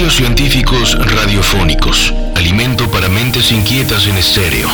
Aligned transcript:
Misterios 0.00 0.16
científicos 0.16 0.98
radiofónicos. 1.14 2.14
Alimento 2.34 2.90
para 2.90 3.10
mentes 3.10 3.52
inquietas 3.52 4.06
en 4.06 4.16
estéreo. 4.16 4.66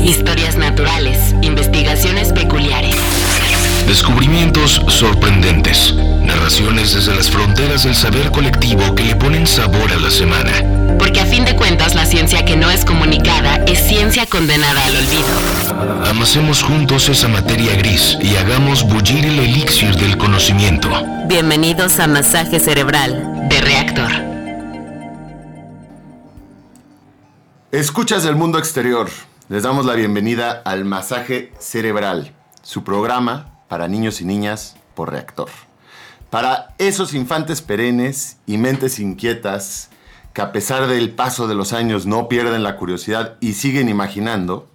Historias 0.00 0.54
naturales. 0.54 1.34
Investigaciones 1.42 2.32
peculiares. 2.32 2.94
Descubrimientos 3.88 4.80
sorprendentes. 4.86 5.94
Narraciones 6.22 6.94
desde 6.94 7.12
las 7.12 7.28
fronteras 7.28 7.82
del 7.82 7.96
saber 7.96 8.30
colectivo 8.30 8.94
que 8.94 9.02
le 9.02 9.16
ponen 9.16 9.48
sabor 9.48 9.90
a 9.90 9.98
la 9.98 10.12
semana. 10.12 10.52
Porque 10.96 11.22
a 11.22 11.26
fin 11.26 11.44
de 11.44 11.56
cuentas 11.56 11.96
la 11.96 12.06
ciencia 12.06 12.44
que 12.44 12.54
no 12.54 12.70
es 12.70 12.84
comunicada 12.84 13.56
es 13.66 13.80
ciencia 13.80 14.26
condenada 14.26 14.84
al 14.84 14.96
olvido. 14.96 16.08
Amasemos 16.08 16.62
juntos 16.62 17.08
esa 17.08 17.26
materia 17.26 17.74
gris 17.74 18.16
y 18.22 18.36
hagamos 18.36 18.84
bullir 18.84 19.24
el 19.24 19.40
elixir 19.40 19.96
del 19.96 20.16
conocimiento. 20.16 20.88
Bienvenidos 21.26 21.98
a 21.98 22.06
Masaje 22.06 22.60
Cerebral 22.60 23.48
de 23.48 23.60
Reactor. 23.60 24.27
Escuchas 27.70 28.22
del 28.22 28.34
mundo 28.34 28.58
exterior. 28.58 29.10
Les 29.50 29.62
damos 29.62 29.84
la 29.84 29.92
bienvenida 29.92 30.62
al 30.64 30.86
Masaje 30.86 31.52
Cerebral, 31.58 32.34
su 32.62 32.82
programa 32.82 33.60
para 33.68 33.88
niños 33.88 34.22
y 34.22 34.24
niñas 34.24 34.76
por 34.94 35.10
Reactor. 35.10 35.50
Para 36.30 36.74
esos 36.78 37.12
infantes 37.12 37.60
perennes 37.60 38.38
y 38.46 38.56
mentes 38.56 38.98
inquietas 38.98 39.90
que 40.32 40.40
a 40.40 40.50
pesar 40.50 40.86
del 40.86 41.10
paso 41.10 41.46
de 41.46 41.54
los 41.54 41.74
años 41.74 42.06
no 42.06 42.26
pierden 42.26 42.62
la 42.62 42.76
curiosidad 42.76 43.36
y 43.38 43.52
siguen 43.52 43.90
imaginando, 43.90 44.66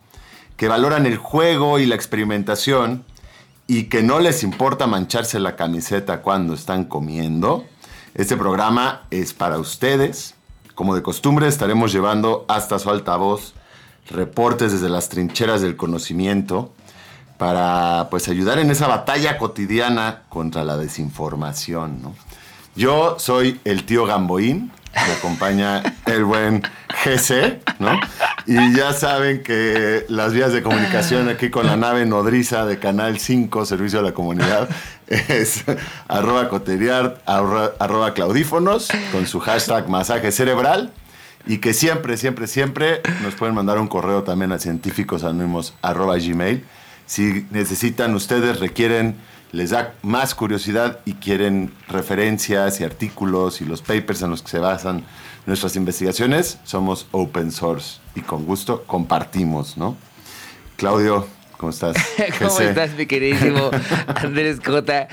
que 0.55 0.67
valoran 0.67 1.07
el 1.07 1.17
juego 1.17 1.79
y 1.79 1.87
la 1.87 1.95
experimentación 1.95 3.05
y 3.65 3.85
que 3.85 4.03
no 4.03 4.19
les 4.19 4.43
importa 4.43 4.85
mancharse 4.85 5.39
la 5.39 5.55
camiseta 5.55 6.21
cuando 6.21 6.53
están 6.53 6.83
comiendo, 6.83 7.65
este 8.13 8.37
programa 8.37 9.07
es 9.09 9.33
para 9.33 9.57
ustedes. 9.57 10.35
Como 10.75 10.95
de 10.95 11.03
costumbre 11.03 11.47
estaremos 11.47 11.91
llevando 11.91 12.45
hasta 12.47 12.79
su 12.79 12.89
altavoz 12.89 13.53
reportes 14.09 14.71
desde 14.71 14.89
las 14.89 15.09
trincheras 15.09 15.61
del 15.61 15.75
conocimiento 15.75 16.71
para 17.37 18.07
pues 18.09 18.27
ayudar 18.27 18.59
en 18.59 18.71
esa 18.71 18.87
batalla 18.87 19.37
cotidiana 19.37 20.23
contra 20.29 20.63
la 20.63 20.77
desinformación. 20.77 22.01
¿no? 22.01 22.15
Yo 22.75 23.17
soy 23.19 23.59
el 23.65 23.85
tío 23.85 24.05
Gamboín, 24.05 24.71
me 24.93 25.13
acompaña 25.13 25.83
el 26.05 26.23
buen 26.23 26.63
GC, 27.03 27.61
¿no? 27.79 27.99
Y 28.45 28.75
ya 28.75 28.93
saben 28.93 29.43
que 29.43 30.05
las 30.09 30.33
vías 30.33 30.53
de 30.53 30.61
comunicación 30.61 31.29
aquí 31.29 31.49
con 31.49 31.65
la 31.65 31.75
nave 31.75 32.05
nodriza 32.05 32.65
de 32.65 32.79
Canal 32.79 33.19
5, 33.19 33.65
Servicio 33.65 33.99
a 33.99 34.01
la 34.01 34.13
Comunidad, 34.13 34.69
es 35.07 35.63
arroba 36.07 36.49
coteriar, 36.49 37.21
arroba, 37.25 37.71
arroba 37.79 38.13
claudífonos, 38.13 38.89
con 39.11 39.27
su 39.27 39.39
hashtag 39.39 39.89
masaje 39.89 40.31
cerebral. 40.31 40.91
Y 41.45 41.57
que 41.57 41.73
siempre, 41.73 42.15
siempre, 42.15 42.47
siempre 42.47 43.01
nos 43.21 43.35
pueden 43.35 43.53
mandar 43.53 43.77
un 43.77 43.87
correo 43.87 44.23
también 44.23 44.53
a 44.53 44.59
científicosanónimos 44.59 45.73
arroba 45.81 46.17
gmail 46.17 46.63
si 47.05 47.45
necesitan 47.51 48.15
ustedes, 48.15 48.59
requieren, 48.59 49.15
les 49.53 49.69
da 49.69 49.93
más 50.01 50.33
curiosidad 50.33 50.99
y 51.05 51.13
quieren 51.13 51.71
referencias 51.87 52.81
y 52.81 52.83
artículos 52.83 53.61
y 53.61 53.65
los 53.65 53.83
papers 53.83 54.23
en 54.23 54.31
los 54.31 54.41
que 54.41 54.49
se 54.49 54.59
basan 54.59 55.05
nuestras 55.45 55.75
investigaciones, 55.75 56.57
somos 56.63 57.07
open 57.11 57.51
source 57.51 57.99
y 58.15 58.21
con 58.21 58.45
gusto 58.45 58.83
compartimos, 58.87 59.77
¿no? 59.77 59.95
Claudio, 60.75 61.27
¿cómo 61.57 61.69
estás? 61.69 61.95
¿Cómo 62.39 62.59
estás, 62.59 62.95
mi 62.97 63.05
queridísimo 63.05 63.69
Andrés 64.15 64.59
Cota? 64.59 65.07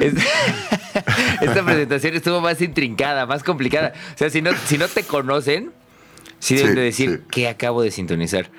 Esta 1.40 1.64
presentación 1.64 2.14
estuvo 2.14 2.40
más 2.40 2.60
intrincada, 2.60 3.24
más 3.24 3.44
complicada. 3.44 3.92
O 4.14 4.18
sea, 4.18 4.30
si 4.30 4.42
no, 4.42 4.50
si 4.66 4.78
no 4.78 4.88
te 4.88 5.04
conocen, 5.04 5.70
sí 6.40 6.56
deben 6.56 6.74
de 6.74 6.80
decir, 6.82 7.22
¿qué 7.30 7.48
acabo 7.48 7.82
de 7.82 7.92
sintonizar? 7.92 8.50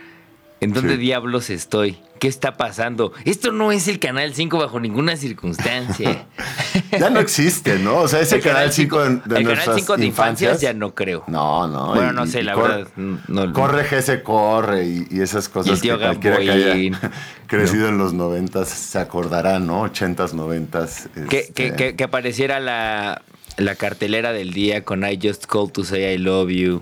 ¿En 0.60 0.74
dónde 0.74 0.98
diablos 0.98 1.50
estoy? 1.50 2.00
¿Qué 2.20 2.28
está 2.28 2.58
pasando? 2.58 3.14
Esto 3.26 3.52
no 3.52 3.72
es 3.72 3.88
el 3.88 4.00
Canal 4.00 4.34
5 4.34 4.58
bajo 4.58 4.80
ninguna 4.80 5.16
circunstancia. 5.16 6.26
ya 7.00 7.12
no 7.12 7.20
existe, 7.20 7.78
¿no? 7.78 7.98
O 7.98 8.08
sea, 8.08 8.22
ese 8.22 8.40
Canal 8.40 8.74
5 8.74 9.04
de, 9.04 9.10
de 9.26 9.38
El 9.38 9.48
Canal 9.48 9.76
5 9.76 9.98
de 9.98 10.06
infancias 10.06 10.60
ya 10.60 10.74
no 10.74 10.96
creo. 10.96 11.26
No, 11.28 11.68
no. 11.68 11.94
Bueno, 11.94 12.14
no 12.14 12.26
sé, 12.26 12.42
la 12.42 12.56
verdad. 12.56 12.88
No, 12.96 13.54
corre 13.54 13.84
GS 13.84 14.24
Corre 14.24 14.86
y, 14.86 15.22
esas 15.22 15.48
cosas 15.48 15.80
que 15.80 15.96
cualquiera 15.96 16.38
que 16.38 16.52
haya 16.52 17.00
crecido 17.48 17.90
en 17.90 18.00
los 18.00 18.14
90 18.14 18.66
se 18.66 18.98
acordará, 18.98 19.60
¿no? 19.60 19.86
80s, 19.86 20.34
90s. 20.34 21.28
Que, 21.28 21.40
este... 21.40 21.76
que, 21.76 21.96
que 21.96 22.04
apareciera 22.04 22.60
la 22.60 23.22
la 23.58 23.76
cartelera 23.76 24.32
del 24.34 24.54
día 24.54 24.84
con 24.84 25.04
I 25.04 25.20
just 25.22 25.46
called 25.48 25.72
to 25.72 25.84
say 25.84 26.14
I 26.14 26.18
love 26.18 26.50
you. 26.50 26.82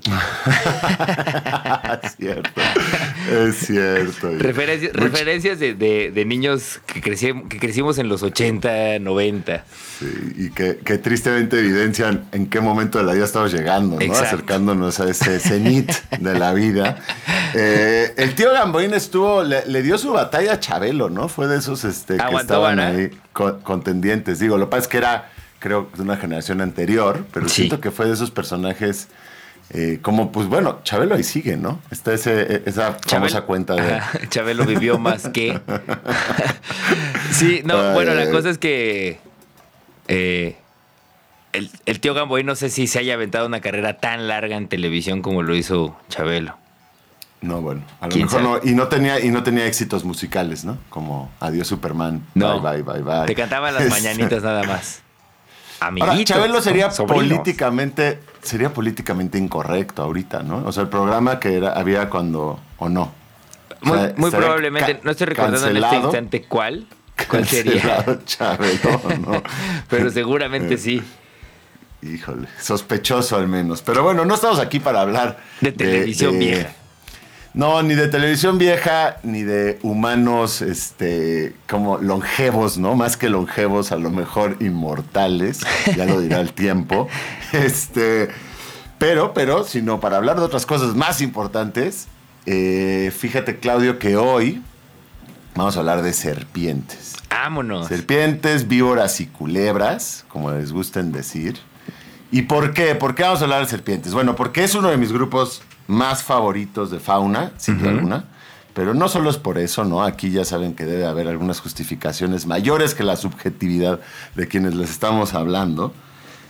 es 2.03 2.15
cierto, 2.17 2.61
es 3.31 3.55
cierto. 3.55 4.29
Referencias, 4.37 4.93
referencias 4.93 5.59
de, 5.59 5.73
de, 5.73 6.11
de, 6.11 6.25
niños 6.25 6.81
que, 6.85 7.01
crecimos, 7.01 7.47
que 7.47 7.59
crecimos 7.59 7.97
en 7.97 8.09
los 8.09 8.23
80, 8.23 8.99
90. 8.99 9.63
Sí, 9.99 10.33
y 10.37 10.49
que, 10.49 10.77
que, 10.77 10.97
tristemente 10.97 11.59
evidencian 11.59 12.25
en 12.33 12.47
qué 12.47 12.59
momento 12.59 12.97
de 12.97 13.05
la 13.05 13.13
vida 13.13 13.23
estamos 13.23 13.53
llegando, 13.53 13.97
¿no? 13.97 14.13
Acercándonos 14.13 14.99
a 14.99 15.09
ese 15.09 15.39
cenit 15.39 15.89
de 16.19 16.37
la 16.37 16.53
vida. 16.53 16.97
Eh, 17.53 18.13
el 18.17 18.35
tío 18.35 18.51
Gamboín 18.51 18.93
estuvo, 18.93 19.43
le, 19.43 19.65
le, 19.65 19.81
dio 19.81 19.97
su 19.97 20.11
batalla 20.11 20.53
a 20.53 20.59
Chabelo, 20.59 21.09
¿no? 21.09 21.29
Fue 21.29 21.47
de 21.47 21.57
esos 21.57 21.85
este, 21.85 22.17
que 22.17 22.35
estaban 22.35 22.79
ahí 22.81 23.11
contendientes. 23.31 24.39
Digo, 24.39 24.57
lo 24.57 24.65
que 24.65 24.71
pasa 24.71 24.81
es 24.81 24.87
que 24.89 24.97
era 24.97 25.29
creo, 25.65 25.89
de 25.95 26.03
una 26.03 26.15
generación 26.15 26.61
anterior, 26.61 27.25
pero 27.33 27.49
sí. 27.49 27.55
siento 27.55 27.81
que 27.81 27.89
fue 27.89 28.05
de 28.05 28.13
esos 28.13 28.29
personajes 28.29 29.07
eh, 29.71 29.97
como, 29.99 30.31
pues 30.31 30.45
bueno, 30.45 30.81
Chabelo 30.83 31.15
ahí 31.15 31.23
sigue, 31.23 31.57
¿no? 31.57 31.79
Está 31.89 32.13
ese, 32.13 32.61
esa 32.67 32.97
Chabelo, 32.97 33.29
famosa 33.29 33.41
cuenta 33.41 33.73
de... 33.73 33.99
Chabelo 34.29 34.63
vivió 34.63 34.99
más 34.99 35.27
que... 35.29 35.59
sí, 37.31 37.63
no, 37.65 37.79
Ay, 37.79 37.93
bueno, 37.95 38.13
la 38.13 38.29
cosa 38.29 38.51
es 38.51 38.59
que... 38.59 39.17
Eh, 40.07 40.55
el, 41.53 41.71
el, 41.87 41.99
tío 41.99 42.13
Gamboy 42.13 42.43
no 42.43 42.53
sé 42.53 42.69
si 42.69 42.85
se 42.85 42.99
haya 42.99 43.15
aventado 43.15 43.47
una 43.47 43.59
carrera 43.59 43.97
tan 43.97 44.27
larga 44.27 44.57
en 44.57 44.67
televisión 44.67 45.23
como 45.23 45.41
lo 45.41 45.55
hizo 45.55 45.97
Chabelo. 46.09 46.59
No, 47.41 47.61
bueno, 47.61 47.81
a 48.01 48.07
lo 48.07 48.15
mejor 48.15 48.41
no. 48.43 48.59
Y 48.63 48.75
no 48.75 48.87
tenía, 48.87 49.19
y 49.19 49.31
no 49.31 49.41
tenía 49.41 49.65
éxitos 49.65 50.03
musicales, 50.03 50.63
¿no? 50.63 50.77
Como 50.89 51.31
Adiós 51.39 51.67
Superman. 51.67 52.23
No. 52.35 52.61
Bye, 52.61 52.83
bye, 52.83 53.01
bye, 53.01 53.01
bye. 53.01 53.25
Te 53.25 53.33
cantaba 53.33 53.71
las 53.71 53.89
mañanitas 53.89 54.43
nada 54.43 54.63
más. 54.63 55.04
Amiguito, 55.79 56.11
Ahora, 56.11 56.23
Chabelo 56.23 56.61
sería 56.61 56.91
sobrinos. 56.91 57.23
políticamente 57.23 58.19
sería 58.41 58.73
políticamente 58.73 59.37
incorrecto 59.37 60.03
ahorita, 60.03 60.43
¿no? 60.43 60.63
O 60.65 60.71
sea, 60.71 60.83
el 60.83 60.89
programa 60.89 61.39
que 61.39 61.55
era, 61.55 61.73
había 61.73 62.09
cuando 62.09 62.59
o 62.77 62.89
no. 62.89 63.11
O 63.81 63.93
sea, 63.93 64.13
muy, 64.17 64.31
probablemente, 64.31 64.99
no 65.03 65.11
estoy 65.11 65.27
recordando 65.27 65.67
en 65.67 65.77
este 65.77 65.95
instante 65.97 66.43
cuál, 66.43 66.87
cuál 67.29 67.45
sería. 67.47 68.05
Chabelo, 68.25 69.01
¿no? 69.19 69.43
Pero 69.89 70.09
seguramente 70.09 70.77
sí. 70.77 71.01
Híjole, 72.01 72.47
sospechoso 72.59 73.35
al 73.35 73.47
menos. 73.47 73.81
Pero 73.81 74.03
bueno, 74.03 74.25
no 74.25 74.35
estamos 74.35 74.59
aquí 74.59 74.79
para 74.79 75.01
hablar 75.01 75.39
de, 75.59 75.71
de 75.71 75.77
televisión 75.77 76.33
de, 76.33 76.39
vieja. 76.39 76.69
No, 77.55 77.81
ni 77.83 77.95
de 77.95 78.09
televisión 78.09 78.57
vieja, 78.57 79.16
ni 79.23 79.43
de 79.43 79.79
humanos, 79.81 80.61
este, 80.61 81.55
como 81.69 81.97
longevos, 81.99 82.77
¿no? 82.77 82.95
Más 82.95 83.16
que 83.16 83.29
longevos, 83.29 83.93
a 83.93 83.95
lo 83.95 84.09
mejor 84.09 84.57
inmortales, 84.59 85.61
ya 85.95 86.03
lo 86.03 86.19
dirá 86.19 86.41
el 86.41 86.51
tiempo. 86.51 87.07
Este, 87.53 88.27
pero, 88.97 89.33
pero, 89.33 89.63
sino 89.63 90.01
para 90.01 90.17
hablar 90.17 90.35
de 90.35 90.43
otras 90.43 90.66
cosas 90.66 90.95
más 90.95 91.21
importantes, 91.21 92.07
eh, 92.45 93.13
fíjate, 93.17 93.59
Claudio, 93.59 93.97
que 93.99 94.17
hoy 94.17 94.61
vamos 95.55 95.77
a 95.77 95.79
hablar 95.79 96.01
de 96.01 96.11
serpientes. 96.11 97.13
Vámonos. 97.29 97.87
Serpientes, 97.87 98.67
víboras 98.67 99.22
y 99.22 99.27
culebras, 99.27 100.25
como 100.27 100.51
les 100.51 100.73
gusten 100.73 101.13
decir. 101.13 101.57
¿Y 102.31 102.41
por 102.41 102.73
qué? 102.73 102.95
¿Por 102.95 103.16
qué 103.16 103.23
vamos 103.23 103.39
a 103.39 103.45
hablar 103.45 103.61
de 103.61 103.69
serpientes? 103.69 104.13
Bueno, 104.13 104.35
porque 104.35 104.66
es 104.66 104.75
uno 104.75 104.90
de 104.90 104.97
mis 104.97 105.13
grupos 105.13 105.61
más 105.87 106.23
favoritos 106.23 106.91
de 106.91 106.99
fauna, 106.99 107.52
sin 107.58 107.78
duda 107.78 107.90
uh 107.90 107.91
-huh. 107.93 107.97
alguna. 107.97 108.26
Pero 108.73 108.93
no 108.93 109.08
solo 109.08 109.29
es 109.29 109.37
por 109.37 109.58
eso, 109.58 109.85
¿no? 109.85 110.03
Aquí 110.03 110.32
ya 110.32 110.43
saben 110.43 110.76
que 110.76 110.85
debe 110.85 111.05
haber 111.05 111.29
algunas 111.29 111.61
justificaciones 111.61 112.46
mayores 112.46 112.93
que 112.93 113.03
la 113.03 113.16
subjetividad 113.16 114.02
de 114.35 114.47
quienes 114.49 114.76
les 114.76 114.90
estamos 114.90 115.34
hablando. 115.34 115.93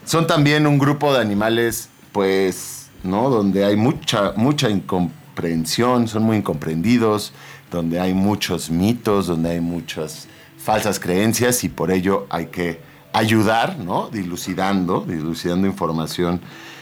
Son 0.06 0.26
también 0.26 0.66
un 0.66 0.80
grupo 0.80 1.14
de 1.14 1.22
animales, 1.22 1.90
pues, 2.12 2.88
¿no? 3.04 3.30
Donde 3.30 3.64
hay 3.64 3.76
mucha, 3.76 4.34
mucha 4.36 4.72
incomprensión, 4.72 6.08
son 6.08 6.24
muy 6.24 6.38
incomprendidos, 6.38 7.32
donde 7.70 8.00
hay 8.00 8.16
muchos 8.16 8.72
mitos, 8.72 9.28
donde 9.28 9.52
hay 9.52 9.62
muchas 9.62 10.28
falsas 10.58 11.00
creencias 11.00 11.64
y 11.64 11.70
por 11.70 11.92
ello 11.92 12.26
hay 12.32 12.48
que 12.48 12.82
ayudar, 13.14 13.78
¿no? 13.78 14.10
Dilucidando, 14.10 15.06
dilucidando 15.08 15.68
información 15.68 16.42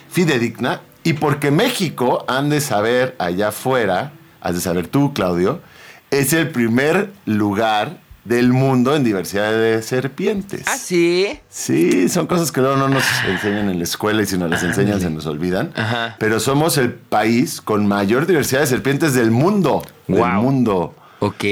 fidedigna 0.09 0.81
y 1.03 1.13
porque 1.13 1.51
México, 1.51 2.25
han 2.27 2.49
de 2.49 2.61
saber 2.61 3.15
allá 3.19 3.49
afuera, 3.49 4.13
has 4.41 4.55
de 4.55 4.61
saber 4.61 4.87
tú, 4.87 5.13
Claudio, 5.13 5.59
es 6.11 6.33
el 6.33 6.49
primer 6.49 7.11
lugar 7.25 8.01
del 8.25 8.53
mundo 8.53 8.95
en 8.95 9.03
diversidad 9.03 9.51
de 9.51 9.81
serpientes. 9.81 10.63
¿Ah, 10.67 10.77
sí? 10.77 11.27
Sí, 11.49 12.07
son 12.07 12.25
cosas 12.25 12.53
que 12.53 12.61
luego 12.61 12.77
no 12.77 12.87
nos 12.87 13.03
enseñan 13.27 13.69
en 13.69 13.77
la 13.79 13.83
escuela 13.83 14.21
y 14.21 14.25
si 14.25 14.37
no 14.37 14.47
las 14.47 14.63
enseñan 14.63 15.01
se 15.01 15.09
nos 15.09 15.25
olvidan. 15.25 15.73
Ajá. 15.75 16.15
Pero 16.19 16.39
somos 16.39 16.77
el 16.77 16.93
país 16.93 17.59
con 17.59 17.85
mayor 17.85 18.25
diversidad 18.25 18.61
de 18.61 18.67
serpientes 18.67 19.13
del 19.13 19.29
mundo. 19.31 19.83
Del 20.07 20.19
Wow. 20.19 20.41
mundo. 20.41 20.95
Ok. 21.19 21.43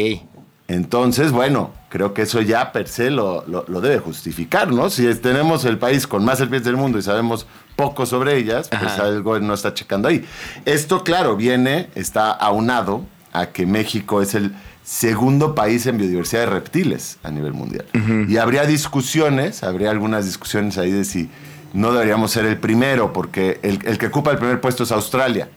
Entonces, 0.69 1.33
bueno, 1.33 1.71
creo 1.89 2.13
que 2.13 2.21
eso 2.21 2.39
ya 2.41 2.71
per 2.71 2.87
se 2.87 3.09
lo, 3.09 3.43
lo- 3.47 3.65
lo 3.67 3.81
debe 3.81 3.99
justificar, 3.99 4.71
¿no? 4.71 4.89
Si 4.89 5.05
es- 5.05 5.21
tenemos 5.21 5.65
el 5.65 5.77
país 5.77 6.07
con 6.07 6.23
más 6.23 6.37
serpientes 6.37 6.65
del 6.67 6.77
mundo 6.77 6.97
y 6.97 7.01
sabemos 7.01 7.45
poco 7.75 8.05
sobre 8.05 8.37
ellas, 8.37 8.67
pues 8.69 8.81
Ajá. 8.81 9.03
algo 9.05 9.39
no 9.39 9.53
está 9.53 9.73
checando 9.73 10.07
ahí. 10.07 10.25
Esto, 10.65 11.03
claro, 11.03 11.35
viene, 11.35 11.89
está 11.95 12.31
aunado 12.31 13.05
a 13.33 13.47
que 13.47 13.65
México 13.65 14.21
es 14.21 14.35
el 14.35 14.53
segundo 14.83 15.55
país 15.55 15.85
en 15.85 15.97
biodiversidad 15.97 16.41
de 16.41 16.47
reptiles 16.47 17.17
a 17.23 17.31
nivel 17.31 17.53
mundial. 17.53 17.85
Y 18.27 18.37
habría 18.37 18.65
discusiones, 18.65 19.63
habría 19.63 19.89
algunas 19.91 20.25
discusiones 20.25 20.77
ahí 20.77 20.91
de 20.91 21.05
si 21.05 21.29
no 21.73 21.93
deberíamos 21.93 22.31
ser 22.31 22.45
el 22.45 22.57
primero, 22.57 23.13
porque 23.13 23.59
el, 23.63 23.79
el 23.85 23.97
que 23.97 24.07
ocupa 24.07 24.31
el 24.31 24.37
primer 24.37 24.59
puesto 24.59 24.83
es 24.83 24.91
Australia. 24.91 25.49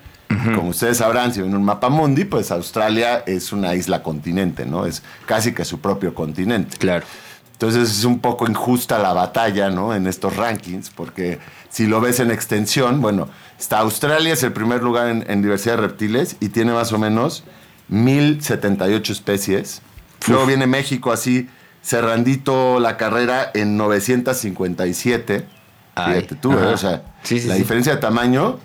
Como 0.54 0.70
ustedes 0.70 0.98
sabrán, 0.98 1.32
si 1.32 1.40
ven 1.40 1.54
un 1.54 1.62
mapa 1.62 1.88
mundi, 1.88 2.24
pues 2.24 2.50
Australia 2.50 3.22
es 3.26 3.52
una 3.52 3.74
isla 3.74 4.02
continente, 4.02 4.66
¿no? 4.66 4.84
Es 4.84 5.02
casi 5.26 5.52
que 5.52 5.64
su 5.64 5.80
propio 5.80 6.12
continente. 6.12 6.76
Claro. 6.76 7.06
Entonces 7.54 7.90
es 7.90 8.04
un 8.04 8.18
poco 8.18 8.46
injusta 8.48 8.98
la 8.98 9.12
batalla, 9.12 9.70
¿no? 9.70 9.94
En 9.94 10.06
estos 10.06 10.36
rankings, 10.36 10.90
porque 10.90 11.38
si 11.70 11.86
lo 11.86 12.00
ves 12.00 12.20
en 12.20 12.30
extensión, 12.30 13.00
bueno, 13.00 13.28
está 13.58 13.78
Australia 13.78 14.32
es 14.34 14.42
el 14.42 14.52
primer 14.52 14.82
lugar 14.82 15.08
en, 15.08 15.24
en 15.28 15.40
diversidad 15.40 15.76
de 15.76 15.82
reptiles 15.82 16.36
y 16.40 16.48
tiene 16.50 16.72
más 16.72 16.92
o 16.92 16.98
menos 16.98 17.44
1078 17.88 19.12
especies. 19.12 19.82
Luego 20.28 20.46
viene 20.46 20.66
México 20.66 21.12
así, 21.12 21.48
cerrandito 21.82 22.80
la 22.80 22.96
carrera 22.96 23.50
en 23.54 23.76
957. 23.76 25.46
Ay, 25.94 26.14
Fíjate 26.14 26.34
tú, 26.36 26.52
¿eh? 26.52 26.56
O 26.66 26.76
sea, 26.76 27.02
Sí, 27.22 27.40
sí, 27.40 27.48
la 27.48 27.54
sí. 27.54 27.60
diferencia 27.60 27.94
de 27.94 28.00
tamaño 28.00 28.58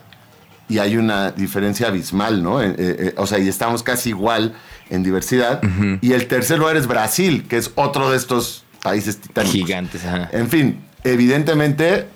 y 0.68 0.80
hay 0.80 0.98
una 0.98 1.32
diferencia 1.32 1.88
abismal, 1.88 2.42
¿no? 2.44 2.62
Eh, 2.62 2.70
eh, 2.70 2.76
eh, 2.78 3.14
o 3.18 3.28
sea, 3.28 3.40
y 3.40 3.48
estamos 3.48 3.84
casi 3.84 4.10
igual 4.10 4.56
en 4.90 5.04
diversidad. 5.04 5.62
Y 6.02 6.14
el 6.14 6.28
tercer 6.28 6.60
lugar 6.60 6.76
es 6.76 6.88
Brasil, 6.88 7.46
que 7.48 7.58
es 7.58 7.72
otro 7.76 8.10
de 8.10 8.18
estos 8.18 8.66
países 8.82 9.20
titánicos. 9.22 9.54
Gigantes, 9.54 10.06
ajá. 10.06 10.30
En 10.32 10.50
fin, 10.50 10.84
evidentemente, 11.04 12.08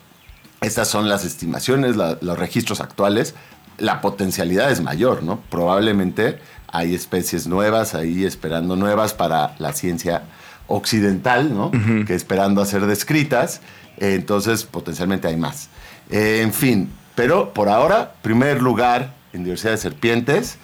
estas 0.61 0.87
son 0.87 1.09
las 1.09 1.25
estimaciones, 1.25 1.95
la- 1.95 2.17
los 2.21 2.37
registros 2.37 2.81
actuales. 2.81 3.35
La 3.77 4.01
potencialidad 4.01 4.71
es 4.71 4.81
mayor, 4.81 5.23
¿no? 5.23 5.39
Probablemente 5.49 6.39
hay 6.67 6.93
especies 6.95 7.47
nuevas 7.47 7.95
ahí 7.95 8.25
esperando 8.25 8.75
nuevas 8.75 9.13
para 9.13 9.55
la 9.59 9.73
ciencia 9.73 10.23
occidental, 10.67 11.53
¿no? 11.53 11.71
Que 12.05 12.15
esperando 12.15 12.61
a 12.61 12.65
ser 12.65 12.85
descritas. 12.85 13.61
Eh, 13.97 14.15
entonces, 14.15 14.63
potencialmente 14.63 15.27
hay 15.27 15.37
más. 15.37 15.69
Eh, 16.09 16.41
en 16.43 16.53
fin, 16.53 16.89
pero 17.15 17.53
por 17.53 17.69
ahora, 17.69 18.13
primer 18.21 18.61
lugar 18.61 19.13
en 19.33 19.43
diversidad 19.43 19.71
de 19.71 19.77
serpientes 19.77 20.57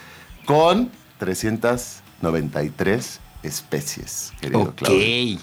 con 0.45 0.89
393 1.19 3.19
especies, 3.43 4.33
querido. 4.41 4.73
Claudio. 4.75 5.39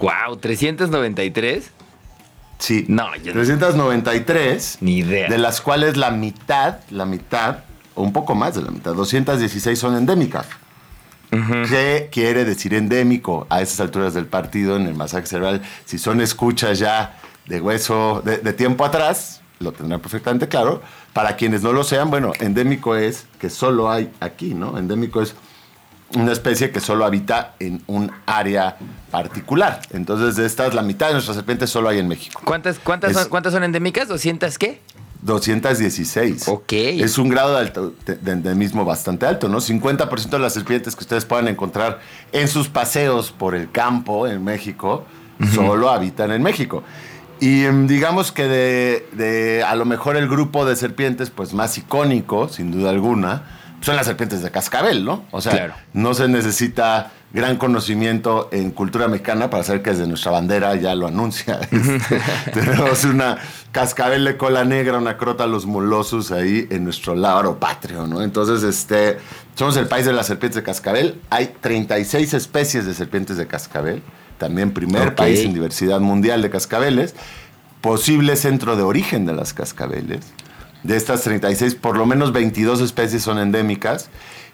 Wow, 0.00 0.36
393. 0.38 1.70
Sí. 2.58 2.84
No, 2.88 3.14
yo 3.16 3.26
no- 3.34 3.40
393. 3.40 4.78
Ni 4.80 4.98
idea. 4.98 5.28
De 5.28 5.38
las 5.38 5.60
cuales 5.60 5.96
la 5.96 6.10
mitad, 6.10 6.78
la 6.90 7.04
mitad, 7.06 7.58
o 7.94 8.02
un 8.02 8.12
poco 8.12 8.34
más 8.34 8.54
de 8.54 8.62
la 8.62 8.70
mitad, 8.70 8.94
216 8.94 9.78
son 9.78 9.96
endémicas. 9.96 10.46
¿Qué 11.68 12.08
quiere 12.10 12.44
decir 12.44 12.74
endémico 12.74 13.46
a 13.50 13.60
esas 13.62 13.78
alturas 13.80 14.14
del 14.14 14.26
partido 14.26 14.76
en 14.76 14.88
el 14.88 14.94
masaje 14.94 15.26
cerebral? 15.26 15.62
Si 15.84 15.96
son 15.96 16.20
escuchas 16.20 16.80
ya 16.80 17.18
de 17.46 17.60
hueso 17.60 18.20
de, 18.24 18.38
de 18.38 18.52
tiempo 18.52 18.84
atrás, 18.84 19.40
lo 19.60 19.70
tendrán 19.70 20.00
perfectamente 20.00 20.48
claro. 20.48 20.82
Para 21.12 21.36
quienes 21.36 21.62
no 21.62 21.72
lo 21.72 21.84
sean, 21.84 22.10
bueno, 22.10 22.32
endémico 22.40 22.96
es 22.96 23.26
que 23.38 23.48
solo 23.48 23.90
hay 23.90 24.10
aquí, 24.18 24.54
¿no? 24.54 24.76
Endémico 24.76 25.22
es 25.22 25.34
una 26.16 26.32
especie 26.32 26.70
que 26.70 26.80
solo 26.80 27.04
habita 27.04 27.54
en 27.60 27.82
un 27.86 28.10
área 28.26 28.76
particular. 29.10 29.80
Entonces, 29.90 30.36
de 30.36 30.46
estas, 30.46 30.74
la 30.74 30.82
mitad 30.82 31.06
de 31.08 31.12
nuestras 31.14 31.36
serpientes 31.36 31.70
solo 31.70 31.88
hay 31.88 31.98
en 31.98 32.08
México. 32.08 32.40
¿Cuántas, 32.44 32.78
cuántas, 32.78 33.12
Es- 33.12 33.16
son, 33.18 33.28
¿Cuántas 33.28 33.52
son 33.52 33.62
endémicas? 33.64 34.08
¿200 34.08 34.56
qué? 34.58 34.80
216. 35.22 36.48
Ok. 36.48 36.72
Es 36.72 37.18
un 37.18 37.28
grado 37.28 37.54
de, 37.54 37.60
alto- 37.60 37.94
de- 38.06 38.16
de 38.16 38.32
endemismo 38.32 38.84
bastante 38.84 39.26
alto, 39.26 39.48
¿no? 39.48 39.60
50% 39.60 40.30
de 40.30 40.38
las 40.38 40.54
serpientes 40.54 40.94
que 40.96 41.00
ustedes 41.02 41.24
puedan 41.24 41.48
encontrar 41.48 42.00
en 42.32 42.48
sus 42.48 42.68
paseos 42.68 43.30
por 43.30 43.54
el 43.54 43.70
campo 43.70 44.26
en 44.26 44.42
México 44.44 45.04
solo 45.54 45.88
habitan 45.90 46.32
en 46.32 46.42
México. 46.42 46.82
Y 47.40 47.64
em, 47.64 47.86
digamos 47.86 48.30
que 48.32 48.44
de, 48.44 49.08
de 49.12 49.62
a 49.62 49.74
lo 49.74 49.86
mejor 49.86 50.18
el 50.18 50.28
grupo 50.28 50.66
de 50.66 50.76
serpientes 50.76 51.30
pues 51.30 51.54
más 51.54 51.78
icónico, 51.78 52.50
sin 52.50 52.70
duda 52.70 52.90
alguna, 52.90 53.59
son 53.80 53.96
las 53.96 54.06
serpientes 54.06 54.42
de 54.42 54.50
cascabel, 54.50 55.04
¿no? 55.04 55.24
O 55.30 55.40
sea, 55.40 55.52
Claro. 55.52 55.74
no 55.92 56.14
se 56.14 56.28
necesita 56.28 57.12
gran 57.32 57.56
conocimiento 57.56 58.48
en 58.52 58.72
cultura 58.72 59.06
mexicana 59.06 59.50
para 59.50 59.62
saber 59.62 59.82
que 59.82 59.90
desde 59.90 60.06
nuestra 60.06 60.32
bandera 60.32 60.74
ya 60.76 60.94
lo 60.94 61.06
anuncia. 61.06 61.60
Este, 61.70 62.20
tenemos 62.52 63.04
una 63.04 63.38
cascabel 63.72 64.24
de 64.24 64.36
cola 64.36 64.64
negra, 64.64 64.98
una 64.98 65.16
crota 65.16 65.46
los 65.46 65.64
mulosos 65.66 66.32
ahí 66.32 66.66
en 66.70 66.84
nuestro 66.84 67.14
laro 67.14 67.58
patrio, 67.60 68.06
¿no? 68.06 68.22
Entonces, 68.22 68.62
este, 68.64 69.18
somos 69.54 69.76
el 69.76 69.86
país 69.86 70.04
de 70.06 70.12
las 70.12 70.26
serpientes 70.26 70.56
de 70.56 70.62
cascabel. 70.62 71.20
Hay 71.30 71.54
36 71.60 72.34
especies 72.34 72.84
de 72.86 72.94
serpientes 72.94 73.36
de 73.36 73.46
cascabel. 73.46 74.02
También 74.38 74.72
primer 74.72 75.14
país 75.14 75.40
en 75.40 75.52
diversidad 75.54 76.00
mundial 76.00 76.42
de 76.42 76.50
cascabeles. 76.50 77.14
Posible 77.80 78.36
centro 78.36 78.74
de 78.76 78.82
origen 78.82 79.24
de 79.26 79.34
las 79.34 79.54
cascabeles. 79.54 80.20
De 80.82 80.96
estas 80.96 81.22
36, 81.22 81.74
por 81.74 81.96
lo 81.96 82.06
menos 82.06 82.32
22 82.32 82.80
especies 82.80 83.22
son 83.22 83.38
endémicas. 83.38 84.08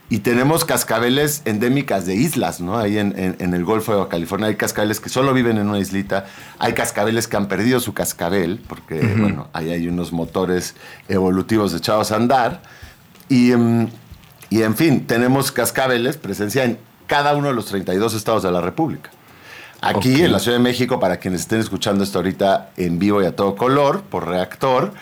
Y 0.08 0.18
tenemos 0.20 0.64
cascabeles 0.64 1.42
endémicas 1.46 2.06
de 2.06 2.14
islas, 2.14 2.60
¿no? 2.60 2.78
Ahí 2.78 2.96
en, 2.96 3.18
en- 3.18 3.36
en 3.40 3.54
el 3.54 3.64
Golfo 3.64 3.96
de 4.00 4.08
California 4.08 4.46
hay 4.46 4.54
cascabeles 4.54 5.00
que 5.00 5.08
solo 5.08 5.32
viven 5.34 5.58
en 5.58 5.68
una 5.68 5.80
islita. 5.80 6.26
Hay 6.60 6.74
cascabeles 6.74 7.26
que 7.26 7.36
han 7.36 7.48
perdido 7.48 7.80
su 7.80 7.92
cascabel, 7.92 8.60
porque, 8.68 9.00
bueno, 9.18 9.48
ahí 9.52 9.70
hay 9.70 9.88
unos 9.88 10.12
motores 10.12 10.76
evolutivos 11.08 11.74
echados 11.74 12.12
a 12.12 12.16
andar. 12.16 12.62
Y, 13.28 13.50
em, 13.50 13.88
y 14.48 14.62
en 14.62 14.76
fin, 14.76 15.08
tenemos 15.08 15.50
cascabeles, 15.50 16.16
presencia 16.16 16.62
en 16.62 16.78
cada 17.08 17.34
uno 17.34 17.48
de 17.48 17.54
los 17.54 17.66
32 17.66 18.14
estados 18.14 18.44
de 18.44 18.52
la 18.52 18.60
República. 18.60 19.10
Aquí 19.80 20.22
en 20.22 20.30
la 20.32 20.38
Ciudad 20.38 20.56
de 20.58 20.62
México, 20.62 21.00
para 21.00 21.16
quienes 21.16 21.40
estén 21.40 21.58
escuchando 21.58 22.04
esto 22.04 22.18
ahorita 22.18 22.70
en 22.76 23.00
vivo 23.00 23.22
y 23.22 23.26
a 23.26 23.34
todo 23.34 23.56
color, 23.56 24.02
por 24.02 24.28
reactor, 24.28 24.92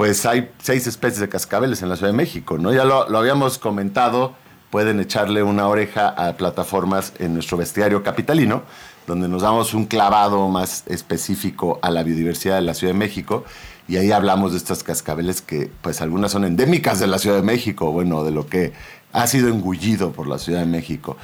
pues 0.00 0.24
hay 0.24 0.50
seis 0.62 0.86
especies 0.86 1.20
de 1.20 1.28
cascabeles 1.28 1.82
en 1.82 1.90
la 1.90 1.96
Ciudad 1.96 2.10
de 2.10 2.16
México, 2.16 2.56
¿no? 2.56 2.72
Ya 2.72 2.86
lo, 2.86 3.18
habíamos 3.18 3.58
comentado, 3.58 4.32
pueden 4.70 4.98
echarle 4.98 5.42
una 5.42 5.68
oreja 5.68 6.08
a 6.08 6.38
plataformas 6.38 7.12
en 7.18 7.34
nuestro 7.34 7.58
bestiario 7.58 8.02
capitalino, 8.02 8.62
donde 9.06 9.28
nos 9.28 9.42
damos 9.42 9.74
un 9.74 9.84
clavado 9.84 10.48
más 10.48 10.84
específico 10.86 11.78
a 11.82 11.90
la 11.90 12.02
biodiversidad 12.02 12.54
de 12.54 12.62
la 12.62 12.72
Ciudad 12.72 12.94
de 12.94 12.98
México. 12.98 13.44
Y 13.88 13.98
ahí 13.98 14.10
hablamos 14.10 14.52
de 14.52 14.56
estas 14.56 14.82
cascabeles 14.82 15.42
que, 15.42 15.70
pues, 15.82 16.00
algunas 16.00 16.32
son 16.32 16.46
endémicas 16.46 16.98
de 16.98 17.06
la 17.06 17.18
Ciudad 17.18 17.36
de 17.36 17.42
México, 17.42 17.92
bueno, 17.92 18.24
de 18.24 18.30
lo 18.30 18.46
que 18.46 18.72
ha 19.12 19.26
sido 19.26 19.48
engullido 19.48 20.12
por 20.12 20.28
la 20.28 20.38
Ciudad 20.38 20.60
de 20.60 20.66
México. 20.66 21.18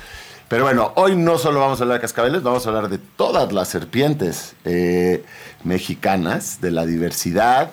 Pero 0.48 0.64
bueno, 0.64 0.92
hoy 0.96 1.16
no 1.16 1.38
solo 1.38 1.60
vamos 1.60 1.80
a 1.80 1.84
hablar 1.84 1.96
de 1.96 2.02
cascabeles, 2.02 2.42
vamos 2.42 2.66
a 2.66 2.68
hablar 2.68 2.90
de 2.90 2.98
todas 2.98 3.54
las 3.54 3.68
serpientes 3.68 4.54
eh, 4.66 5.24
mexicanas, 5.64 6.60
de 6.60 6.72
la 6.72 6.84
diversidad, 6.84 7.70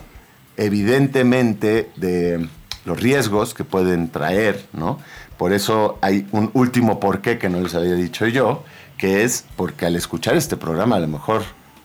evidentemente 0.57 1.89
de 1.95 2.47
los 2.85 2.99
riesgos 2.99 3.53
que 3.53 3.63
pueden 3.63 4.09
traer, 4.09 4.65
¿no? 4.73 4.99
Por 5.37 5.53
eso 5.53 5.97
hay 6.01 6.27
un 6.31 6.51
último 6.53 6.99
porqué 6.99 7.37
que 7.37 7.49
no 7.49 7.59
les 7.61 7.73
había 7.75 7.95
dicho 7.95 8.27
yo, 8.27 8.63
que 8.97 9.23
es 9.23 9.45
porque 9.55 9.85
al 9.85 9.95
escuchar 9.95 10.35
este 10.35 10.57
programa 10.57 10.97
a 10.97 10.99
lo 10.99 11.07
mejor 11.07 11.43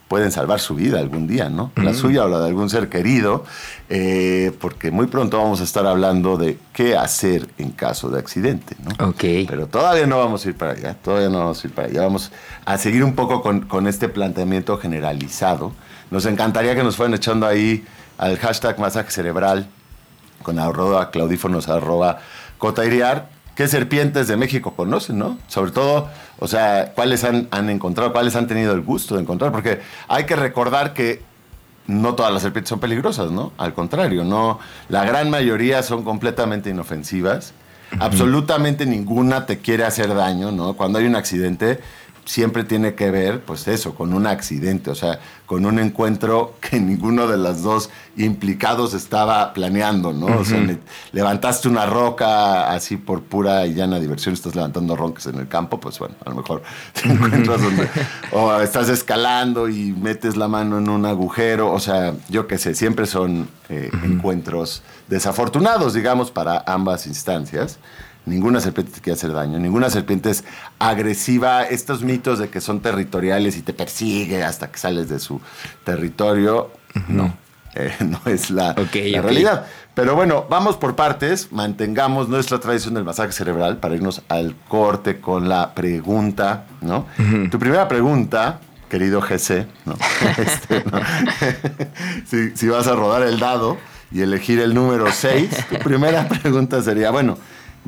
pueden 0.09 0.33
salvar 0.33 0.59
su 0.59 0.75
vida 0.75 0.99
algún 0.99 1.27
día, 1.27 1.51
¿no? 1.51 1.71
La 1.77 1.93
suya 1.93 2.25
o 2.25 2.29
la 2.29 2.41
de 2.41 2.47
algún 2.47 2.71
ser 2.71 2.89
querido, 2.89 3.45
eh, 3.91 4.53
porque 4.59 4.91
muy 4.91 5.07
pronto 5.07 5.37
vamos 5.37 5.61
a 5.61 5.65
estar 5.65 5.87
hablando 5.87 6.39
de 6.39 6.59
qué 6.73 6.97
hacer 6.97 7.47
en 7.59 7.71
caso 7.73 8.09
de 8.09 8.19
accidente, 8.19 8.75
¿no? 8.83 9.09
Ok. 9.09 9.25
Pero 9.47 9.67
todavía 9.67 10.07
no 10.07 10.19
vamos 10.19 10.47
a 10.47 10.49
ir 10.49 10.57
para 10.57 10.73
allá, 10.73 10.95
todavía 10.95 11.29
no 11.29 11.41
vamos 11.41 11.63
a 11.63 11.67
ir 11.67 11.75
para 11.75 11.89
allá. 11.89 12.03
Vamos 12.03 12.33
a 12.65 12.79
seguir 12.79 13.05
un 13.05 13.15
poco 13.15 13.43
con, 13.43 13.63
con 13.63 13.87
este 13.87 14.09
planteamiento 14.09 14.79
generalizado. 14.79 15.73
Nos 16.11 16.25
encantaría 16.25 16.75
que 16.75 16.83
nos 16.83 16.97
fueran 16.97 17.13
echando 17.13 17.47
ahí 17.47 17.85
al 18.19 18.39
hashtag 18.39 18.79
masaje 18.79 19.11
cerebral 19.11 19.69
con 20.43 20.59
arroba 20.59 21.11
claudífonos 21.11 21.69
arroba 21.69 22.19
cotairiar. 22.59 23.31
¿Qué 23.55 23.67
serpientes 23.67 24.29
de 24.29 24.37
México 24.37 24.75
conocen, 24.77 25.19
no? 25.19 25.37
Sobre 25.49 25.73
todo, 25.73 26.09
o 26.39 26.47
sea, 26.47 26.93
cuáles 26.95 27.25
han, 27.25 27.49
han 27.51 27.71
encontrado, 27.71 28.13
cuáles 28.13 28.37
han 28.37 28.47
tenido 28.47 28.73
el 28.73 28.83
gusto 28.83 29.17
de 29.17 29.23
encontrar, 29.23 29.51
porque 29.51 29.81
hay 30.07 30.27
que 30.27 30.37
recordar 30.37 30.95
que 30.95 31.23
no 31.89 32.15
todas 32.15 32.33
las 32.33 32.43
serpientes 32.43 32.69
son 32.69 32.79
peligrosas, 32.79 33.33
¿no? 33.33 33.53
Al 33.59 33.75
contrario, 33.75 34.23
no. 34.23 34.61
La 34.89 35.05
gran 35.05 35.29
mayoría 35.29 35.83
son 35.83 36.05
completamente 36.05 36.71
inofensivas. 36.71 37.53
Absolutamente 37.99 38.85
ninguna 38.85 39.47
te 39.47 39.59
quiere 39.59 39.85
hacer 39.85 40.15
daño, 40.15 40.53
¿no? 40.53 40.75
Cuando 40.75 40.99
hay 40.99 41.07
un 41.07 41.17
accidente, 41.17 41.81
siempre 42.27 42.63
tiene 42.63 42.95
que 42.95 43.11
ver, 43.11 43.41
pues 43.41 43.67
eso, 43.67 43.95
con 43.95 44.13
un 44.13 44.27
accidente, 44.27 44.91
o 44.91 44.95
sea, 44.95 45.19
con 45.49 45.65
un 45.65 45.79
encuentro 45.79 46.57
que 46.61 46.79
ninguno 46.81 47.27
de 47.27 47.39
los 47.39 47.63
dos 47.63 47.89
implicados 48.19 48.93
estaba 48.93 49.55
planeando, 49.55 50.13
¿no? 50.13 50.27
O 50.27 50.45
sea, 50.45 50.61
levantaste 51.13 51.69
una 51.69 51.87
roca 51.87 52.71
así 52.71 52.99
por 52.99 53.23
pura 53.23 53.67
y 53.67 53.73
llana 53.73 53.99
diversión, 53.99 54.35
estás 54.35 54.55
levantando 54.55 54.95
roques 54.95 55.25
en 55.27 55.37
el 55.37 55.49
campo, 55.49 55.81
pues 55.81 55.99
bueno, 55.99 56.17
a 56.25 56.29
lo 56.31 56.37
mejor 56.37 56.63
te 56.93 57.09
encuentras 57.09 57.63
donde, 57.63 57.89
o 58.33 58.61
estás 58.61 58.91
escalando 58.91 59.71
y 59.71 59.93
metes 59.93 60.37
la 60.37 60.49
mano 60.49 60.79
en 60.79 60.91
un 60.91 61.07
agujero, 61.07 61.73
o 61.73 61.81
sea, 61.81 62.13
yo 62.29 62.47
qué 62.47 62.59
sé, 62.59 62.75
siempre 62.75 63.07
son 63.07 63.49
eh, 63.71 63.91
encuentros 64.05 64.83
desafortunados, 65.09 65.95
digamos, 65.95 66.31
para 66.31 66.63
ambas 66.67 67.07
instancias. 67.07 67.79
Ninguna 68.29 68.61
serpiente 68.61 68.93
te 68.93 69.01
quiere 69.01 69.17
hacer 69.17 69.33
daño, 69.33 69.59
ninguna 69.59 69.91
serpiente 69.91 70.31
es 70.31 70.45
agresiva. 70.79 71.65
Estos 71.65 72.03
mitos 72.03 72.39
de 72.39 72.49
que 72.49 72.61
son 72.61 72.81
territoriales 72.81 73.57
y 73.57 73.63
te 73.63 73.73
persigue 73.73 74.45
hasta 74.45 74.71
que 74.71 74.79
sales 74.79 75.09
de 75.09 75.19
su 75.19 75.41
territorio, 75.85 76.71
no, 77.09 77.35
eh, 77.75 77.93
no 78.01 78.21
es 78.27 78.51
la, 78.51 78.75
realidad. 78.75 79.67
Pero 79.95 80.15
bueno, 80.15 80.47
vamos 80.49 80.77
por 80.77 80.95
partes, 80.95 81.51
mantengamos 81.51 82.29
nuestra 82.29 82.61
tradición 82.61 82.95
del 82.95 83.05
masaje 83.05 83.33
cerebral 83.33 83.79
para 83.79 83.97
irnos 83.97 84.23
al 84.29 84.55
corte 84.69 85.21
con 85.21 85.49
la 85.49 85.75
pregunta, 85.75 86.67
¿no? 86.81 87.07
Tu 87.51 87.59
primera 87.59 87.89
pregunta, 87.89 88.61
querido 88.89 89.21
GC, 89.21 89.67
este, 90.39 90.85
si, 92.27 92.57
si 92.57 92.69
vas 92.69 92.87
a 92.87 92.95
rodar 92.95 93.23
el 93.23 93.41
dado 93.41 93.77
y 94.13 94.21
elegir 94.21 94.61
el 94.61 94.73
número 94.73 95.11
6, 95.11 95.67
tu 95.69 95.79
primera 95.79 96.29
pregunta 96.29 96.81
sería, 96.81 97.11
bueno, 97.11 97.37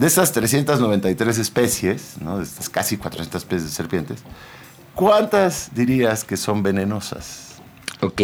de 0.00 0.06
esas 0.06 0.32
393 0.32 1.36
especies, 1.36 2.14
¿no? 2.22 2.38
de 2.38 2.44
estas 2.44 2.70
casi 2.70 2.96
400 2.96 3.42
especies 3.42 3.64
de 3.64 3.76
serpientes, 3.76 4.20
¿cuántas 4.94 5.74
dirías 5.74 6.24
que 6.24 6.38
son 6.38 6.62
venenosas? 6.62 7.60
Ok. 8.00 8.22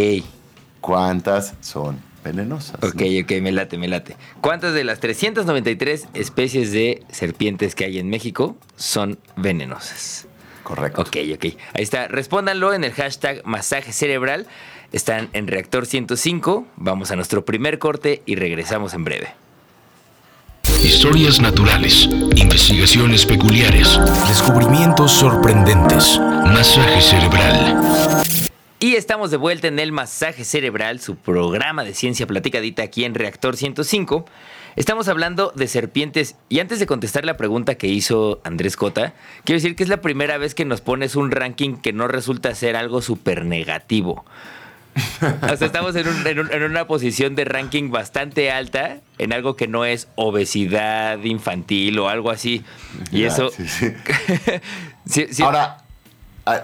¿Cuántas 0.80 1.52
son 1.61 2.00
venenosas? 2.25 2.83
Ok, 2.83 3.02
ok, 3.23 3.42
me 3.42 3.52
late, 3.52 3.76
me 3.76 3.88
late. 3.88 4.16
¿Cuántas 4.40 4.73
de 4.73 4.85
las 4.85 5.00
393 5.00 6.09
especies 6.14 6.73
de 6.73 7.02
serpientes 7.11 7.75
que 7.75 7.85
hay 7.85 7.99
en 7.99 8.09
México 8.09 8.56
son 8.76 9.18
venenosas? 9.37 10.28
Correcto. 10.62 11.02
Ok, 11.02 11.16
ok. 11.35 11.45
Ahí 11.75 11.83
está. 11.83 12.09
Respóndanlo 12.09 12.73
en 12.73 12.85
el 12.85 12.92
hashtag 12.92 13.42
masaje 13.45 13.92
cerebral. 13.92 14.47
Están 14.92 15.28
en 15.35 15.47
Reactor 15.47 15.85
105. 15.85 16.66
Vamos 16.76 17.11
a 17.11 17.16
nuestro 17.16 17.45
primer 17.45 17.78
corte 17.78 18.23
y 18.25 18.37
regresamos 18.37 18.95
en 18.95 19.04
breve. 19.04 19.45
Historias 20.83 21.40
naturales, 21.40 22.09
investigaciones 22.37 23.26
peculiares, 23.26 23.99
descubrimientos 24.28 25.12
sorprendentes, 25.12 26.18
masaje 26.18 27.00
cerebral. 27.00 27.76
Y 28.78 28.95
estamos 28.95 29.30
de 29.30 29.37
vuelta 29.37 29.68
en 29.68 29.78
el 29.78 29.90
Masaje 29.90 30.45
Cerebral, 30.45 31.00
su 31.00 31.16
programa 31.16 31.83
de 31.83 31.95
ciencia 31.95 32.26
platicadita 32.26 32.83
aquí 32.83 33.04
en 33.04 33.14
Reactor 33.14 33.56
105. 33.56 34.26
Estamos 34.76 35.09
hablando 35.09 35.52
de 35.54 35.66
serpientes 35.66 36.37
y 36.49 36.61
antes 36.61 36.78
de 36.78 36.87
contestar 36.87 37.25
la 37.25 37.37
pregunta 37.37 37.76
que 37.76 37.88
hizo 37.88 38.40
Andrés 38.45 38.76
Cota, 38.76 39.14
quiero 39.45 39.56
decir 39.56 39.75
que 39.75 39.83
es 39.83 39.88
la 39.88 40.02
primera 40.02 40.38
vez 40.38 40.54
que 40.54 40.64
nos 40.64 40.83
pones 40.83 41.16
un 41.16 41.30
ranking 41.30 41.76
que 41.76 41.92
no 41.92 42.06
resulta 42.06 42.54
ser 42.54 42.76
algo 42.76 43.00
súper 43.00 43.45
negativo. 43.45 44.25
O 45.52 45.56
sea, 45.56 45.66
estamos 45.66 45.94
en, 45.96 46.62
una 46.62 46.86
posición 46.86 47.34
de 47.34 47.44
ranking 47.44 47.90
bastante 47.90 48.50
alta 48.50 48.98
en 49.18 49.32
algo 49.32 49.56
que 49.56 49.68
no 49.68 49.84
es 49.84 50.08
obesidad 50.14 51.22
infantil 51.22 51.98
o 51.98 52.08
algo 52.08 52.30
así. 52.30 52.64
Y 53.10 53.24
eso. 53.24 53.50
Sí, 53.50 55.26
sí. 55.30 55.42
Ahora, 55.42 55.78
Ah, 55.78 55.86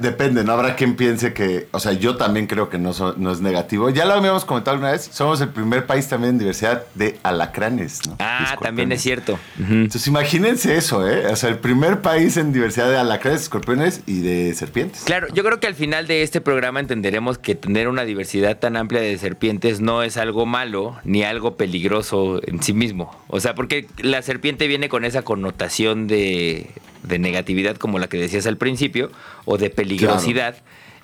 depende, 0.00 0.44
¿no? 0.44 0.52
Habrá 0.52 0.76
quien 0.76 0.96
piense 0.96 1.32
que, 1.32 1.68
o 1.72 1.80
sea, 1.80 1.92
yo 1.92 2.16
también 2.16 2.46
creo 2.46 2.68
que 2.68 2.78
no, 2.78 2.92
no 3.16 3.32
es 3.32 3.40
negativo. 3.40 3.90
Ya 3.90 4.04
lo 4.04 4.14
habíamos 4.14 4.44
comentado 4.44 4.76
una 4.76 4.92
vez, 4.92 5.08
somos 5.12 5.40
el 5.40 5.48
primer 5.48 5.86
país 5.86 6.08
también 6.08 6.34
en 6.34 6.38
diversidad 6.38 6.84
de 6.94 7.18
alacranes, 7.22 8.06
¿no? 8.06 8.16
Ah, 8.20 8.56
también 8.60 8.92
es 8.92 9.02
cierto. 9.02 9.38
Entonces 9.58 10.06
imagínense 10.06 10.76
eso, 10.76 11.08
¿eh? 11.08 11.26
O 11.26 11.36
sea, 11.36 11.50
el 11.50 11.58
primer 11.58 12.00
país 12.00 12.36
en 12.36 12.52
diversidad 12.52 12.88
de 12.88 12.96
alacranes, 12.96 13.42
escorpiones 13.42 14.02
y 14.06 14.20
de 14.20 14.54
serpientes. 14.54 15.02
Claro, 15.04 15.26
yo 15.34 15.42
creo 15.42 15.58
que 15.58 15.66
al 15.66 15.74
final 15.74 16.06
de 16.06 16.22
este 16.22 16.40
programa 16.40 16.80
entenderemos 16.80 17.38
que 17.38 17.54
tener 17.54 17.88
una 17.88 18.04
diversidad 18.04 18.58
tan 18.58 18.76
amplia 18.76 19.00
de 19.00 19.18
serpientes 19.18 19.80
no 19.80 20.02
es 20.02 20.16
algo 20.16 20.46
malo 20.46 20.96
ni 21.04 21.24
algo 21.24 21.56
peligroso 21.56 22.40
en 22.46 22.62
sí 22.62 22.72
mismo. 22.72 23.16
O 23.28 23.40
sea, 23.40 23.54
porque 23.54 23.86
la 23.98 24.22
serpiente 24.22 24.68
viene 24.68 24.88
con 24.88 25.04
esa 25.04 25.22
connotación 25.22 26.06
de 26.06 26.70
de 27.02 27.18
negatividad 27.18 27.76
como 27.76 27.98
la 27.98 28.08
que 28.08 28.18
decías 28.18 28.46
al 28.46 28.56
principio, 28.56 29.10
o 29.44 29.58
de 29.58 29.70
peligrosidad, 29.70 30.56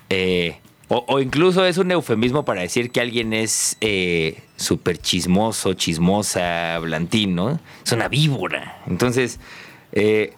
eh, 0.09 0.57
o, 0.91 1.19
incluso 1.19 1.65
es 1.65 1.77
un 1.77 1.91
eufemismo 1.91 2.45
para 2.45 2.61
decir 2.61 2.89
que 2.89 2.99
alguien 2.99 3.31
es 3.31 3.77
eh, 3.79 4.41
súper 4.55 4.97
chismoso, 4.97 5.75
chismosa, 5.75 6.79
blantín, 6.79 7.35
¿no? 7.35 7.59
Es 7.85 7.91
una 7.91 8.07
víbora. 8.07 8.81
Entonces, 8.87 9.39
eh, 9.91 10.33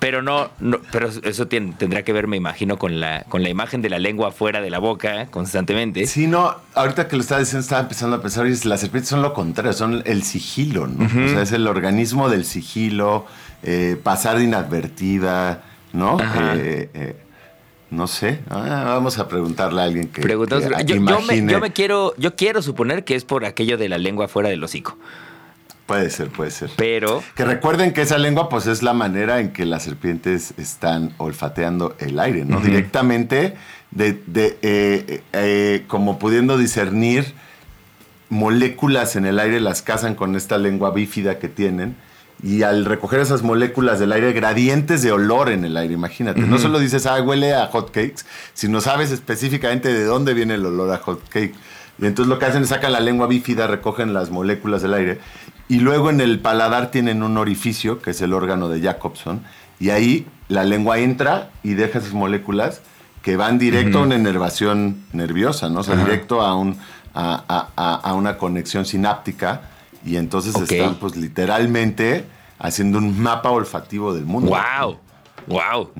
pero 0.00 0.22
no, 0.22 0.50
pero 0.90 1.08
eso 1.22 1.46
tendrá 1.46 2.02
que 2.02 2.12
ver, 2.12 2.26
me 2.26 2.36
imagino, 2.36 2.78
con 2.78 2.98
la, 2.98 3.24
con 3.28 3.44
la 3.44 3.48
imagen 3.48 3.80
de 3.80 3.88
la 3.88 4.00
lengua 4.00 4.32
fuera 4.32 4.60
de 4.60 4.70
la 4.70 4.80
boca 4.80 5.26
constantemente. 5.30 6.06
Sí, 6.06 6.26
no, 6.26 6.54
ahorita 6.74 7.06
que 7.06 7.16
lo 7.16 7.22
estaba 7.22 7.40
diciendo, 7.40 7.60
estaba 7.62 7.82
empezando 7.82 8.16
a 8.16 8.22
pensar, 8.22 8.46
y 8.46 8.50
las 8.50 8.80
serpientes 8.80 9.08
son 9.08 9.22
lo 9.22 9.32
contrario, 9.32 9.72
son 9.72 10.02
el 10.04 10.24
sigilo, 10.24 10.88
¿no? 10.88 11.06
O 11.06 11.28
sea, 11.28 11.42
es 11.42 11.52
el 11.52 11.66
organismo 11.66 12.28
del 12.28 12.44
sigilo, 12.44 13.26
eh, 13.62 13.98
pasar 14.02 14.40
inadvertida, 14.40 15.62
¿no? 15.92 16.18
Eh, 16.20 16.90
eh, 16.92 17.16
no 17.90 18.06
sé, 18.06 18.40
ah, 18.50 18.84
vamos 18.86 19.18
a 19.18 19.28
preguntarle 19.28 19.80
a 19.80 19.84
alguien 19.84 20.08
que, 20.08 20.22
yo, 20.22 21.60
me, 21.60 21.72
quiero, 21.72 22.14
yo 22.16 22.34
quiero 22.34 22.60
suponer 22.60 23.04
que 23.04 23.14
es 23.14 23.24
por 23.24 23.44
aquello 23.44 23.78
de 23.78 23.88
la 23.88 23.98
lengua 23.98 24.28
fuera 24.28 24.48
del 24.48 24.62
hocico. 24.62 24.98
Puede 25.86 26.10
ser, 26.10 26.28
puede 26.30 26.50
ser. 26.50 26.70
Pero. 26.76 27.22
Que 27.36 27.44
recuerden 27.44 27.92
que 27.92 28.02
esa 28.02 28.18
lengua, 28.18 28.48
pues, 28.48 28.66
es 28.66 28.82
la 28.82 28.92
manera 28.92 29.38
en 29.40 29.52
que 29.52 29.64
las 29.64 29.84
serpientes 29.84 30.52
están 30.58 31.14
olfateando 31.16 31.94
el 32.00 32.18
aire, 32.18 32.44
¿no? 32.44 32.60
Directamente, 32.60 33.54
de, 33.92 35.22
como 35.86 36.18
pudiendo 36.18 36.58
discernir 36.58 37.34
moléculas 38.28 39.14
en 39.14 39.26
el 39.26 39.38
aire, 39.38 39.60
las 39.60 39.82
cazan 39.82 40.16
con 40.16 40.34
esta 40.34 40.58
lengua 40.58 40.90
bífida 40.90 41.38
que 41.38 41.48
tienen 41.48 41.96
y 42.42 42.62
al 42.62 42.84
recoger 42.84 43.20
esas 43.20 43.42
moléculas 43.42 43.98
del 43.98 44.12
aire, 44.12 44.32
gradientes 44.32 45.02
de 45.02 45.12
olor 45.12 45.48
en 45.48 45.64
el 45.64 45.76
aire, 45.76 45.94
imagínate. 45.94 46.40
No 46.42 46.58
solo 46.58 46.78
dices, 46.78 47.06
ah, 47.06 47.20
huele 47.22 47.54
a 47.54 47.66
hot 47.66 47.90
cakes, 47.90 48.24
sino 48.52 48.80
sabes 48.80 49.10
específicamente 49.10 49.92
de 49.92 50.04
dónde 50.04 50.34
viene 50.34 50.54
el 50.54 50.66
olor 50.66 50.92
a 50.92 50.98
hot 50.98 51.26
cake. 51.28 51.54
Y 51.98 52.04
entonces 52.04 52.28
lo 52.28 52.38
que 52.38 52.44
hacen 52.44 52.62
es 52.62 52.68
sacan 52.68 52.92
la 52.92 53.00
lengua 53.00 53.26
bífida, 53.26 53.66
recogen 53.66 54.12
las 54.12 54.30
moléculas 54.30 54.82
del 54.82 54.94
aire 54.94 55.18
y 55.68 55.80
luego 55.80 56.10
en 56.10 56.20
el 56.20 56.38
paladar 56.40 56.90
tienen 56.90 57.22
un 57.22 57.38
orificio, 57.38 58.00
que 58.00 58.10
es 58.10 58.20
el 58.20 58.32
órgano 58.32 58.68
de 58.68 58.80
Jacobson, 58.80 59.42
y 59.80 59.90
ahí 59.90 60.26
la 60.48 60.64
lengua 60.64 60.98
entra 60.98 61.50
y 61.62 61.74
deja 61.74 61.98
esas 61.98 62.12
moléculas 62.12 62.82
que 63.22 63.36
van 63.36 63.58
directo 63.58 63.98
a 63.98 64.02
una 64.02 64.14
enervación 64.14 65.02
nerviosa, 65.12 65.68
¿no? 65.68 65.80
O 65.80 65.82
sea, 65.82 65.96
directo 65.96 66.42
a, 66.42 66.54
un, 66.54 66.78
a 67.14 68.12
una 68.14 68.38
conexión 68.38 68.84
sináptica 68.84 69.62
y 70.04 70.16
entonces 70.16 70.54
están, 70.54 70.96
pues, 70.96 71.16
literalmente 71.16 72.24
haciendo 72.58 72.98
un 72.98 73.20
mapa 73.20 73.50
olfativo 73.50 74.14
del 74.14 74.24
mundo. 74.24 74.50
¡Wow! 74.50 74.98
¡Wow! 75.46 75.90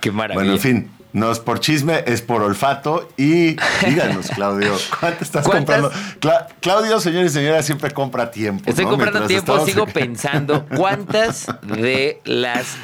¡Qué 0.00 0.12
maravilla! 0.12 0.34
Bueno, 0.34 0.52
en 0.52 0.60
fin, 0.60 0.90
no 1.12 1.32
es 1.32 1.38
por 1.38 1.60
chisme, 1.60 2.04
es 2.06 2.20
por 2.20 2.42
olfato. 2.42 3.08
Y 3.16 3.56
díganos, 3.86 4.28
Claudio, 4.28 4.74
¿cuánto 5.00 5.24
estás 5.24 5.48
comprando? 5.48 5.90
Claudio, 6.60 7.00
señores 7.00 7.32
y 7.32 7.34
señoras, 7.36 7.64
siempre 7.64 7.90
compra 7.90 8.30
tiempo. 8.30 8.62
Estoy 8.66 8.84
comprando 8.84 9.26
tiempo, 9.26 9.64
sigo 9.64 9.86
pensando 9.86 10.66
cuántas 10.76 11.46
de 11.62 12.20
las 12.24 12.76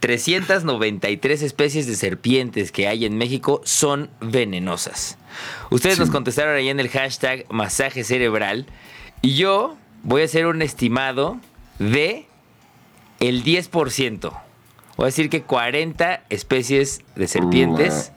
393 0.00 1.42
especies 1.42 1.86
de 1.86 1.94
serpientes 1.94 2.70
que 2.70 2.86
hay 2.86 3.04
en 3.06 3.16
México 3.16 3.60
son 3.64 4.10
venenosas. 4.20 5.16
Ustedes 5.70 5.98
nos 5.98 6.10
contestaron 6.10 6.56
ahí 6.56 6.68
en 6.68 6.80
el 6.80 6.88
hashtag 6.88 7.46
masaje 7.50 8.04
cerebral. 8.04 8.66
Y 9.22 9.34
yo 9.34 9.76
voy 10.02 10.22
a 10.22 10.24
hacer 10.24 10.46
un 10.46 10.62
estimado 10.62 11.38
de 11.78 12.26
el 13.20 13.44
10%. 13.44 14.20
Voy 14.96 15.04
a 15.04 15.06
decir 15.06 15.30
que 15.30 15.42
40 15.42 16.24
especies 16.30 17.02
de 17.14 17.28
serpientes 17.28 18.12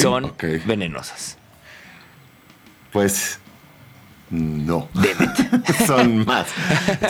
son 0.00 0.32
venenosas. 0.66 1.38
Pues 2.92 3.38
no. 4.30 4.88
son 5.86 6.24
más. 6.24 6.46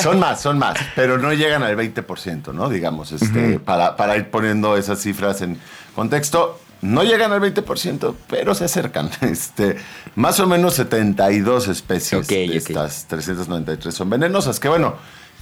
Son 0.00 0.19
más, 0.19 0.41
son 0.41 0.59
más. 0.59 0.79
Pero 0.95 1.19
no 1.19 1.33
llegan 1.33 1.62
al 1.62 1.76
20%, 1.76 2.53
¿no? 2.53 2.69
Digamos, 2.69 3.12
este, 3.12 3.59
para, 3.59 3.97
para 3.97 4.17
ir 4.17 4.31
poniendo 4.31 4.76
esas 4.76 5.00
cifras 5.00 5.41
en 5.41 5.59
contexto. 5.95 6.61
No 6.85 7.03
llegan 7.03 7.33
al 7.33 7.41
20%, 7.41 8.14
pero 8.29 8.55
se 8.55 8.67
acercan. 8.67 9.11
Este, 9.23 9.76
más 10.17 10.38
o 10.38 10.47
menos 10.47 10.75
72 10.75 11.69
especies 11.69 12.29
de 12.29 12.57
estas 12.57 13.07
393 13.09 13.95
son 13.95 14.11
venenosas. 14.11 14.61
Que 14.61 14.69
bueno, 14.69 14.95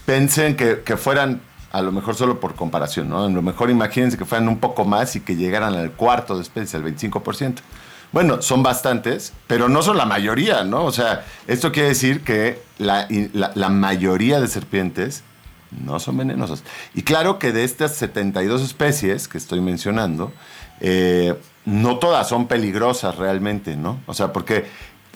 pensen 0.07 0.57
que, 0.57 0.97
fueran 0.97 1.43
a 1.73 1.83
lo 1.83 1.91
mejor 1.91 2.15
solo 2.15 2.39
por 2.39 2.55
comparación, 2.55 3.09
¿no? 3.09 3.25
A 3.25 3.29
lo 3.29 3.43
mejor 3.43 3.71
imagínense 3.71 4.17
que 4.17 4.25
fueran 4.25 4.47
un 4.47 4.59
poco 4.59 4.85
más 4.85 5.17
y 5.17 5.21
que 5.21 5.35
llegaran 5.35 5.75
al 5.75 5.91
cuarto 5.93 6.37
de 6.37 6.43
especies, 6.43 6.77
al 6.77 6.85
25%. 6.85 7.57
Bueno, 8.13 8.41
son 8.41 8.63
bastantes, 8.63 9.33
pero 9.49 9.69
no 9.69 9.83
son 9.83 9.97
la 9.97 10.07
mayoría, 10.07 10.63
¿no? 10.63 10.85
O 10.85 10.93
sea, 10.93 11.25
esto 11.49 11.73
quiere 11.73 11.89
decir 11.89 12.23
que 12.23 12.63
la, 12.79 13.09
la, 13.33 13.69
mayoría 13.69 14.39
de 14.39 14.47
serpientes 14.47 15.25
no 15.71 15.99
son 15.99 16.19
venenosas. 16.19 16.63
Y 16.95 17.03
claro 17.03 17.39
que 17.41 17.53
de 17.53 17.65
estas 17.65 17.97
72 17.97 18.63
especies 18.63 19.27
que 19.27 19.39
estoy 19.39 19.61
mencionando, 19.61 20.31
eh, 20.85 21.35
no 21.65 21.99
todas 21.99 22.29
son 22.29 22.49
peligrosas 22.49 23.17
realmente, 23.17 23.77
¿no? 23.77 24.01
O 24.07 24.15
sea, 24.15 24.33
porque 24.33 24.65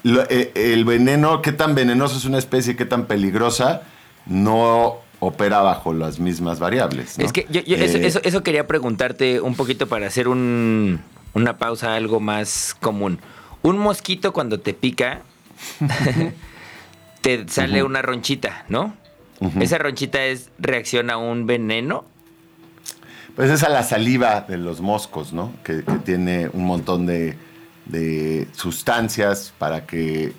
eh, 0.05 0.53
el 0.55 0.85
veneno, 0.85 1.43
qué 1.43 1.51
tan 1.51 1.75
venenoso 1.75 2.17
es 2.17 2.25
una 2.25 2.39
especie, 2.39 2.77
qué 2.77 2.85
tan 2.87 3.07
peligrosa, 3.07 3.83
no 4.27 4.99
opera 5.19 5.63
bajo 5.63 5.93
las 5.93 6.21
mismas 6.21 6.61
variables. 6.61 7.19
Es 7.19 7.33
que 7.33 7.47
yo, 7.51 7.63
eh, 7.67 8.13
eso, 8.23 8.43
quería 8.45 8.69
preguntarte 8.69 9.41
un 9.41 9.57
poquito 9.57 9.89
para 9.89 10.07
hacer 10.07 10.29
un, 10.29 11.01
una 11.35 11.59
pausa, 11.59 11.97
algo 11.97 12.21
más 12.21 12.77
común. 12.79 13.19
Un 13.63 13.77
mosquito 13.79 14.33
cuando 14.33 14.61
te 14.61 14.73
pica, 14.73 15.23
te 17.23 17.49
sale 17.49 17.83
una 17.83 18.03
ronchita, 18.03 18.67
¿no? 18.69 18.95
¿Esa 19.61 19.79
ronchita 19.79 20.25
es 20.25 20.51
reacción 20.61 21.11
a 21.11 21.17
un 21.17 21.47
veneno? 21.47 22.05
Pues 23.37 23.51
es 23.51 23.63
a 23.63 23.69
la 23.69 23.83
saliva 23.83 24.41
de 24.49 24.57
los 24.57 24.81
moscos, 24.81 25.35
¿no? 25.35 25.53
Que, 25.63 25.85
tiene 26.05 26.49
un 26.55 26.65
montón 26.65 27.07
de, 27.07 27.37
sustancias 28.53 29.53
para 29.59 29.87
que 29.87 30.33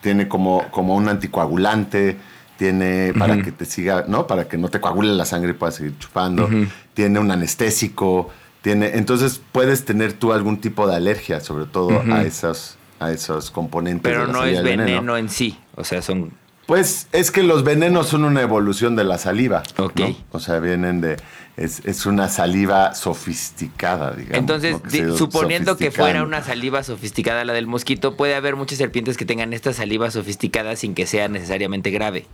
tiene 0.00 0.28
como, 0.28 0.64
como 0.70 0.94
un 0.94 1.08
anticoagulante, 1.08 2.16
tiene 2.56 3.12
para 3.18 3.42
que 3.42 3.50
te 3.50 3.64
siga, 3.64 4.04
¿no? 4.06 4.28
Para 4.28 4.46
que 4.46 4.56
no 4.56 4.68
te 4.68 4.80
coagule 4.80 5.12
la 5.12 5.24
sangre 5.24 5.50
y 5.50 5.54
puedas 5.54 5.74
seguir 5.74 5.98
chupando, 5.98 6.48
tiene 6.94 7.18
un 7.18 7.30
anestésico, 7.32 8.30
tiene, 8.62 8.92
entonces 8.94 9.40
puedes 9.50 9.84
tener 9.84 10.12
tú 10.12 10.32
algún 10.32 10.60
tipo 10.60 10.86
de 10.86 10.94
alergia, 10.94 11.40
sobre 11.40 11.66
todo 11.66 12.00
a 12.12 12.22
esos, 12.22 12.78
a 13.00 13.10
esos 13.10 13.50
componentes. 13.50 14.10
Pero 14.10 14.28
no 14.28 14.44
es 14.44 14.62
veneno, 14.62 15.16
en 15.16 15.28
sí, 15.28 15.58
o 15.74 15.82
sea, 15.82 16.00
son... 16.00 16.32
Pues 16.70 17.08
es 17.10 17.32
que 17.32 17.42
los 17.42 17.64
venenos 17.64 18.06
son 18.06 18.22
una 18.22 18.42
evolución 18.42 18.94
de 18.94 19.02
la 19.02 19.18
saliva. 19.18 19.64
Ok. 19.76 20.02
O 20.30 20.38
sea, 20.38 20.60
vienen 20.60 21.00
de... 21.00 21.16
Es, 21.56 22.06
una 22.06 22.28
saliva 22.28 22.94
sofisticada, 22.94 24.12
digamos. 24.12 24.38
Entonces, 24.38 24.76
suponiendo 25.18 25.76
que 25.76 25.90
fuera 25.90 26.22
una 26.22 26.44
saliva 26.44 26.84
sofisticada 26.84 27.44
la 27.44 27.54
del 27.54 27.66
mosquito, 27.66 28.16
puede 28.16 28.36
haber 28.36 28.54
muchas 28.54 28.78
serpientes 28.78 29.16
que 29.16 29.24
tengan 29.24 29.52
esta 29.52 29.72
saliva 29.72 30.12
sofisticada 30.12 30.76
sin 30.76 30.94
que 30.94 31.06
sea 31.06 31.26
necesariamente 31.26 31.90
grave. 31.90 32.26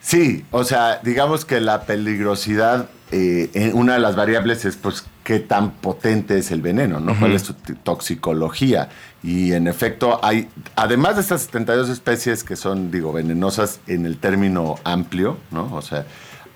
Sí, 0.00 0.44
o 0.50 0.64
sea, 0.64 0.98
digamos 1.04 1.44
que 1.44 1.60
la 1.60 1.82
peligrosidad, 1.82 2.88
eh, 3.16 3.70
una 3.74 3.92
de 3.92 4.00
las 4.00 4.16
variables 4.16 4.64
es 4.64 4.74
pues 4.74 5.04
qué 5.22 5.38
tan 5.38 5.70
potente 5.70 6.36
es 6.36 6.50
el 6.50 6.60
veneno, 6.60 6.98
¿no? 6.98 7.16
¿Cuál 7.16 7.32
es 7.32 7.42
su 7.42 7.54
toxicología? 7.54 8.88
Y 9.22 9.52
en 9.52 9.68
efecto 9.68 10.18
hay, 10.20 10.48
además 10.74 11.14
de 11.14 11.22
estas 11.22 11.42
72 11.42 11.90
especies 11.90 12.42
que 12.42 12.56
son, 12.56 12.90
digo, 12.90 13.12
venenosas 13.12 13.78
en 13.86 14.04
el 14.04 14.18
término 14.18 14.74
amplio, 14.82 15.38
¿no? 15.52 15.72
O 15.72 15.80
sea, 15.80 16.06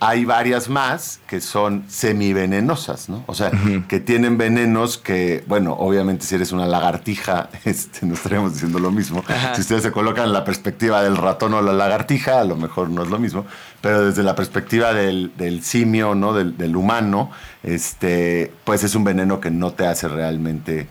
hay 0.01 0.23
varias 0.23 0.69
más 0.69 1.19
que 1.27 1.41
son 1.41 1.83
semivenenosas, 1.87 3.09
¿no? 3.09 3.23
O 3.27 3.35
sea, 3.35 3.51
que 3.87 3.99
tienen 3.99 4.37
venenos 4.37 4.97
que, 4.97 5.43
bueno, 5.47 5.73
obviamente 5.73 6.25
si 6.25 6.35
eres 6.35 6.51
una 6.51 6.65
lagartija, 6.65 7.49
este, 7.65 8.05
no 8.05 8.13
estaríamos 8.13 8.53
diciendo 8.53 8.79
lo 8.79 8.91
mismo. 8.91 9.23
Si 9.55 9.61
ustedes 9.61 9.83
se 9.83 9.91
colocan 9.91 10.25
en 10.25 10.33
la 10.33 10.45
perspectiva 10.45 11.03
del 11.03 11.17
ratón 11.17 11.53
o 11.53 11.61
la 11.61 11.73
lagartija, 11.73 12.39
a 12.39 12.43
lo 12.45 12.55
mejor 12.55 12.89
no 12.89 13.03
es 13.03 13.09
lo 13.09 13.19
mismo, 13.19 13.45
pero 13.81 14.05
desde 14.05 14.23
la 14.23 14.35
perspectiva 14.35 14.93
del, 14.93 15.61
simio, 15.63 16.15
¿no? 16.15 16.33
Del, 16.33 16.75
humano, 16.75 17.31
este, 17.63 18.51
pues 18.63 18.83
es 18.83 18.95
un 18.95 19.03
veneno 19.03 19.39
que 19.39 19.51
no 19.51 19.71
te 19.71 19.87
hace 19.87 20.07
realmente 20.07 20.87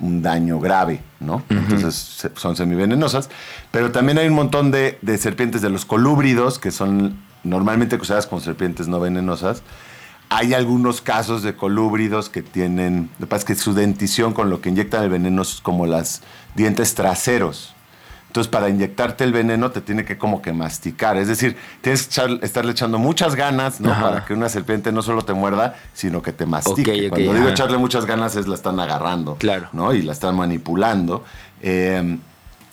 un 0.00 0.22
daño 0.22 0.60
grave, 0.60 1.02
¿no? 1.20 1.42
Entonces 1.48 2.28
son 2.34 2.56
semivenenosas. 2.56 3.30
Pero 3.70 3.90
también 3.90 4.18
hay 4.18 4.28
un 4.28 4.34
montón 4.34 4.70
de, 4.70 4.98
de 5.02 5.18
serpientes 5.18 5.62
de 5.62 5.70
los 5.70 5.84
colúbridos, 5.84 6.58
que 6.58 6.70
son 6.70 7.18
normalmente 7.42 7.96
usadas 7.96 8.26
con 8.26 8.40
serpientes 8.40 8.88
no 8.88 9.00
venenosas. 9.00 9.62
Hay 10.28 10.54
algunos 10.54 11.00
casos 11.00 11.42
de 11.42 11.56
colúbridos 11.56 12.28
que 12.28 12.42
tienen, 12.42 13.10
lo 13.18 13.26
que 13.26 13.30
pasa 13.30 13.40
es 13.40 13.44
que 13.46 13.54
su 13.56 13.74
dentición 13.74 14.32
con 14.32 14.48
lo 14.48 14.60
que 14.60 14.68
inyectan 14.68 15.02
el 15.04 15.10
veneno 15.10 15.42
es 15.42 15.60
como 15.60 15.86
las 15.86 16.22
dientes 16.54 16.94
traseros. 16.94 17.74
Entonces, 18.30 18.48
para 18.48 18.68
inyectarte 18.68 19.24
el 19.24 19.32
veneno 19.32 19.72
te 19.72 19.80
tiene 19.80 20.04
que 20.04 20.16
como 20.16 20.40
que 20.40 20.52
masticar. 20.52 21.16
Es 21.16 21.26
decir, 21.26 21.56
tienes 21.80 22.06
que 22.06 22.38
estarle 22.42 22.70
echando 22.70 22.96
muchas 22.96 23.34
ganas, 23.34 23.80
¿no? 23.80 23.90
Para 23.90 24.24
que 24.24 24.34
una 24.34 24.48
serpiente 24.48 24.92
no 24.92 25.02
solo 25.02 25.22
te 25.22 25.32
muerda, 25.32 25.74
sino 25.94 26.22
que 26.22 26.32
te 26.32 26.46
mastique. 26.46 27.08
Cuando 27.08 27.34
digo 27.34 27.48
echarle 27.48 27.76
muchas 27.76 28.06
ganas 28.06 28.36
es 28.36 28.46
la 28.46 28.54
están 28.54 28.78
agarrando. 28.78 29.34
Claro. 29.34 29.68
¿no? 29.72 29.92
Y 29.92 30.02
la 30.02 30.12
están 30.12 30.36
manipulando. 30.36 31.24
Eh, 31.60 32.18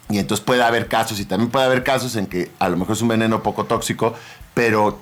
y 0.10 0.20
entonces 0.20 0.46
puede 0.46 0.62
haber 0.62 0.88
casos, 0.88 1.20
y 1.20 1.26
también 1.26 1.50
puede 1.50 1.66
haber 1.66 1.84
casos 1.84 2.16
en 2.18 2.28
que 2.28 2.52
a 2.60 2.70
lo 2.70 2.78
mejor 2.78 2.96
es 2.96 3.02
un 3.02 3.08
veneno 3.08 3.42
poco 3.42 3.66
tóxico, 3.66 4.14
pero 4.54 5.00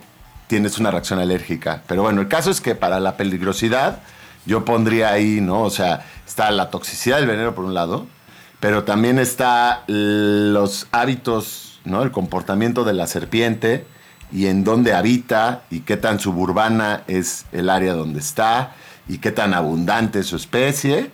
tienes 0.48 0.80
una 0.80 0.90
reacción 0.90 1.20
alérgica. 1.20 1.84
Pero 1.86 2.04
bueno, 2.04 2.22
el 2.22 2.30
caso 2.30 2.50
es 2.50 2.62
que 2.62 2.76
para 2.76 3.02
la 3.02 3.18
peligrosidad, 3.18 4.00
yo 4.46 4.64
pondría 4.64 5.10
ahí, 5.10 5.42
¿no? 5.42 5.64
O 5.64 5.70
sea, 5.70 6.06
está 6.26 6.50
la 6.52 6.70
toxicidad 6.70 7.18
del 7.18 7.28
veneno 7.28 7.54
por 7.54 7.66
un 7.66 7.74
lado, 7.74 8.08
pero 8.66 8.84
también 8.84 9.20
está 9.20 9.84
los 9.86 10.88
hábitos, 10.92 11.80
¿no? 11.86 12.02
El 12.02 12.10
comportamiento 12.10 12.84
de 12.84 12.94
la 12.94 13.06
serpiente 13.06 13.86
y 14.32 14.48
en 14.48 14.64
dónde 14.64 14.96
habita 14.96 15.62
y 15.70 15.82
qué 15.82 15.98
tan 15.98 16.20
suburbana 16.20 17.04
es 17.06 17.46
el 17.52 17.70
área 17.70 17.94
donde 17.94 18.22
está 18.22 18.74
y 19.08 19.20
qué 19.20 19.32
tan 19.32 19.54
abundante 19.54 20.22
es 20.22 20.26
su 20.26 20.38
especie 20.38 21.12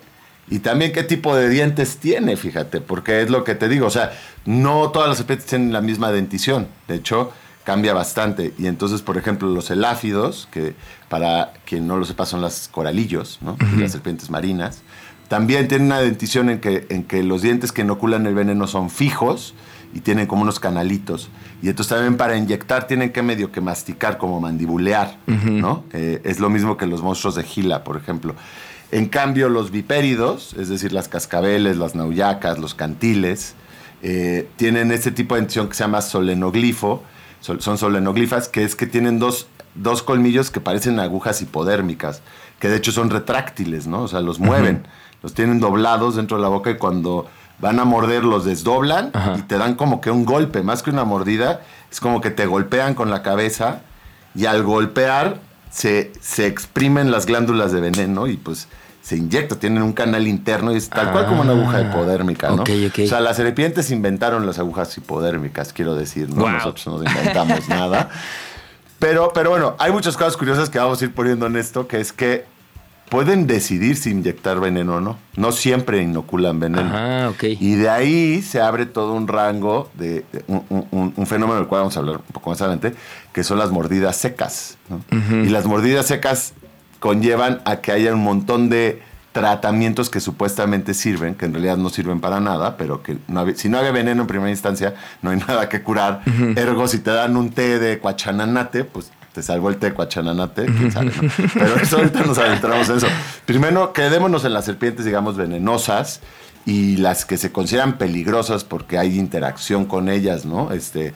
y 0.49 0.59
también 0.59 0.93
qué 0.93 1.03
tipo 1.03 1.35
de 1.35 1.49
dientes 1.49 1.97
tiene, 1.97 2.37
fíjate, 2.37 2.79
porque 2.79 3.21
es 3.21 3.29
lo 3.29 3.43
que 3.43 3.53
te 3.53 3.67
digo, 3.67 3.87
o 3.87 3.91
sea, 3.91 4.13
no 4.45 4.89
todas 4.91 5.09
las 5.09 5.17
serpientes 5.17 5.47
tienen 5.47 5.73
la 5.73 5.81
misma 5.81 6.09
dentición, 6.13 6.69
de 6.87 6.95
hecho 6.95 7.33
cambia 7.65 7.93
bastante 7.93 8.53
y 8.57 8.67
entonces, 8.67 9.01
por 9.01 9.17
ejemplo, 9.17 9.49
los 9.49 9.69
eláfidos, 9.71 10.47
que 10.53 10.73
para 11.09 11.51
quien 11.65 11.85
no 11.85 11.97
lo 11.97 12.05
sepa 12.05 12.25
son 12.25 12.41
las 12.41 12.69
coralillos, 12.69 13.39
¿no? 13.41 13.57
las 13.77 13.91
serpientes 13.91 14.29
marinas, 14.29 14.83
también 15.31 15.69
tienen 15.69 15.87
una 15.87 16.01
dentición 16.01 16.49
en 16.49 16.59
que, 16.59 16.85
en 16.89 17.05
que 17.05 17.23
los 17.23 17.41
dientes 17.41 17.71
que 17.71 17.83
inoculan 17.83 18.25
el 18.25 18.35
veneno 18.35 18.67
son 18.67 18.89
fijos 18.89 19.53
y 19.93 20.01
tienen 20.01 20.27
como 20.27 20.41
unos 20.41 20.59
canalitos. 20.59 21.29
Y 21.61 21.69
entonces 21.69 21.95
también 21.95 22.17
para 22.17 22.35
inyectar 22.35 22.85
tienen 22.85 23.13
que 23.13 23.21
medio 23.21 23.49
que 23.49 23.61
masticar, 23.61 24.17
como 24.17 24.41
mandibulear, 24.41 25.19
¿no? 25.27 25.85
Eh, 25.93 26.19
es 26.25 26.41
lo 26.41 26.49
mismo 26.49 26.75
que 26.75 26.85
los 26.85 27.01
monstruos 27.01 27.35
de 27.35 27.43
Gila, 27.43 27.85
por 27.85 27.95
ejemplo. 27.95 28.35
En 28.91 29.05
cambio, 29.05 29.47
los 29.47 29.71
bipéridos, 29.71 30.53
es 30.59 30.67
decir, 30.67 30.91
las 30.91 31.07
cascabeles, 31.07 31.77
las 31.77 31.95
nauyacas, 31.95 32.59
los 32.59 32.73
cantiles, 32.75 33.55
eh, 34.03 34.49
tienen 34.57 34.91
este 34.91 35.11
tipo 35.11 35.35
de 35.35 35.41
dentición 35.43 35.69
que 35.69 35.75
se 35.75 35.85
llama 35.85 36.01
solenoglifo, 36.01 37.03
son 37.39 37.77
solenoglifas, 37.77 38.49
que 38.49 38.65
es 38.65 38.75
que 38.75 38.85
tienen 38.85 39.17
dos, 39.17 39.47
dos, 39.75 40.03
colmillos 40.03 40.51
que 40.51 40.59
parecen 40.59 40.99
agujas 40.99 41.41
hipodérmicas, 41.41 42.21
que 42.59 42.67
de 42.67 42.75
hecho 42.75 42.91
son 42.91 43.09
retráctiles, 43.09 43.87
¿no? 43.87 44.01
O 44.01 44.07
sea, 44.09 44.19
los 44.19 44.37
mueven, 44.37 44.83
los 45.21 45.33
tienen 45.33 45.59
doblados 45.59 46.15
dentro 46.15 46.37
de 46.37 46.43
la 46.43 46.49
boca 46.49 46.71
y 46.71 46.77
cuando 46.77 47.27
van 47.59 47.79
a 47.79 47.85
morder 47.85 48.23
los 48.23 48.43
desdoblan 48.45 49.11
y 49.37 49.41
te 49.43 49.57
dan 49.57 49.75
como 49.75 50.01
que 50.01 50.09
un 50.09 50.25
golpe, 50.25 50.63
más 50.63 50.81
que 50.81 50.89
una 50.89 51.03
mordida, 51.03 51.61
es 51.91 51.99
como 51.99 52.19
que 52.21 52.31
te 52.31 52.45
golpean 52.45 52.95
con 52.95 53.09
la 53.09 53.21
cabeza 53.21 53.81
y 54.33 54.45
al 54.45 54.63
golpear 54.63 55.39
se, 55.69 56.11
se 56.19 56.47
exprimen 56.47 57.11
las 57.11 57.25
glándulas 57.27 57.71
de 57.71 57.81
veneno 57.81 58.27
y 58.27 58.37
pues 58.37 58.67
se 59.01 59.17
inyecta, 59.17 59.55
tienen 59.55 59.81
un 59.81 59.93
canal 59.93 60.27
interno 60.27 60.71
y 60.73 60.77
es 60.77 60.89
tal 60.89 61.11
cual 61.11 61.25
como 61.25 61.41
una 61.41 61.51
aguja 61.51 61.81
hipodérmica, 61.81 62.49
¿no? 62.51 62.63
O 62.63 63.07
sea, 63.07 63.19
las 63.19 63.37
serpientes 63.37 63.89
inventaron 63.89 64.45
las 64.45 64.59
agujas 64.59 64.95
hipodérmicas, 64.97 65.73
quiero 65.73 65.95
decir, 65.95 66.29
¿no? 66.29 66.47
Nosotros 66.47 66.87
no 66.87 67.03
inventamos 67.03 67.67
nada. 67.67 68.09
Pero, 68.99 69.31
pero 69.33 69.49
bueno, 69.49 69.75
hay 69.79 69.91
muchas 69.91 70.15
cosas 70.15 70.37
curiosas 70.37 70.69
que 70.69 70.77
vamos 70.77 71.01
a 71.01 71.05
ir 71.05 71.13
poniendo 71.15 71.47
en 71.47 71.55
esto, 71.55 71.87
que 71.87 71.99
es 71.99 72.13
que 72.13 72.45
pueden 73.11 73.45
decidir 73.45 73.97
si 73.97 74.11
inyectar 74.11 74.61
veneno 74.61 74.95
o 74.95 75.01
no. 75.01 75.17
No 75.35 75.51
siempre 75.51 76.01
inoculan 76.01 76.61
veneno. 76.61 76.89
Ah, 76.93 77.29
ok. 77.29 77.43
Y 77.59 77.75
de 77.75 77.89
ahí 77.89 78.41
se 78.41 78.61
abre 78.61 78.85
todo 78.85 79.11
un 79.11 79.27
rango 79.27 79.91
de, 79.95 80.23
un, 80.47 81.27
fenómeno 81.27 81.59
del 81.59 81.67
cual 81.67 81.81
vamos 81.81 81.97
a 81.97 81.99
hablar 81.99 82.15
un 82.15 82.33
poco 82.33 82.51
más 82.51 82.61
adelante, 82.61 82.95
que 83.33 83.43
son 83.43 83.59
las 83.59 83.69
mordidas 83.69 84.15
secas. 84.15 84.77
Y 85.29 85.49
las 85.49 85.65
mordidas 85.65 86.05
secas 86.05 86.53
conllevan 87.01 87.61
a 87.65 87.81
que 87.81 87.91
haya 87.91 88.13
un 88.13 88.23
montón 88.23 88.69
de 88.69 89.01
tratamientos 89.33 90.09
que 90.09 90.21
supuestamente 90.21 90.93
sirven, 90.93 91.35
que 91.35 91.45
en 91.45 91.53
realidad 91.53 91.75
no 91.75 91.89
sirven 91.89 92.21
para 92.21 92.39
nada, 92.39 92.77
pero 92.77 93.03
que 93.03 93.17
si 93.55 93.67
no 93.67 93.77
había 93.77 93.91
veneno 93.91 94.21
en 94.21 94.27
primera 94.27 94.51
instancia, 94.51 94.95
no 95.21 95.31
hay 95.31 95.37
nada 95.47 95.67
que 95.67 95.83
curar. 95.83 96.21
Ergo, 96.55 96.87
si 96.87 96.99
te 96.99 97.11
dan 97.11 97.35
un 97.35 97.49
té 97.49 97.77
de 97.77 97.99
cuachananate, 97.99 98.85
pues 98.85 99.11
te 99.33 99.41
salvo 99.41 99.69
el 99.69 99.77
té 99.77 99.87
de 99.87 99.93
cuachananate, 99.93 100.65
quién 100.65 100.91
sabe, 100.91 101.11
Pero 101.53 101.75
eso 101.75 101.97
ahorita 101.97 102.23
nos 102.23 102.37
adentramos 102.37 102.89
en 102.89 102.97
eso. 102.97 103.07
Primero, 103.45 103.93
quedémonos 103.93 104.43
en 104.45 104.53
las 104.53 104.65
serpientes, 104.65 105.05
digamos, 105.05 105.37
venenosas 105.37 106.21
y 106.65 106.97
las 106.97 107.25
que 107.25 107.37
se 107.37 107.51
consideran 107.51 107.97
peligrosas 107.97 108.63
porque 108.63 108.97
hay 108.97 109.17
interacción 109.17 109.85
con 109.85 110.09
ellas, 110.09 110.45
¿no? 110.45 110.71
Este, 110.71 111.13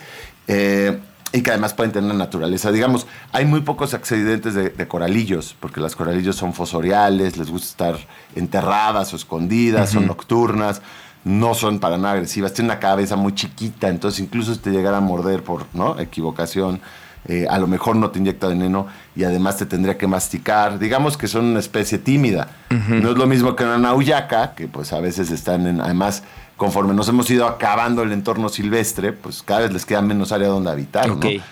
eh, 0.48 1.00
y 1.34 1.42
que 1.42 1.52
además 1.52 1.74
pueden 1.74 1.92
tener 1.92 2.16
naturaleza. 2.16 2.72
Digamos, 2.72 3.08
hay 3.34 3.46
muy 3.46 3.62
pocos 3.62 3.94
accidentes 3.94 4.54
de, 4.54 4.88
coralillos, 4.88 5.56
porque 5.60 5.82
las 5.82 5.96
coralillos 5.96 6.38
son 6.38 6.54
fosoriales, 6.54 7.38
les 7.38 7.50
gusta 7.50 7.68
estar 7.68 8.08
enterradas 8.36 9.12
o 9.14 9.18
escondidas, 9.18 9.90
son 9.90 10.08
nocturnas, 10.08 10.82
no 11.26 11.54
son 11.54 11.80
para 11.80 11.98
nada 11.98 12.14
agresivas, 12.14 12.54
tienen 12.54 12.72
una 12.72 12.80
cabeza 12.80 13.18
muy 13.18 13.36
chiquita, 13.36 13.90
entonces 13.90 14.22
incluso 14.22 14.54
si 14.54 14.62
te 14.62 14.70
llegara 14.70 14.98
a 14.98 15.02
morder 15.02 15.44
por 15.44 15.66
¿no? 15.74 16.00
equivocación, 16.00 16.80
eh, 17.28 17.48
a 17.50 17.58
lo 17.58 17.68
mejor 17.68 17.96
no 17.96 18.12
te 18.12 18.20
inyecta 18.20 18.48
veneno 18.48 18.88
y 19.16 19.24
además 19.24 19.58
te 19.58 19.66
tendría 19.66 19.98
que 19.98 20.06
masticar. 20.06 20.78
Digamos 20.78 21.18
que 21.18 21.28
son 21.28 21.46
una 21.46 21.60
especie 21.60 21.98
tímida. 21.98 22.50
No 22.70 23.12
es 23.12 23.18
lo 23.18 23.26
mismo 23.26 23.56
que 23.56 23.64
una 23.64 23.78
nauyaca, 23.78 24.54
que 24.54 24.68
pues 24.68 24.94
a 24.94 25.00
veces 25.00 25.32
están 25.32 25.66
en, 25.66 25.82
además 25.82 26.24
conforme 26.58 26.94
nos 26.94 27.10
hemos 27.10 27.30
ido 27.32 27.48
acabando 27.48 28.04
el 28.04 28.12
entorno 28.12 28.50
silvestre, 28.50 29.12
pues 29.12 29.42
cada 29.44 29.62
vez 29.62 29.74
les 29.74 29.86
queda 29.86 30.02
menos 30.02 30.32
área 30.32 30.48
donde 30.48 30.70
habitar. 30.70 31.10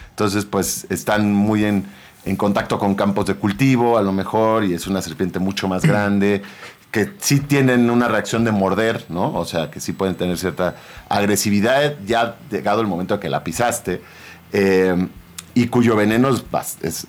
Entonces, 0.10 0.46
pues 0.46 0.86
están 0.90 1.34
muy 1.34 1.66
en, 1.66 1.86
en, 2.26 2.36
contacto 2.36 2.78
con 2.78 2.96
campos 2.96 3.26
de 3.26 3.36
cultivo, 3.36 3.98
a 3.98 4.02
lo 4.02 4.12
mejor, 4.12 4.64
y 4.64 4.74
es 4.74 4.88
una 4.88 5.02
serpiente 5.02 5.40
mucho 5.40 5.68
más 5.68 5.84
grande, 5.84 6.42
que 6.92 7.12
sí 7.20 7.40
tienen 7.40 7.90
una 7.90 8.08
reacción 8.08 8.44
de 8.44 8.52
morder, 8.52 9.06
¿no? 9.10 9.34
O 9.34 9.46
sea, 9.46 9.72
que 9.72 9.80
sí 9.80 9.94
pueden 9.94 10.16
tener 10.16 10.38
cierta 10.38 10.76
agresividad 11.10 11.96
ya 12.06 12.36
llegado 12.52 12.82
el 12.82 12.88
momento 12.88 13.16
de 13.16 13.20
que 13.20 13.30
la 13.30 13.44
pisaste. 13.44 14.02
Eh, 14.52 15.08
y 15.54 15.68
cuyo 15.68 15.96
veneno 15.96 16.30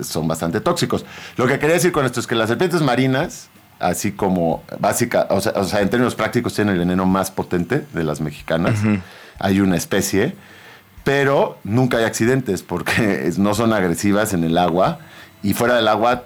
son 0.01 0.29
bastante 0.29 0.61
tóxicos. 0.61 1.05
Lo 1.37 1.47
que 1.47 1.59
quería 1.59 1.75
decir 1.75 1.93
con 1.93 2.05
esto 2.05 2.21
es 2.21 2.27
que 2.27 2.35
las 2.35 2.49
serpientes 2.49 2.83
marinas 2.83 3.49
así 3.81 4.13
como 4.13 4.63
básica, 4.79 5.27
o 5.31 5.41
sea, 5.41 5.81
en 5.81 5.91
términos 5.91 6.15
prácticos 6.15 6.55
tiene 6.55 6.73
el 6.73 6.79
veneno 6.79 7.07
más 7.07 7.31
potente 7.31 7.85
de 7.93 8.05
las 8.05 8.21
mexicanas. 8.21 8.79
Hay 9.39 9.61
una 9.61 9.77
especie, 9.77 10.35
pero 11.03 11.59
nunca 11.65 11.99
hay 11.99 12.05
accidentes 12.05 12.63
porque 12.63 13.31
no 13.39 13.55
son 13.55 13.73
agresivas 13.73 14.33
en 14.33 14.45
el 14.45 14.57
agua 14.59 15.01
y 15.43 15.55
fuera 15.55 15.77
del 15.77 15.89
agua 15.89 16.25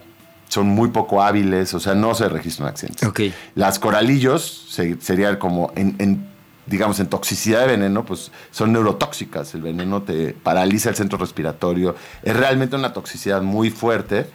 son 0.48 0.68
muy 0.68 0.88
poco 0.88 1.22
hábiles, 1.22 1.74
o 1.74 1.80
sea, 1.80 1.94
no 1.94 2.14
se 2.14 2.28
registran 2.28 2.68
accidentes. 2.68 3.06
Okay. 3.06 3.34
Las 3.54 3.78
coralillos 3.78 4.66
serían 5.00 5.36
como 5.36 5.72
en, 5.74 6.26
digamos, 6.68 7.00
en 7.00 7.08
toxicidad 7.08 7.60
de 7.60 7.66
veneno, 7.68 8.04
pues 8.04 8.30
son 8.50 8.72
neurotóxicas. 8.72 9.54
El 9.54 9.62
veneno 9.62 10.02
te 10.02 10.32
paraliza 10.34 10.90
el 10.90 10.96
centro 10.96 11.18
respiratorio. 11.18 11.94
Es 12.22 12.36
realmente 12.36 12.76
una 12.76 12.92
toxicidad 12.92 13.42
muy 13.42 13.70
fuerte, 13.70 14.26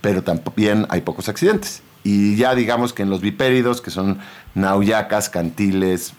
pero 0.00 0.22
también 0.22 0.86
hay 0.88 1.02
pocos 1.02 1.28
accidentes. 1.28 1.82
Y 2.04 2.36
ya 2.36 2.54
digamos 2.54 2.92
que 2.92 3.02
en 3.02 3.10
los 3.10 3.20
bipéridos, 3.20 3.80
que 3.80 3.90
son 3.90 4.18
nauyacas, 4.54 5.28
cantiles, 5.28 6.14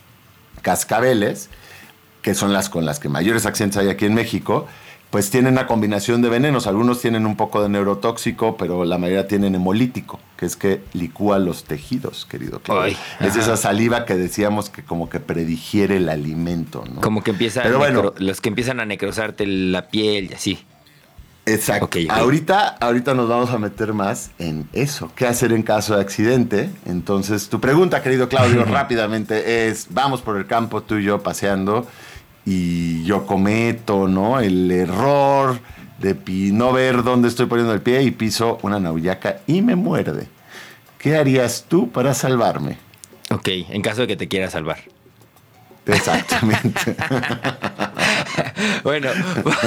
cascabeles, 0.61 1.49
que 2.21 2.35
son 2.35 2.53
las 2.53 2.69
con 2.69 2.85
las 2.85 2.99
que 2.99 3.09
mayores 3.09 3.45
accidentes 3.45 3.77
hay 3.77 3.89
aquí 3.89 4.05
en 4.05 4.13
México, 4.13 4.67
pues 5.13 5.29
tienen 5.29 5.53
una 5.53 5.67
combinación 5.67 6.23
de 6.23 6.29
venenos. 6.29 6.65
Algunos 6.65 6.99
tienen 6.99 7.27
un 7.27 7.35
poco 7.35 7.61
de 7.61 7.69
neurotóxico, 7.69 8.57
pero 8.57 8.83
la 8.83 8.97
mayoría 8.97 9.27
tienen 9.27 9.53
hemolítico, 9.53 10.19
que 10.35 10.47
es 10.47 10.55
que 10.55 10.81
licúa 10.93 11.37
los 11.37 11.65
tejidos, 11.65 12.25
querido 12.25 12.61
Claudio. 12.61 12.97
es 13.19 13.35
esa 13.35 13.55
saliva 13.55 14.05
que 14.05 14.15
decíamos 14.15 14.71
que 14.71 14.81
como 14.81 15.09
que 15.09 15.19
predigiere 15.19 15.97
el 15.97 16.09
alimento, 16.09 16.83
¿no? 16.91 17.01
Como 17.01 17.23
que 17.23 17.29
empieza 17.29 17.61
pero 17.61 17.77
bueno, 17.77 18.15
los 18.17 18.41
que 18.41 18.49
empiezan 18.49 18.79
a 18.79 18.85
necrosarte 18.85 19.45
la 19.45 19.87
piel 19.87 20.31
y 20.31 20.33
así. 20.33 20.65
Exacto. 21.45 21.99
Ahorita, 22.09 22.69
ahorita 22.79 23.13
nos 23.13 23.29
vamos 23.29 23.51
a 23.51 23.59
meter 23.59 23.93
más 23.93 24.31
en 24.39 24.67
eso. 24.73 25.11
¿Qué 25.15 25.27
hacer 25.27 25.51
en 25.51 25.61
caso 25.61 25.95
de 25.95 26.01
accidente? 26.01 26.71
Entonces, 26.87 27.49
tu 27.49 27.59
pregunta, 27.59 28.01
querido 28.01 28.29
Claudio, 28.29 28.65
rápidamente 28.65 29.67
es, 29.67 29.89
vamos 29.91 30.23
por 30.23 30.37
el 30.37 30.47
campo 30.47 30.81
tú 30.81 30.95
y 30.95 31.03
yo 31.03 31.21
paseando 31.21 31.85
y 32.45 33.03
yo 33.03 33.25
cometo, 33.25 34.07
¿no? 34.07 34.39
El 34.39 34.69
error 34.71 35.59
de 35.99 36.15
no 36.51 36.73
ver 36.73 37.03
dónde 37.03 37.29
estoy 37.29 37.45
poniendo 37.45 37.73
el 37.73 37.81
pie 37.81 38.03
y 38.03 38.11
piso 38.11 38.59
una 38.61 38.79
nauyaca 38.79 39.37
y 39.47 39.61
me 39.61 39.75
muerde. 39.75 40.27
¿Qué 40.97 41.15
harías 41.15 41.65
tú 41.67 41.89
para 41.89 42.13
salvarme? 42.13 42.77
Ok, 43.29 43.47
en 43.69 43.81
caso 43.81 44.01
de 44.01 44.07
que 44.07 44.15
te 44.15 44.27
quiera 44.27 44.49
salvar. 44.49 44.79
Exactamente. 45.85 46.95
bueno, 48.83 49.09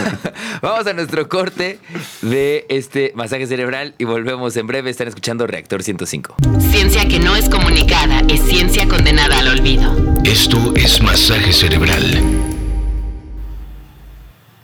vamos 0.62 0.87
a 0.87 0.93
nuestro 0.95 1.29
corte 1.29 1.79
de 2.23 2.65
este 2.69 3.12
masaje 3.15 3.47
cerebral 3.47 3.95
y 3.99 4.05
volvemos 4.05 4.57
en 4.57 4.67
breve. 4.67 4.91
Están 4.91 5.09
escuchando 5.09 5.47
Reactor 5.47 5.83
105. 5.83 6.37
Ciencia 6.71 7.07
que 7.07 7.19
no 7.19 7.37
es 7.37 7.49
comunicada 7.49 8.23
es 8.29 8.41
ciencia 8.43 8.89
condenada 8.89 9.39
al 9.39 9.49
olvido. 9.49 9.95
Esto 10.25 10.73
es 10.75 11.03
masaje 11.03 11.53
cerebral. 11.53 12.56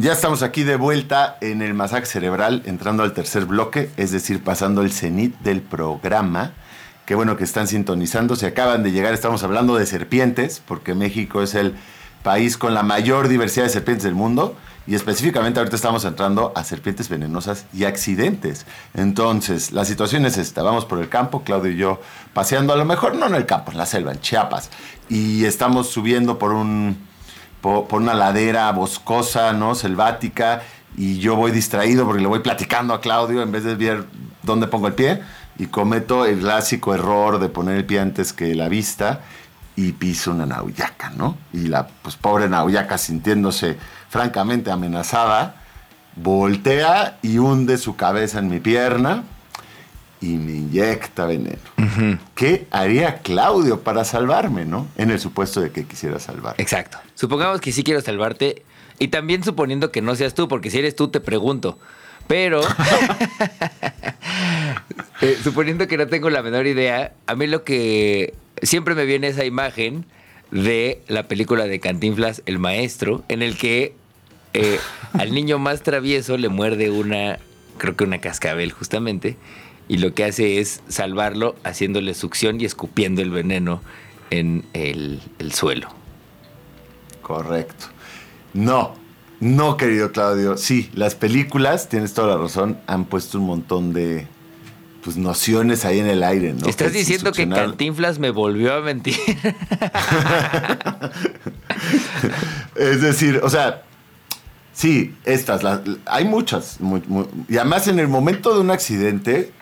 Ya 0.03 0.15
estamos 0.15 0.43
aquí 0.43 0.65
de 0.65 0.75
vuelta 0.75 1.37
en 1.41 1.63
el 1.63 1.75
masaje 1.75 2.07
cerebral, 2.07 2.65
entrando 2.67 3.05
al 3.05 3.13
tercer 3.13 3.45
bloque, 3.45 3.89
es 3.97 4.11
decir, 4.11 4.43
pasando 4.43 4.83
el 4.83 4.91
cenit 4.91 5.39
del 5.43 5.61
programa. 5.61 6.55
Qué 7.07 7.15
bueno 7.15 7.37
que 7.37 7.45
están 7.45 7.69
sintonizando. 7.69 8.35
Se 8.35 8.47
acaban 8.47 8.83
de 8.83 8.91
llegar, 8.91 9.15
estamos 9.15 9.45
hablando 9.45 9.77
de 9.77 9.87
serpientes, 9.87 10.61
porque 10.67 10.97
México 10.97 11.41
es 11.41 11.55
el 11.55 11.77
país 12.25 12.59
con 12.59 12.75
la 12.75 12.83
mayor 12.83 13.29
diversidad 13.29 13.67
de 13.67 13.71
serpientes 13.71 14.03
del 14.03 14.17
mundo. 14.17 14.57
Y 14.89 14.97
específicamente 14.97 15.61
ahorita 15.61 15.77
estamos 15.77 16.05
entrando 16.05 16.53
a 16.57 16.65
serpientes 16.65 17.09
venenosas 17.09 17.67
y 17.73 17.85
accidentes. 17.85 18.67
Entonces, 18.95 19.71
la 19.71 19.85
situación 19.85 20.27
es 20.27 20.37
esta. 20.37 20.65
Vamos 20.65 20.85
por 20.85 20.99
el 20.99 21.09
campo, 21.09 21.45
Claudio 21.45 21.71
y 21.71 21.77
yo 21.77 22.01
paseando, 22.35 22.73
a 22.73 22.77
lo 22.77 22.85
mejor 22.85 23.15
no 23.15 23.29
en 23.29 23.37
el 23.37 23.47
campo, 23.47 23.71
en 23.71 23.79
la 23.79 23.87
selva, 23.87 24.11
en 24.11 24.21
Chiapas. 24.21 24.69
Y 25.09 25.45
estamos 25.45 25.91
subiendo 25.91 26.41
por, 26.41 26.51
un, 26.51 26.97
por, 27.63 27.87
una 27.93 28.13
ladera 28.13 28.71
boscosa, 28.73 29.55
¿no? 29.55 29.75
Selvática. 29.75 30.63
Y 30.97 31.19
yo 31.19 31.37
voy 31.37 31.53
distraído 31.53 32.05
porque 32.05 32.21
le 32.21 32.29
voy 32.29 32.41
platicando 32.41 32.93
a 32.93 33.01
Claudio 33.01 33.41
en 33.41 33.51
vez 33.51 33.65
de 33.65 33.77
ver 33.77 34.05
dónde 34.43 34.67
pongo 34.67 34.89
el 34.89 34.95
pie 34.95 35.23
y 35.59 35.67
cometo 35.67 36.27
el 36.27 36.41
clásico 36.41 36.95
error 36.95 37.39
de 37.39 37.49
poner 37.49 37.77
el 37.79 37.87
pie 37.87 38.01
antes 38.01 38.35
que 38.35 38.55
la 38.55 38.69
vista 38.69 39.21
y 39.75 39.93
piso 39.93 40.33
una 40.33 40.45
nauyaca, 40.45 41.11
¿no? 41.11 41.39
Y 41.55 41.69
la 41.69 41.87
pues, 41.87 42.17
pobre 42.17 42.49
nauyaca 42.49 42.99
sintiéndose 42.99 43.79
francamente 44.11 44.71
amenazada, 44.71 45.55
voltea 46.17 47.19
y 47.23 47.39
hunde 47.39 47.79
su 47.79 47.97
cabeza 47.97 48.41
en 48.41 48.51
mi 48.51 48.61
pierna 48.61 49.25
y 50.23 50.39
me 50.39 50.53
inyecta 50.53 51.27
veneno. 51.27 51.59
¿Qué 52.35 52.67
haría 52.71 53.19
Claudio 53.19 53.81
para 53.81 54.05
salvarme, 54.05 54.65
no? 54.65 54.87
En 54.97 55.11
el 55.11 55.19
supuesto 55.19 55.61
de 55.61 55.71
que 55.71 55.85
quisiera 55.85 56.21
salvar. 56.21 56.55
Exacto. 56.59 56.99
Supongamos 57.15 57.61
que 57.61 57.73
sí 57.73 57.83
quiero 57.83 58.01
salvarte 58.01 58.63
y 58.99 59.09
también 59.09 59.43
suponiendo 59.43 59.91
que 59.91 60.01
no 60.01 60.15
seas 60.15 60.35
tú, 60.35 60.49
porque 60.49 60.71
si 60.71 60.79
eres 60.79 60.95
tú 60.95 61.09
te 61.09 61.21
pregunto, 61.21 61.79
pero, 62.29 62.63
eh, 65.21 65.37
suponiendo 65.43 65.89
que 65.89 65.97
no 65.97 66.07
tengo 66.07 66.31
la 66.31 66.43
menor 66.43 66.67
idea, 66.67 67.13
a 67.27 67.35
mí 67.35 67.49
lo 67.49 67.65
que 67.65 68.35
siempre 68.63 68.95
me 68.95 69.05
viene 69.05 69.27
esa 69.27 69.45
imagen 69.45 70.07
de 70.53 71.01
la 71.09 71.27
película 71.27 71.67
de 71.67 71.81
Cantinflas, 71.81 72.43
El 72.47 72.59
Maestro, 72.59 73.25
en 73.29 73.43
el 73.43 73.57
que 73.57 73.95
eh, 74.55 74.79
al 75.15 75.33
niño 75.33 75.59
más 75.59 75.83
travieso 75.83 76.37
le 76.37 76.49
muerde 76.49 76.91
una, 76.91 77.39
creo 77.79 77.97
que 77.97 78.05
una 78.05 78.21
cascabel 78.21 78.71
justamente, 78.71 79.37
y 79.93 79.99
lo 79.99 80.15
que 80.15 80.25
hace 80.25 80.59
es 80.59 80.81
salvarlo 80.89 81.55
haciéndole 81.65 82.15
succión 82.15 82.59
y 82.59 82.65
escupiendo 82.65 83.21
el 83.21 83.31
veneno 83.31 83.83
en 84.31 84.65
el 84.73 85.21
suelo. 85.53 85.89
Correcto. 87.21 87.89
No, 88.55 88.95
no, 89.39 89.77
querido 89.77 90.11
Claudio. 90.11 90.57
Sí, 90.57 90.89
las 90.95 91.15
películas, 91.15 91.91
tienes 91.91 92.15
toda 92.15 92.37
la 92.37 92.41
razón, 92.41 92.79
han 92.87 93.05
puesto 93.05 93.39
un 93.39 93.45
montón 93.45 93.93
de 93.93 94.27
pues, 95.05 95.19
nociones 95.19 95.85
ahí 95.85 95.99
en 95.99 96.07
el 96.07 96.23
aire, 96.23 96.55
¿no? 96.55 96.69
Estás 96.69 96.95
diciendo 96.95 97.33
que 97.33 97.47
Cantinflas 97.47 98.19
me 98.19 98.31
volvió 98.31 98.73
a 98.73 98.81
mentir. 98.81 99.17
es 102.77 103.03
decir, 103.03 103.41
o 103.43 103.51
sea, 103.51 103.83
sí, 104.73 105.15
estas, 105.27 105.61
hay 106.07 106.25
muchas. 106.25 106.79
y 107.47 107.59
además 107.59 107.89
en 107.89 107.99
el 107.99 108.09
momento 108.09 108.55
de 108.55 108.61
un 108.61 108.71
accidente, 108.71 109.53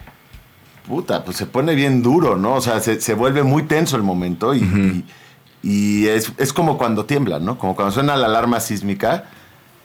puta, 0.91 1.25
pues 1.25 1.37
se 1.37 1.47
pone 1.47 1.75
bien 1.77 2.03
duro, 2.03 2.37
¿no? 2.37 2.55
O 2.57 2.61
sea, 2.61 2.81
se, 2.81 3.15
vuelve 3.15 3.45
muy 3.45 3.63
tenso 3.63 3.97
el 3.97 4.03
momento 4.03 4.55
y, 4.55 5.05
y, 5.63 6.09
es, 6.09 6.33
es, 6.37 6.53
como 6.53 6.77
cuando 6.77 7.07
tiembla, 7.07 7.39
¿no? 7.39 7.57
Como 7.57 7.77
cuando 7.77 7.93
suena 7.93 8.17
la 8.17 8.27
alarma 8.27 8.59
sísmica 8.59 9.25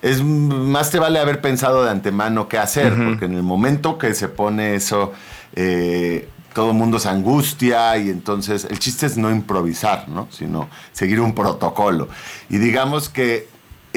es 0.02 0.24
más 0.24 0.92
te 0.92 1.00
vale 1.00 1.20
haber 1.20 1.42
pensado 1.42 1.84
de 1.84 1.90
antemano 1.90 2.48
qué 2.48 2.58
hacer, 2.58 2.94
porque 2.96 3.26
en 3.26 3.34
el 3.34 3.44
momento 3.44 3.98
que 3.98 4.14
se 4.14 4.28
pone 4.28 4.76
eso, 4.76 5.14
eh, 5.56 6.30
todo 6.54 6.72
el 6.72 6.78
mundo 6.78 7.00
se 7.00 7.10
angustia 7.10 7.98
y 7.98 8.10
entonces 8.10 8.68
el 8.70 8.78
chiste 8.80 9.08
es 9.08 9.18
no 9.18 9.32
improvisar, 9.32 10.08
¿no? 10.08 10.28
sino 10.32 10.70
seguir 10.92 11.20
un 11.22 11.34
protocolo. 11.34 12.08
Y 12.50 12.58
digamos 12.58 13.10
que 13.10 13.48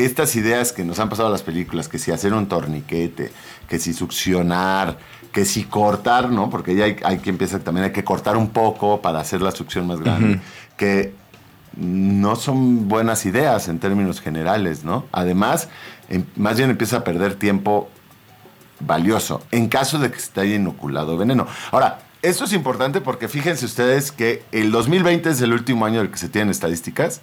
estas 0.05 0.37
ideas 0.37 0.73
que 0.73 0.85
nos 0.85 0.99
han 0.99 1.09
pasado 1.09 1.31
las 1.31 1.43
películas, 1.43 1.89
que 1.89 1.99
si 1.99 2.11
hacer 2.11 2.33
un 2.33 2.47
torniquete, 2.47 3.33
que 3.69 3.79
si 3.79 3.93
succionar, 3.93 4.99
que 5.33 5.45
si 5.45 5.65
cortar, 5.65 6.31
¿no? 6.31 6.51
Porque 6.51 6.75
ya 6.75 6.85
hay, 6.85 6.97
hay 7.05 7.19
que 7.19 7.31
empieza 7.31 7.59
también 7.59 7.87
hay 7.87 7.93
que 7.93 8.05
cortar 8.05 8.37
un 8.37 8.51
poco 8.51 9.03
para 9.03 9.21
hacer 9.21 9.43
la 9.43 9.51
succión 9.51 9.87
más 9.87 10.01
grande, 10.01 10.41
que 10.77 11.15
no 11.77 12.37
son 12.37 12.89
buenas 12.89 13.27
ideas 13.27 13.69
en 13.69 13.79
términos 13.79 14.21
generales, 14.21 14.85
¿no? 14.85 15.07
Además, 15.13 15.69
em, 16.09 16.25
más 16.37 16.57
bien 16.57 16.71
empieza 16.71 16.99
a 16.99 17.05
perder 17.05 17.35
tiempo 17.37 17.89
valioso 18.81 19.43
en 19.51 19.69
caso 19.69 19.99
de 19.99 20.11
que 20.11 20.19
se 20.19 20.31
te 20.31 20.41
haya 20.41 20.55
inoculado 20.55 21.17
veneno. 21.17 21.47
Ahora, 21.71 22.01
esto 22.23 22.45
es 22.45 22.53
importante 22.53 23.01
porque 23.01 23.29
fíjense 23.29 23.65
ustedes 23.65 24.11
que 24.11 24.43
el 24.51 24.73
2020 24.73 25.31
es 25.31 25.41
el 25.41 25.53
último 25.53 25.87
año 25.87 26.01
del 26.01 26.11
que 26.11 26.19
se 26.19 26.29
tienen 26.29 26.51
estadísticas. 26.51 27.21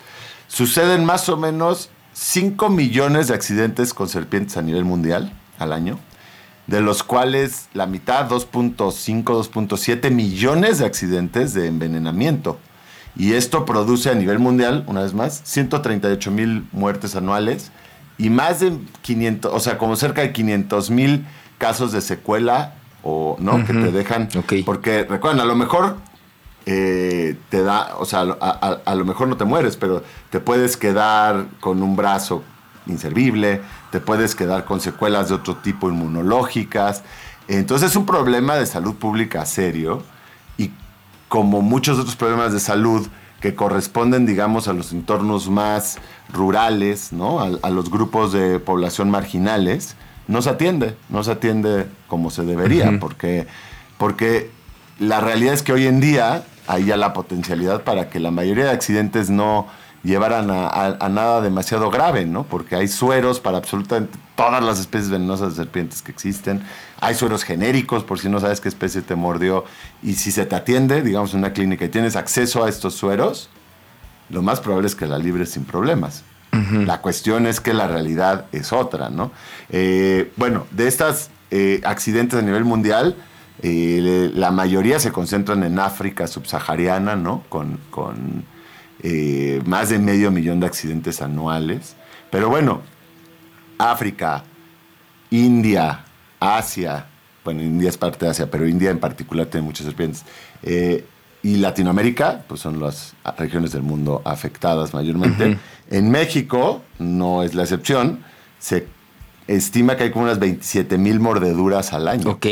Suceden 0.47 1.03
más 1.03 1.27
o 1.27 1.37
menos 1.37 1.89
5 2.15 2.69
millones 2.69 3.27
de 3.27 3.33
accidentes 3.33 3.93
con 3.93 4.07
serpientes 4.07 4.55
a 4.55 4.61
nivel 4.61 4.85
mundial 4.85 5.33
al 5.59 5.73
año, 5.73 5.99
de 6.65 6.79
los 6.79 7.03
cuales 7.03 7.67
la 7.73 7.87
mitad, 7.87 8.29
2.5, 8.29 9.23
2.7 9.23 10.11
millones 10.11 10.79
de 10.79 10.85
accidentes 10.85 11.53
de 11.53 11.67
envenenamiento. 11.67 12.57
Y 13.17 13.33
esto 13.33 13.65
produce 13.65 14.09
a 14.09 14.15
nivel 14.15 14.39
mundial, 14.39 14.85
una 14.87 15.01
vez 15.01 15.13
más, 15.13 15.41
138 15.43 16.31
mil 16.31 16.65
muertes 16.71 17.17
anuales 17.17 17.71
y 18.17 18.29
más 18.29 18.61
de 18.61 18.77
500, 19.01 19.53
o 19.53 19.59
sea, 19.59 19.77
como 19.77 19.97
cerca 19.97 20.21
de 20.21 20.31
500 20.31 20.91
mil 20.91 21.25
casos 21.57 21.91
de 21.91 21.99
secuela 21.99 22.75
o 23.03 23.35
no 23.39 23.65
que 23.65 23.73
te 23.73 23.91
dejan 23.91 24.29
porque 24.65 25.03
recuerden 25.03 25.41
a 25.41 25.45
lo 25.45 25.55
mejor 25.55 25.97
eh, 26.65 27.37
te 27.49 27.61
da 27.63 27.95
o 27.97 28.05
sea 28.05 28.21
a, 28.21 28.95
lo 28.95 29.05
mejor 29.05 29.27
no 29.27 29.37
te 29.37 29.45
mueres 29.45 29.77
pero 29.77 30.03
te 30.29 30.39
puedes 30.39 30.77
quedar 30.77 31.45
con 31.59 31.83
un 31.83 31.95
brazo 31.95 32.43
inservible 32.87 33.61
te 33.91 33.99
puedes 33.99 34.35
quedar 34.35 34.65
con 34.65 34.79
secuelas 34.79 35.29
de 35.29 35.35
otro 35.35 35.57
tipo 35.57 35.89
inmunológicas 35.89 37.03
entonces 37.47 37.91
es 37.91 37.95
un 37.95 38.05
problema 38.05 38.55
de 38.55 38.65
salud 38.65 38.95
pública 38.95 39.45
serio 39.45 40.01
y 40.57 40.71
como 41.29 41.61
muchos 41.61 41.99
otros 41.99 42.15
problemas 42.15 42.53
de 42.53 42.59
salud 42.59 43.07
que 43.41 43.53
corresponden, 43.53 44.25
digamos, 44.25 44.67
a 44.67 44.73
los 44.73 44.91
entornos 44.91 45.49
más 45.49 45.99
rurales, 46.33 47.13
¿no? 47.13 47.41
a, 47.41 47.69
los 47.69 47.91
grupos 47.91 48.33
de 48.33 48.57
población 48.57 49.11
marginales, 49.11 49.95
no 50.27 50.41
se 50.41 50.49
atiende, 50.49 50.95
no 51.09 51.23
se 51.23 51.31
atiende 51.31 51.85
como 52.07 52.31
se 52.31 52.43
debería, 52.43 52.97
porque, 52.99 53.45
porque 53.99 54.49
la 54.97 55.19
realidad 55.19 55.53
es 55.53 55.61
que 55.61 55.73
hoy 55.73 55.85
en 55.85 55.99
día 55.99 56.43
hay 56.67 56.85
ya 56.85 56.97
la 56.97 57.13
potencialidad 57.13 57.83
para 57.83 58.09
que 58.09 58.19
la 58.19 58.31
mayoría 58.31 58.65
de 58.65 58.71
accidentes 58.71 59.29
no 59.29 59.67
llevaran 60.05 60.49
a, 60.51 61.09
nada 61.09 61.41
demasiado 61.41 61.89
grave, 61.89 62.25
¿no? 62.25 62.43
Porque 62.43 62.75
hay 62.75 62.87
sueros 62.87 63.39
para 63.39 63.57
absolutamente 63.57 64.17
todas 64.35 64.63
las 64.63 64.79
especies 64.79 65.09
venenosas 65.09 65.55
de 65.55 65.63
serpientes 65.63 66.01
que 66.01 66.11
existen. 66.11 66.61
Hay 67.01 67.15
sueros 67.15 67.43
genéricos 67.43 68.03
por 68.03 68.19
si 68.19 68.29
no 68.29 68.39
sabes 68.39 68.61
qué 68.61 68.69
especie 68.69 69.01
te 69.01 69.15
mordió. 69.15 69.65
Y 70.03 70.13
si 70.13 70.31
se 70.31 70.45
te 70.45 70.55
atiende, 70.55 71.01
digamos, 71.01 71.33
en 71.33 71.39
una 71.39 71.53
clínica 71.53 71.85
y 71.85 71.89
tienes 71.89 72.15
acceso 72.15 72.63
a 72.63 72.69
estos 72.69 72.93
sueros, 72.93 73.49
lo 74.29 74.43
más 74.43 74.59
probable 74.59 74.87
es 74.87 74.95
que 74.95 75.07
la 75.07 75.17
libres 75.17 75.51
sin 75.51 75.65
problemas. 75.65 76.23
La 76.85 77.01
cuestión 77.01 77.47
es 77.47 77.59
que 77.59 77.73
la 77.73 77.85
realidad 77.85 78.45
es 78.53 78.71
otra, 78.71 79.09
¿no? 79.09 79.33
Eh, 79.69 80.31
bueno, 80.37 80.65
de 80.71 80.87
estos 80.87 81.29
eh, 81.51 81.81
accidentes 81.83 82.39
a 82.39 82.41
nivel 82.41 82.63
mundial, 82.63 83.17
eh, 83.61 84.31
la 84.33 84.51
mayoría 84.51 84.99
se 84.99 85.11
concentran 85.11 85.63
en 85.63 85.79
África 85.79 86.27
subsahariana, 86.27 87.15
¿no? 87.15 87.43
Con, 87.49 87.79
más 89.65 89.89
de 89.89 89.99
medio 89.99 90.31
millón 90.31 90.59
de 90.59 90.65
accidentes 90.65 91.21
anuales. 91.21 91.95
Pero 92.31 92.49
bueno, 92.49 92.81
África, 93.77 94.43
India, 95.29 96.03
Asia, 96.39 97.05
bueno, 97.43 97.61
India 97.61 97.89
es 97.89 97.97
parte 97.97 98.25
de 98.25 98.31
Asia, 98.31 98.49
pero 98.49 98.67
India 98.67 98.89
en 98.89 98.99
particular 98.99 99.45
tiene 99.45 99.65
muchas 99.65 99.85
serpientes. 99.85 100.25
y 101.43 101.57
Latinoamérica, 101.57 102.43
pues 102.47 102.61
son 102.61 102.79
las 102.79 103.13
regiones 103.37 103.71
del 103.71 103.83
mundo 103.83 104.23
afectadas 104.25 104.93
mayormente. 104.93 105.59
En 105.91 106.09
México, 106.09 106.81
no 106.97 107.43
es 107.43 107.53
la 107.53 107.61
excepción, 107.61 108.23
se 108.57 108.87
estima 109.47 109.95
que 109.95 110.03
hay 110.05 110.11
como 110.11 110.25
unas 110.25 110.39
27 110.39 110.97
mil 110.97 111.19
mordeduras 111.19 111.93
al 111.93 112.07
año. 112.07 112.31
Ok. 112.31 112.45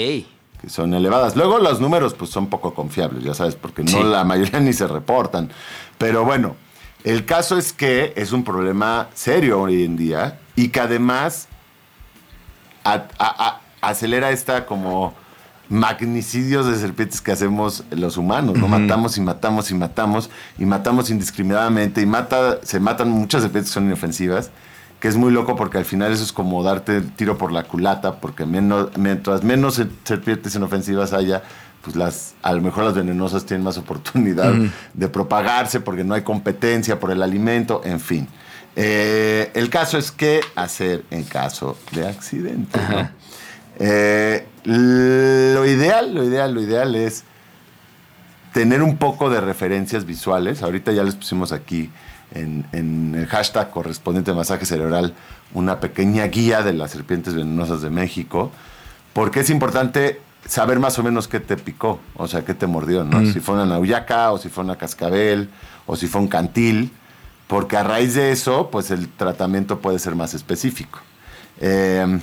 Que 0.63 0.69
son 0.69 0.93
elevadas. 0.93 1.35
Luego 1.35 1.59
los 1.59 1.81
números 1.81 2.13
pues 2.13 2.31
son 2.31 2.47
poco 2.47 2.73
confiables, 2.73 3.21
ya 3.21 3.33
sabes, 3.33 3.55
porque 3.55 3.83
no 3.83 4.01
la 4.01 4.23
mayoría 4.23 4.59
ni 4.61 4.71
se 4.71 4.87
reportan. 4.87 5.51
Pero 5.97 6.23
bueno, 6.23 6.55
el 7.03 7.25
caso 7.25 7.57
es 7.57 7.73
que 7.73 8.13
es 8.15 8.31
un 8.31 8.45
problema 8.45 9.09
serio 9.13 9.61
hoy 9.61 9.83
en 9.83 9.97
día 9.97 10.39
y 10.55 10.69
que 10.69 10.79
además 10.79 11.49
acelera 13.81 14.31
esta 14.31 14.65
como 14.65 15.13
magnicidios 15.67 16.65
de 16.65 16.77
serpientes 16.77 17.19
que 17.19 17.33
hacemos 17.33 17.83
los 17.91 18.15
humanos, 18.15 18.57
¿no? 18.57 18.67
Matamos 18.67 19.17
y 19.17 19.21
matamos 19.21 19.69
y 19.71 19.75
matamos 19.75 20.29
y 20.57 20.65
matamos 20.65 21.09
indiscriminadamente 21.09 22.01
y 22.01 22.05
mata, 22.05 22.59
se 22.63 22.79
matan 22.79 23.09
muchas 23.09 23.41
serpientes 23.41 23.71
que 23.71 23.73
son 23.73 23.85
inofensivas, 23.85 24.49
que 25.03 25.09
es 25.09 25.17
muy 25.17 25.33
loco 25.33 25.57
porque 25.57 25.77
al 25.77 25.83
final 25.83 26.13
eso 26.13 26.23
es 26.23 26.31
como 26.31 26.63
darte 26.63 26.95
el 26.95 27.11
tiro 27.11 27.37
por 27.37 27.51
la 27.51 27.63
culata, 27.63 28.21
porque 28.21 28.45
menos, 28.45 28.97
mientras 28.97 29.43
menos 29.43 29.81
serpientes 30.05 30.55
inofensivas 30.55 31.11
haya, 31.11 31.43
pues 31.81 31.97
las, 31.97 32.35
a 32.41 32.53
lo 32.53 32.61
mejor 32.61 32.85
las 32.85 32.93
venenosas 32.93 33.45
tienen 33.45 33.65
más 33.65 33.77
oportunidad 33.77 34.53
de 34.93 35.07
propagarse 35.09 35.81
porque 35.81 36.05
no 36.05 36.13
hay 36.13 36.21
competencia 36.21 37.01
por 37.01 37.11
el 37.11 37.21
alimento, 37.21 37.81
en 37.83 37.99
fin. 37.99 38.29
Eh, 38.77 39.51
el 39.55 39.69
caso 39.69 39.97
es 39.97 40.09
qué 40.09 40.39
hacer 40.55 41.03
en 41.11 41.25
caso 41.25 41.77
de 41.91 42.07
accidente. 42.07 42.79
Eh, 43.79 44.45
lo 44.63 45.65
ideal, 45.65 46.13
lo 46.13 46.23
ideal, 46.23 46.53
lo 46.53 46.61
ideal 46.61 46.95
es 46.95 47.23
tener 48.53 48.83
un 48.83 48.97
poco 48.97 49.31
de 49.31 49.41
referencias 49.41 50.05
visuales. 50.05 50.61
Ahorita 50.61 50.93
ya 50.93 51.03
les 51.03 51.15
pusimos 51.15 51.51
aquí 51.51 51.89
en, 52.33 53.15
el 53.15 53.27
hashtag 53.27 53.71
correspondiente 53.71 54.33
masaje 54.33 54.65
cerebral 54.65 55.13
una 55.53 55.79
pequeña 55.79 56.25
guía 56.27 56.61
de 56.61 56.73
las 56.73 56.91
serpientes 56.91 57.35
venenosas 57.35 57.81
de 57.81 57.89
México, 57.89 58.51
porque 59.13 59.41
es 59.41 59.49
importante 59.49 60.19
saber 60.45 60.79
más 60.79 60.97
o 60.99 61.03
menos 61.03 61.27
qué 61.27 61.39
te 61.39 61.55
picó, 61.57 61.99
o 62.15 62.27
sea, 62.27 62.43
qué 62.43 62.53
te 62.53 62.67
mordió, 62.67 63.03
¿no? 63.03 63.31
Si 63.31 63.39
fue 63.39 63.55
una 63.55 63.65
nauyaca, 63.65 64.31
o 64.31 64.37
si 64.37 64.49
fue 64.49 64.63
una 64.63 64.77
cascabel, 64.77 65.49
o 65.85 65.95
si 65.95 66.07
fue 66.07 66.21
un 66.21 66.27
cantil, 66.27 66.91
porque 67.47 67.77
a 67.77 67.83
raíz 67.83 68.15
de 68.15 68.31
eso, 68.31 68.69
pues 68.71 68.91
el 68.91 69.07
tratamiento 69.09 69.79
puede 69.79 69.99
ser 69.99 70.15
más 70.15 70.33
específico. 70.33 70.99
Eh, 71.61 72.19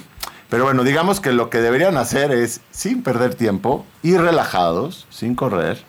pero 0.51 0.65
bueno, 0.65 0.83
digamos 0.83 1.21
que 1.21 1.33
lo 1.33 1.49
que 1.49 1.59
deberían 1.59 1.97
hacer 1.97 2.33
es, 2.33 2.61
sin 2.73 3.03
perder 3.05 3.37
tiempo, 3.37 3.87
ir 4.03 4.21
relajados, 4.21 5.07
sin 5.09 5.37
correr, 5.37 5.83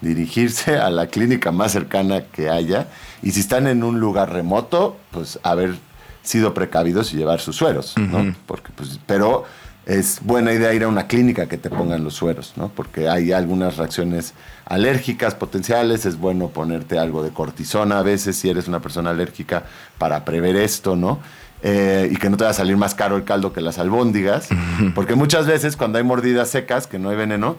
dirigirse 0.00 0.76
a 0.78 0.90
la 0.90 1.06
clínica 1.06 1.52
más 1.52 1.72
cercana 1.72 2.24
que 2.24 2.50
haya 2.50 2.88
y 3.22 3.32
si 3.32 3.40
están 3.40 3.66
en 3.66 3.82
un 3.82 4.00
lugar 4.00 4.32
remoto, 4.32 4.96
pues 5.10 5.38
haber 5.42 5.74
sido 6.22 6.54
precavidos 6.54 7.12
y 7.12 7.16
llevar 7.16 7.40
sus 7.40 7.56
sueros, 7.56 7.94
¿no? 7.96 8.34
Porque, 8.46 8.70
pues, 8.74 8.98
pero 9.06 9.44
es 9.86 10.18
buena 10.22 10.52
idea 10.52 10.74
ir 10.74 10.82
a 10.82 10.88
una 10.88 11.06
clínica 11.06 11.46
que 11.46 11.56
te 11.56 11.70
pongan 11.70 12.02
los 12.02 12.14
sueros, 12.14 12.54
¿no? 12.56 12.68
Porque 12.68 13.08
hay 13.08 13.32
algunas 13.32 13.76
reacciones 13.76 14.34
alérgicas 14.64 15.36
potenciales, 15.36 16.04
es 16.04 16.18
bueno 16.18 16.48
ponerte 16.48 16.98
algo 16.98 17.22
de 17.22 17.30
cortisona 17.30 18.00
a 18.00 18.02
veces 18.02 18.36
si 18.36 18.50
eres 18.50 18.66
una 18.66 18.80
persona 18.80 19.10
alérgica 19.10 19.64
para 19.98 20.24
prever 20.24 20.56
esto, 20.56 20.96
¿no? 20.96 21.20
Eh, 21.62 22.08
y 22.12 22.16
que 22.16 22.28
no 22.28 22.36
te 22.36 22.44
va 22.44 22.50
a 22.50 22.54
salir 22.54 22.76
más 22.76 22.94
caro 22.94 23.16
el 23.16 23.24
caldo 23.24 23.52
que 23.52 23.60
las 23.60 23.78
albóndigas. 23.78 24.48
Porque 24.94 25.14
muchas 25.14 25.46
veces 25.46 25.76
cuando 25.76 25.98
hay 25.98 26.04
mordidas 26.04 26.50
secas, 26.50 26.86
que 26.86 26.98
no 26.98 27.10
hay 27.10 27.16
veneno, 27.16 27.56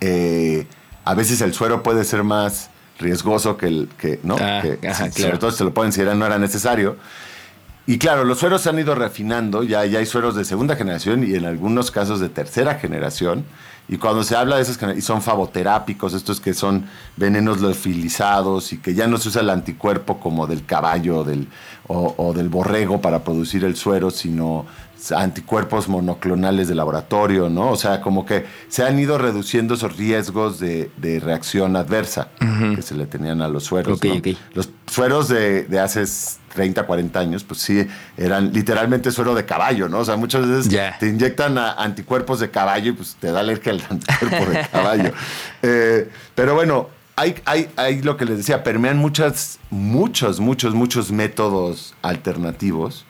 eh, 0.00 0.66
a 1.06 1.14
veces 1.14 1.40
el 1.40 1.54
suero 1.54 1.82
puede 1.82 2.04
ser 2.04 2.24
más 2.24 2.68
riesgoso 2.98 3.56
que 3.56 3.66
el 3.66 3.88
que, 3.96 4.18
¿no? 4.24 4.36
Ah, 4.40 4.62
sobre 5.10 5.38
todo 5.38 5.52
si 5.52 5.58
se 5.58 5.64
lo 5.64 5.72
pueden 5.72 5.92
si 5.92 6.02
no 6.02 6.26
era 6.26 6.38
necesario. 6.38 6.96
Y 7.86 7.98
claro, 7.98 8.24
los 8.24 8.40
sueros 8.40 8.62
se 8.62 8.70
han 8.70 8.78
ido 8.78 8.96
refinando, 8.96 9.62
ya, 9.62 9.84
ya 9.86 10.00
hay 10.00 10.06
sueros 10.06 10.34
de 10.34 10.44
segunda 10.44 10.74
generación 10.74 11.22
y 11.22 11.36
en 11.36 11.44
algunos 11.44 11.92
casos 11.92 12.18
de 12.18 12.28
tercera 12.28 12.74
generación. 12.74 13.44
Y 13.88 13.98
cuando 13.98 14.24
se 14.24 14.34
habla 14.34 14.56
de 14.56 14.62
esos 14.62 14.78
y 14.96 15.00
son 15.00 15.22
favoterápicos, 15.22 16.12
estos 16.12 16.40
que 16.40 16.54
son 16.54 16.86
venenos 17.16 17.60
leofilizados 17.60 18.72
y 18.72 18.78
que 18.78 18.94
ya 18.94 19.06
no 19.06 19.16
se 19.18 19.28
usa 19.28 19.42
el 19.42 19.50
anticuerpo 19.50 20.18
como 20.18 20.46
del 20.46 20.64
caballo 20.64 21.22
del, 21.22 21.48
o, 21.86 22.32
del 22.34 22.48
borrego 22.48 23.00
para 23.00 23.22
producir 23.22 23.64
el 23.64 23.76
suero, 23.76 24.10
sino 24.10 24.66
anticuerpos 25.14 25.88
monoclonales 25.88 26.66
de 26.66 26.74
laboratorio, 26.74 27.48
¿no? 27.48 27.70
O 27.70 27.76
sea, 27.76 28.00
como 28.00 28.26
que 28.26 28.44
se 28.68 28.82
han 28.82 28.98
ido 28.98 29.18
reduciendo 29.18 29.74
esos 29.74 29.96
riesgos 29.96 30.58
de, 30.58 30.90
reacción 31.22 31.76
adversa 31.76 32.28
que 32.74 32.82
se 32.82 32.96
le 32.96 33.06
tenían 33.06 33.40
a 33.40 33.48
los 33.48 33.64
sueros. 33.64 34.00
Los 34.54 34.70
sueros 34.86 35.28
de, 35.28 35.64
de 35.64 35.78
hace 35.78 36.04
30, 36.56 36.84
40 36.84 37.20
años, 37.20 37.44
pues 37.44 37.60
sí, 37.60 37.86
eran 38.16 38.50
literalmente 38.52 39.10
suero 39.10 39.34
de 39.34 39.44
caballo, 39.44 39.90
¿no? 39.90 39.98
O 39.98 40.04
sea, 40.04 40.16
muchas 40.16 40.48
veces 40.48 40.74
te 40.98 41.06
inyectan 41.06 41.58
anticuerpos 41.58 42.40
de 42.40 42.50
caballo 42.50 42.90
y 42.90 42.94
pues 42.94 43.16
te 43.20 43.30
da 43.30 43.40
alergia 43.40 43.72
al 43.72 43.82
anticuerpo 43.90 44.50
de 44.50 44.66
caballo. 44.72 45.12
Eh, 45.62 46.10
pero 46.34 46.54
bueno, 46.54 46.88
hay, 47.14 47.34
hay, 47.44 47.68
hay, 47.76 48.00
lo 48.00 48.16
que 48.16 48.24
les 48.24 48.38
decía, 48.38 48.64
permean 48.64 48.96
muchas, 48.96 49.58
muchos, 49.68 50.40
muchos, 50.40 50.74
muchos 50.74 51.12
métodos 51.12 51.94
alternativos. 52.00 53.04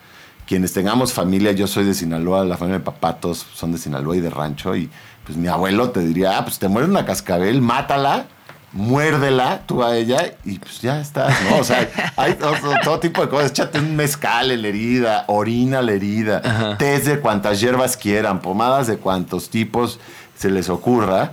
Quienes 0.48 0.72
tengamos 0.72 1.12
familia, 1.12 1.52
yo 1.52 1.68
soy 1.68 1.84
de 1.84 1.94
Sinaloa, 1.94 2.44
la 2.44 2.56
familia 2.56 2.80
de 2.80 2.84
papatos 2.84 3.46
son 3.54 3.70
de 3.70 3.78
Sinaloa 3.78 4.16
y 4.16 4.20
de 4.20 4.30
rancho, 4.30 4.74
y 4.74 4.90
pues 5.24 5.38
mi 5.38 5.46
abuelo 5.46 5.90
te 5.90 6.00
diría, 6.00 6.36
ah, 6.36 6.44
pues 6.44 6.58
te 6.58 6.66
muere 6.66 6.88
una 6.88 7.06
cascabel, 7.06 7.62
mátala 7.62 8.26
muérdela 8.72 9.62
tú 9.66 9.82
a 9.82 9.96
ella 9.96 10.34
y 10.44 10.58
pues 10.58 10.80
ya 10.80 11.00
estás, 11.00 11.34
¿no? 11.50 11.58
O 11.58 11.64
sea, 11.64 11.88
hay 12.16 12.34
todo, 12.34 13.00
tipo 13.00 13.22
de 13.22 13.28
cosas. 13.28 13.50
Échate 13.50 13.78
un 13.78 13.96
mezcal 13.96 14.50
en 14.50 14.62
la 14.62 14.68
herida, 14.68 15.24
orina 15.28 15.82
la 15.82 15.92
herida, 15.92 16.76
test 16.78 17.06
de 17.06 17.20
cuantas 17.20 17.60
hierbas 17.60 17.96
quieran, 17.96 18.40
pomadas 18.40 18.86
de 18.86 18.98
cuantos 18.98 19.50
tipos 19.50 19.98
se 20.36 20.50
les 20.50 20.68
ocurra, 20.68 21.32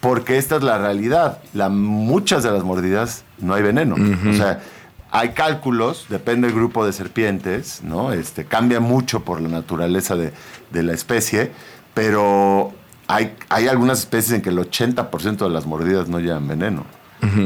porque 0.00 0.38
esta 0.38 0.56
es 0.56 0.62
la 0.62 0.78
realidad. 0.78 1.38
La, 1.54 1.68
muchas 1.68 2.42
de 2.42 2.50
las 2.50 2.64
mordidas 2.64 3.24
no 3.38 3.54
hay 3.54 3.62
veneno. 3.62 3.96
O 4.28 4.34
sea, 4.34 4.60
hay 5.12 5.30
cálculos, 5.30 6.06
depende 6.08 6.48
del 6.48 6.56
grupo 6.56 6.86
de 6.86 6.92
serpientes, 6.92 7.82
¿no? 7.82 8.12
Este, 8.12 8.44
cambia 8.44 8.80
mucho 8.80 9.20
por 9.24 9.40
la 9.40 9.48
naturaleza 9.48 10.16
de, 10.16 10.32
de 10.70 10.82
la 10.82 10.92
especie, 10.92 11.50
pero 11.94 12.72
hay, 13.10 13.34
hay 13.48 13.66
algunas 13.66 14.00
especies 14.00 14.32
en 14.32 14.42
que 14.42 14.50
el 14.50 14.58
80% 14.58 15.38
de 15.38 15.50
las 15.50 15.66
mordidas 15.66 16.08
no 16.08 16.20
llevan 16.20 16.46
veneno. 16.46 16.84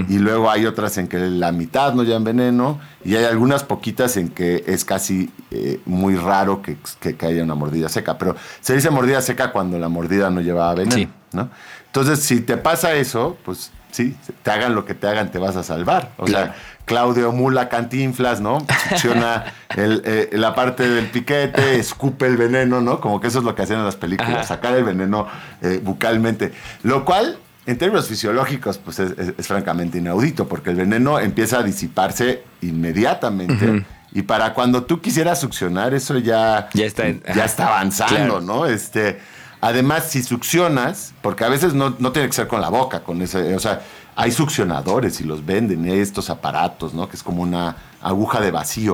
Y 0.09 0.18
luego 0.18 0.53
hay 0.53 0.66
otras 0.66 0.98
en 0.98 1.09
que 1.09 1.18
la 1.18 1.50
mitad 1.50 1.94
no 1.94 2.05
llevan 2.05 2.22
veneno. 2.22 2.79
Y 3.05 3.16
hay 3.16 3.24
algunas 3.24 3.64
poquitas 3.64 4.16
en 4.16 4.29
que 4.29 4.62
es 4.68 4.85
casi 4.85 5.33
eh, 5.50 5.81
muy 5.85 6.14
raro 6.14 6.62
que, 6.62 6.77
que, 7.00 7.27
haya 7.27 7.42
una 7.42 7.57
mordida 7.57 7.88
seca. 7.88 8.16
Pero 8.16 8.37
se 8.61 8.74
dice 8.74 8.90
mordida 8.90 9.20
seca 9.20 9.50
cuando 9.50 9.77
la 9.79 9.88
mordida 9.88 10.31
no 10.31 10.42
lleva 10.42 10.72
veneno. 10.74 11.11
¿no? 11.33 11.50
Entonces, 11.87 12.20
si 12.20 12.40
te 12.40 12.57
pasa 12.57 12.94
eso, 12.94 13.37
pues 13.44 13.72
sí, 13.94 14.16
te 14.42 14.50
hagan 14.50 14.74
lo 14.74 14.85
que 14.85 14.94
te 14.94 15.07
hagan, 15.07 15.30
te 15.30 15.38
vas 15.38 15.54
a 15.54 15.62
salvar. 15.62 16.11
O 16.16 16.26
sea, 16.26 16.57
Claudio 16.85 17.30
Mula 17.30 17.68
Cantinflas, 17.68 18.40
¿no? 18.40 18.59
Succiona 18.88 19.44
eh, 19.76 20.30
la 20.33 20.52
parte 20.57 20.88
del 20.88 21.07
piquete, 21.07 21.78
escupe 21.78 22.26
el 22.26 22.37
veneno, 22.37 22.80
¿no? 22.80 23.00
Como 23.00 23.20
que 23.20 23.28
eso 23.28 23.38
es 23.38 23.44
lo 23.44 23.54
que 23.54 23.62
hacían 23.62 23.78
en 23.78 23.85
las 23.85 23.94
películas, 23.94 24.48
sacar 24.48 24.74
el 24.74 24.83
veneno 24.83 25.28
eh, 25.62 25.80
bucalmente. 25.80 26.52
Lo 26.83 27.04
cual, 27.04 27.38
en 27.66 27.78
términos 27.78 28.09
fisiológicos, 28.09 28.78
pues 28.78 28.98
es, 28.98 29.46
francamente 29.46 29.98
inaudito, 29.98 30.48
porque 30.48 30.70
el 30.70 30.76
veneno 30.76 31.20
empieza 31.20 31.61
a 31.61 31.62
disiparse 31.62 32.42
inmediatamente. 32.62 33.85
Y 34.12 34.22
para 34.22 34.54
cuando 34.54 34.83
tú 34.83 35.00
quisieras 35.00 35.40
succionar, 35.40 35.94
eso 35.94 36.18
ya, 36.18 36.68
ya, 36.74 36.85
está, 36.85 37.04
ya 37.33 37.44
está 37.44 37.68
avanzando, 37.68 38.40
¿no? 38.40 38.66
Este, 38.66 39.20
además, 39.64 40.11
si 40.11 40.22
succionas, 40.22 41.14
porque 41.22 41.42
a 41.42 41.48
veces 41.48 41.72
no, 41.72 41.96
no 41.98 42.12
tiene 42.12 42.29
que 42.29 42.35
ser 42.35 42.46
con 42.46 42.61
la 42.61 42.68
boca, 42.68 43.03
con 43.03 43.22
ese, 43.22 43.55
o 43.55 43.59
sea, 43.59 43.81
hay 44.14 44.31
succionadores 44.31 45.22
y 45.22 45.24
los 45.24 45.46
venden, 45.46 45.88
estos 45.88 46.29
aparatos, 46.29 46.92
¿no? 46.92 47.09
Que 47.09 47.16
es 47.16 47.22
como 47.22 47.42
una 47.42 47.74
aguja 48.03 48.42
de 48.42 48.50
vacío 48.50 48.92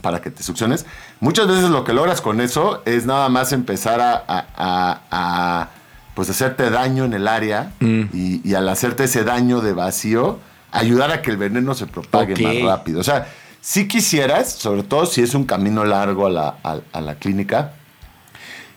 para 0.00 0.20
que 0.20 0.30
te 0.30 0.44
succiones. 0.44 0.86
Muchas 1.18 1.48
veces 1.48 1.70
lo 1.70 1.82
que 1.82 1.92
logras 1.92 2.20
con 2.20 2.40
eso 2.40 2.82
es 2.84 3.04
nada 3.04 3.28
más 3.30 3.52
empezar 3.52 4.00
a, 4.00 5.68
pues 6.14 6.30
hacerte 6.30 6.70
daño 6.70 7.04
en 7.04 7.14
el 7.14 7.26
área 7.26 7.72
mm. 7.80 8.02
y, 8.12 8.54
al 8.54 8.68
hacerte 8.68 9.04
ese 9.04 9.24
daño 9.24 9.60
de 9.60 9.72
vacío, 9.72 10.38
ayudar 10.70 11.10
a 11.10 11.20
que 11.20 11.32
el 11.32 11.36
veneno 11.36 11.74
se 11.74 11.88
propague 11.88 12.40
más 12.40 12.62
rápido. 12.62 13.00
O 13.00 13.04
sea, 13.04 13.26
si 13.60 13.88
quisieras, 13.88 14.52
sobre 14.52 14.84
todo 14.84 15.04
si 15.04 15.20
es 15.20 15.34
un 15.34 15.46
camino 15.46 15.84
largo 15.84 16.28
a 16.28 16.30
la, 16.30 16.54
a 16.92 17.00
la 17.00 17.16
clínica, 17.16 17.72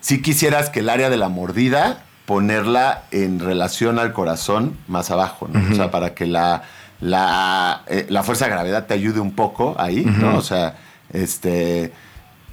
si 0.05 0.21
quisieras 0.21 0.69
que 0.69 0.81
el 0.81 0.89
área 0.89 1.09
de 1.09 1.17
la 1.17 1.29
mordida 1.29 2.03
ponerla 2.27 3.05
en 3.09 3.39
relación 3.39 3.97
al 3.97 4.13
corazón 4.13 4.77
más 4.87 5.09
abajo, 5.09 5.49
¿no? 5.51 5.59
O 5.71 5.75
sea, 5.75 5.89
para 5.89 6.13
que 6.13 6.27
la, 6.27 6.61
la, 7.01 7.81
eh, 7.87 8.05
la, 8.09 8.21
fuerza 8.21 8.45
de 8.45 8.51
gravedad 8.51 8.85
te 8.85 8.93
ayude 8.93 9.19
un 9.19 9.31
poco 9.31 9.75
ahí, 9.79 10.05
¿no? 10.05 10.37
O 10.37 10.43
sea, 10.43 10.77
este, 11.11 11.91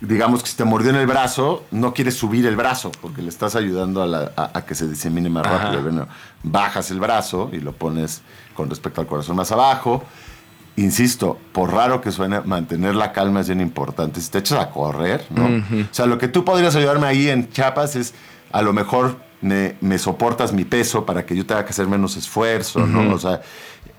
digamos 0.00 0.42
que 0.42 0.48
si 0.48 0.56
te 0.56 0.64
mordió 0.64 0.92
en 0.92 0.96
el 0.96 1.06
brazo, 1.06 1.66
no 1.72 1.92
quieres 1.92 2.14
subir 2.14 2.46
el 2.46 2.56
brazo 2.56 2.90
porque 3.02 3.20
le 3.20 3.28
estás 3.28 3.54
ayudando 3.54 4.02
a, 4.02 4.62
que 4.62 4.74
se 4.74 4.88
disemine 4.88 5.28
más 5.28 5.46
rápido. 5.46 5.82
Bueno, 5.82 6.08
bajas 6.42 6.90
el 6.90 7.00
brazo 7.00 7.50
y 7.52 7.60
lo 7.60 7.72
pones 7.72 8.22
con 8.54 8.70
respecto 8.70 9.02
al 9.02 9.06
corazón 9.06 9.36
más 9.36 9.52
abajo. 9.52 10.02
Insisto, 10.76 11.38
por 11.52 11.72
raro 11.72 12.00
que 12.00 12.10
suene, 12.10 12.40
mantener 12.40 12.94
la 12.94 13.12
calma 13.12 13.40
es 13.40 13.48
bien 13.48 13.60
importante. 13.60 14.20
Si 14.20 14.30
te 14.30 14.38
echas 14.38 14.58
a 14.58 14.70
correr, 14.70 15.26
¿no? 15.30 15.44
O 15.46 15.94
sea, 15.94 16.06
lo 16.06 16.16
que 16.18 16.28
tú 16.28 16.44
podrías 16.44 16.74
ayudarme 16.74 17.06
ahí 17.06 17.28
en 17.28 17.50
Chiapas 17.50 17.94
es 17.96 18.14
a 18.52 18.62
lo 18.62 18.72
mejor 18.72 19.16
me, 19.42 19.98
soportas 19.98 20.52
mi 20.52 20.64
peso 20.64 21.04
para 21.04 21.26
que 21.26 21.36
yo 21.36 21.44
tenga 21.44 21.64
que 21.64 21.70
hacer 21.70 21.86
menos 21.88 22.16
esfuerzo, 22.16 22.86
¿no? 22.86 23.14
O 23.14 23.18
sea, 23.18 23.42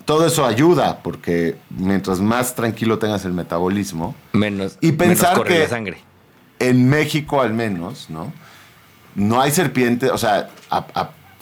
todo 0.06 0.26
eso 0.26 0.46
ayuda 0.46 1.00
porque 1.04 1.58
mientras 1.70 2.20
más 2.20 2.56
tranquilo 2.56 3.00
tengas 3.00 3.26
el 3.26 3.34
metabolismo 3.34 4.16
menos 4.34 4.78
y 4.82 4.94
pensar 4.94 5.44
que 5.44 5.60
la 5.60 5.70
sangre. 5.70 5.98
en 6.60 6.90
México 6.90 7.42
al 7.42 7.54
menos, 7.54 8.10
¿no? 8.10 8.34
No 9.16 9.42
hay 9.42 9.52
serpiente, 9.52 10.10
o 10.10 10.18
sea, 10.18 10.50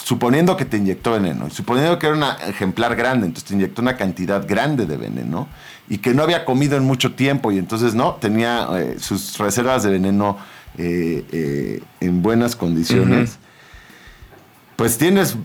suponiendo 0.03 0.57
que 0.57 0.65
te 0.65 0.77
inyectó 0.77 1.11
veneno, 1.11 1.49
suponiendo 1.49 1.97
que 1.99 2.07
era 2.07 2.15
un 2.15 2.23
ejemplar 2.47 2.95
grande, 2.95 3.27
entonces 3.27 3.47
te 3.47 3.53
inyectó 3.53 3.81
una 3.81 3.97
cantidad 3.97 4.47
grande 4.47 4.85
de 4.85 4.97
veneno 4.97 5.47
y 5.89 5.99
que 5.99 6.13
no 6.13 6.23
había 6.23 6.45
comido 6.45 6.77
en 6.77 6.83
mucho 6.83 7.13
tiempo 7.13 7.51
y 7.51 7.57
entonces 7.57 7.93
no 7.93 8.15
tenía 8.15 8.67
eh, 8.77 8.95
sus 8.99 9.37
reservas 9.37 9.83
de 9.83 9.91
veneno 9.91 10.37
eh, 10.77 11.25
eh, 11.31 11.83
en 11.99 12.21
buenas 12.21 12.55
condiciones 12.55 13.37
pues 14.81 14.97
tienes 14.97 15.37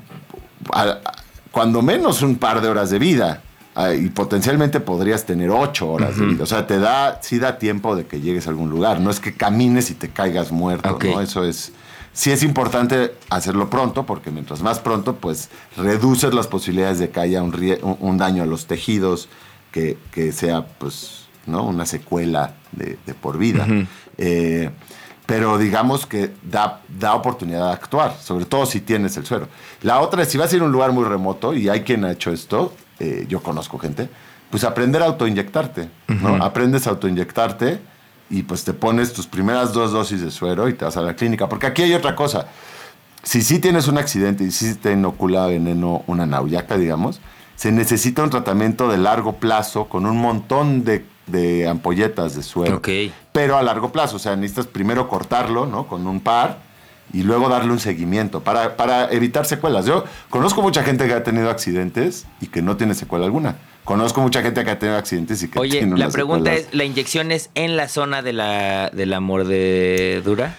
cuando 1.50 1.82
menos 1.82 2.22
un 2.22 2.36
par 2.36 2.62
de 2.62 2.68
horas 2.68 2.88
de 2.88 2.98
vida 2.98 3.42
ah, 3.74 3.92
y 3.92 4.08
potencialmente 4.08 4.80
podrías 4.80 5.26
tener 5.26 5.50
ocho 5.50 5.90
horas 5.90 6.18
de 6.18 6.24
vida. 6.24 6.42
O 6.42 6.46
sea, 6.46 6.66
te 6.66 6.78
da, 6.78 7.20
sí 7.20 7.38
da 7.38 7.58
tiempo 7.58 7.96
de 7.96 8.06
que 8.06 8.22
llegues 8.22 8.46
a 8.46 8.50
algún 8.50 8.70
lugar. 8.70 8.98
No 8.98 9.10
es 9.10 9.20
que 9.20 9.34
camines 9.34 9.90
y 9.90 9.94
te 9.94 10.08
caigas 10.08 10.52
muerto, 10.52 10.98
¿no? 11.02 11.20
Eso 11.20 11.44
es. 11.44 11.72
Sí 12.16 12.32
es 12.32 12.42
importante 12.42 13.14
hacerlo 13.28 13.68
pronto, 13.68 14.06
porque 14.06 14.30
mientras 14.30 14.62
más 14.62 14.78
pronto, 14.78 15.16
pues 15.16 15.50
reduces 15.76 16.32
las 16.32 16.46
posibilidades 16.46 16.98
de 16.98 17.10
que 17.10 17.20
haya 17.20 17.42
un, 17.42 18.16
daño 18.16 18.42
a 18.42 18.46
los 18.46 18.66
tejidos, 18.66 19.28
que, 19.70 19.98
sea, 20.32 20.66
pues, 20.78 21.26
¿no? 21.44 21.64
Una 21.64 21.84
secuela 21.84 22.54
de, 22.72 22.96
por 23.20 23.36
vida. 23.36 23.66
pero 25.26 25.58
digamos 25.58 26.06
que 26.06 26.30
da, 26.42 26.80
da 26.88 27.14
oportunidad 27.14 27.66
de 27.66 27.72
actuar, 27.74 28.16
sobre 28.18 28.46
todo 28.46 28.64
si 28.64 28.80
tienes 28.80 29.14
el 29.18 29.26
suero. 29.26 29.48
La 29.82 30.00
otra 30.00 30.22
es, 30.22 30.30
si 30.30 30.38
vas 30.38 30.50
a 30.50 30.56
ir 30.56 30.62
a 30.62 30.64
un 30.64 30.72
lugar 30.72 30.92
muy 30.92 31.04
remoto, 31.04 31.52
y 31.52 31.68
hay 31.68 31.82
quien 31.82 32.02
ha 32.06 32.12
hecho 32.12 32.30
esto, 32.30 32.72
eh, 32.98 33.26
yo 33.28 33.42
conozco 33.42 33.78
gente, 33.78 34.08
pues 34.48 34.64
aprender 34.64 35.02
a 35.02 35.04
autoinyectarte, 35.04 35.90
¿no? 36.08 36.42
Aprendes 36.42 36.86
a 36.86 36.90
autoinyectarte 36.90 37.78
y 38.30 38.42
pues 38.42 38.64
te 38.64 38.72
pones 38.72 39.12
tus 39.12 39.26
primeras 39.26 39.72
dos 39.72 39.92
dosis 39.92 40.20
de 40.20 40.30
suero 40.30 40.68
y 40.68 40.74
te 40.74 40.84
vas 40.84 40.96
a 40.96 41.02
la 41.02 41.14
clínica. 41.14 41.48
Porque 41.48 41.66
aquí 41.66 41.82
hay 41.82 41.94
otra 41.94 42.16
cosa. 42.16 42.48
Si 43.22 43.42
sí 43.42 43.58
tienes 43.58 43.88
un 43.88 43.98
accidente 43.98 44.44
y 44.44 44.50
si 44.50 44.74
te 44.74 44.92
inocula 44.92 45.46
veneno, 45.46 46.02
una 46.06 46.26
nauyaca, 46.26 46.76
digamos, 46.76 47.20
se 47.56 47.72
necesita 47.72 48.22
un 48.22 48.30
tratamiento 48.30 48.88
de 48.88 48.98
largo 48.98 49.34
plazo 49.34 49.88
con 49.88 50.06
un 50.06 50.18
montón 50.18 50.84
de 50.84 51.04
de 51.26 51.66
ampolletas 51.68 52.34
de 52.36 52.42
suero. 52.42 52.80
Pero 53.32 53.56
a 53.56 53.62
largo 53.62 53.92
plazo, 53.92 54.16
o 54.16 54.18
sea, 54.18 54.36
necesitas 54.36 54.66
primero 54.66 55.08
cortarlo, 55.08 55.66
¿no? 55.66 55.86
Con 55.86 56.06
un 56.06 56.20
par 56.20 56.58
y 57.12 57.22
luego 57.22 57.48
darle 57.48 57.72
un 57.72 57.78
seguimiento 57.78 58.40
para, 58.40 58.76
para 58.76 59.10
evitar 59.10 59.46
secuelas. 59.46 59.86
Yo 59.86 60.04
conozco 60.30 60.62
mucha 60.62 60.82
gente 60.82 61.06
que 61.06 61.14
ha 61.14 61.22
tenido 61.22 61.50
accidentes 61.50 62.26
y 62.40 62.46
que 62.46 62.62
no 62.62 62.76
tiene 62.76 62.94
secuela 62.94 63.24
alguna. 63.24 63.56
Conozco 63.84 64.20
mucha 64.20 64.42
gente 64.42 64.64
que 64.64 64.70
ha 64.70 64.78
tenido 64.78 64.98
accidentes 64.98 65.42
y 65.42 65.48
que 65.48 65.58
Oye, 65.60 65.78
tiene 65.78 65.96
la 65.96 66.08
pregunta 66.08 66.52
es, 66.52 66.68
¿la 66.72 66.84
inyección 66.84 67.30
es 67.30 67.50
en 67.54 67.76
la 67.76 67.88
zona 67.88 68.22
de 68.22 68.32
la, 68.32 68.90
de 68.90 69.06
la 69.06 69.20
mordedura? 69.20 70.56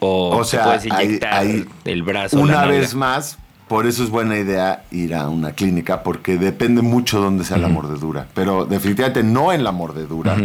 ¿O, 0.00 0.36
o 0.36 0.44
sea, 0.44 0.64
puedes 0.64 0.84
inyectar 0.84 1.46
el 1.84 2.02
brazo? 2.02 2.38
Una 2.40 2.66
vez 2.66 2.94
más, 2.94 3.38
por 3.68 3.86
eso 3.86 4.02
es 4.04 4.10
buena 4.10 4.36
idea 4.36 4.84
ir 4.90 5.14
a 5.14 5.28
una 5.28 5.52
clínica, 5.52 6.02
porque 6.02 6.36
depende 6.36 6.82
mucho 6.82 7.20
dónde 7.20 7.44
sea 7.44 7.56
la 7.56 7.68
mordedura. 7.68 8.26
Pero 8.34 8.66
definitivamente 8.66 9.22
no 9.22 9.52
en 9.52 9.64
la 9.64 9.72
mordedura. 9.72 10.36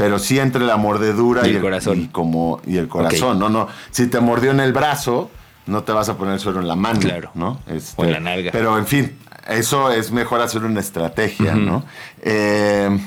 Pero 0.00 0.18
sí 0.18 0.38
entre 0.38 0.64
la 0.64 0.78
mordedura 0.78 1.46
y, 1.46 1.56
el, 1.56 1.60
corazón. 1.60 2.00
Y 2.00 2.08
como, 2.08 2.62
y 2.66 2.78
el 2.78 2.88
corazón. 2.88 3.38
No, 3.38 3.50
no. 3.50 3.68
Si 3.90 4.06
te 4.06 4.18
mordió 4.18 4.50
en 4.50 4.60
el 4.60 4.72
brazo, 4.72 5.30
no 5.66 5.82
te 5.82 5.92
vas 5.92 6.08
a 6.08 6.16
poner 6.16 6.40
suero 6.40 6.58
en 6.58 6.68
la 6.68 6.74
mano. 6.74 7.00
Claro. 7.00 7.30
¿no? 7.34 7.60
Este, 7.66 8.00
o 8.00 8.06
en 8.06 8.12
la 8.12 8.20
nalga. 8.20 8.50
Pero 8.50 8.78
en 8.78 8.86
fin, 8.86 9.18
eso 9.46 9.90
es 9.90 10.10
mejor 10.10 10.40
hacer 10.40 10.64
una 10.64 10.80
estrategia, 10.80 11.54
¿no? 11.54 11.84
Eh, 12.22 12.98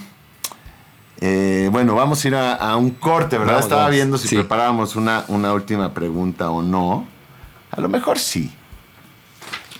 eh, 1.19 1.67
bueno, 1.71 1.95
vamos 1.95 2.23
a 2.23 2.27
ir 2.27 2.36
a, 2.36 2.77
un 2.77 2.91
corte, 2.91 3.39
¿verdad? 3.39 3.58
Estaba 3.58 3.89
viendo 3.89 4.19
si 4.19 4.36
preparábamos 4.36 4.95
una, 4.95 5.25
una 5.29 5.51
última 5.51 5.95
pregunta 5.95 6.51
o 6.51 6.62
no. 6.62 7.08
A 7.71 7.82
lo 7.82 7.89
mejor 7.89 8.19
sí. 8.19 8.53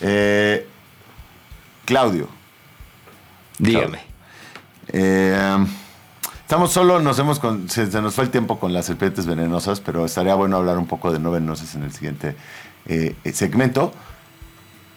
Eh, 0.00 0.66
Claudio. 1.84 2.26
Dígame. 3.60 4.00
Eh, 4.88 5.64
estamos 6.44 6.72
solo, 6.72 7.00
nos 7.00 7.18
hemos 7.18 7.40
se, 7.68 7.86
nos 8.00 8.14
fue 8.14 8.24
el 8.24 8.30
tiempo 8.30 8.60
con 8.60 8.72
las 8.72 8.86
serpientes 8.86 9.26
venenosas, 9.26 9.80
pero 9.80 10.04
estaría 10.04 10.34
bueno 10.34 10.56
hablar 10.56 10.78
un 10.78 10.86
poco 10.86 11.10
de 11.10 11.18
no 11.18 11.30
venenosas 11.30 11.74
en 11.74 11.84
el 11.84 11.92
siguiente 11.92 12.36
eh, 12.86 13.16
segmento. 13.32 13.92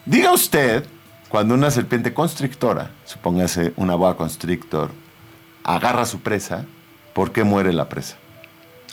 Diga 0.05 0.33
usted, 0.33 0.85
cuando 1.29 1.53
una 1.53 1.71
serpiente 1.71 2.13
constrictora, 2.13 2.91
supóngase 3.05 3.73
una 3.77 3.95
boa 3.95 4.17
constrictor, 4.17 4.91
agarra 5.63 6.03
a 6.03 6.05
su 6.05 6.19
presa, 6.19 6.65
¿por 7.13 7.31
qué 7.31 7.43
muere 7.43 7.73
la 7.73 7.89
presa? 7.89 8.17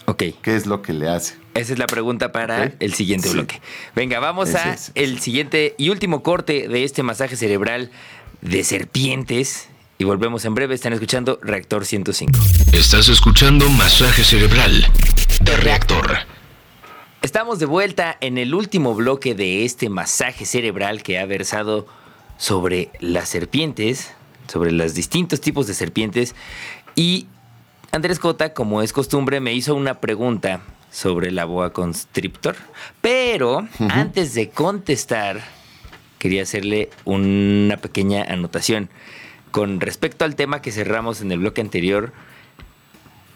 Ok. 0.05 0.23
¿Qué 0.41 0.55
es 0.55 0.65
lo 0.65 0.81
que 0.81 0.93
le 0.93 1.09
hace? 1.09 1.35
Esa 1.55 1.73
es 1.73 1.79
la 1.79 1.87
pregunta 1.87 2.31
para 2.31 2.73
el 2.79 2.93
siguiente 2.93 3.29
bloque. 3.29 3.61
Venga, 3.95 4.19
vamos 4.19 4.53
a 4.55 4.75
el 4.93 5.19
siguiente 5.19 5.73
y 5.77 5.89
último 5.89 6.21
corte 6.21 6.67
de 6.67 6.83
este 6.83 7.01
masaje 7.01 7.35
cerebral 7.35 7.91
de 8.41 8.63
serpientes. 8.63 9.69
Y 9.97 10.03
volvemos 10.03 10.43
en 10.43 10.55
breve. 10.55 10.75
Están 10.75 10.91
escuchando 10.91 11.39
Reactor 11.41 11.85
105. 11.85 12.37
Estás 12.73 13.07
escuchando 13.07 13.69
Masaje 13.69 14.25
Cerebral 14.25 14.85
de 15.39 15.55
Reactor. 15.57 16.17
Estamos 17.21 17.59
de 17.59 17.65
vuelta 17.65 18.17
en 18.19 18.37
el 18.37 18.53
último 18.53 18.93
bloque 18.93 19.35
de 19.35 19.63
este 19.63 19.87
masaje 19.89 20.45
cerebral 20.45 21.01
que 21.01 21.17
ha 21.17 21.25
versado 21.25 21.87
sobre 22.37 22.89
las 22.99 23.29
serpientes, 23.29 24.11
sobre 24.47 24.71
los 24.71 24.95
distintos 24.95 25.39
tipos 25.39 25.65
de 25.65 25.73
serpientes. 25.73 26.35
Y 26.95 27.27
Andrés 27.91 28.19
Cota, 28.19 28.53
como 28.53 28.81
es 28.81 28.91
costumbre, 28.91 29.39
me 29.39 29.53
hizo 29.53 29.75
una 29.75 30.01
pregunta 30.01 30.59
sobre 30.91 31.31
la 31.31 31.45
boa 31.45 31.71
constrictor. 31.71 32.57
Pero 32.99 33.65
antes 33.89 34.33
de 34.33 34.49
contestar, 34.49 35.41
quería 36.19 36.43
hacerle 36.43 36.89
una 37.05 37.77
pequeña 37.77 38.23
anotación. 38.23 38.89
Con 39.55 39.79
respecto 39.79 40.25
al 40.25 40.35
tema 40.35 40.61
que 40.61 40.73
cerramos 40.73 41.21
en 41.21 41.31
el 41.31 41.39
bloque 41.39 41.61
anterior, 41.61 42.11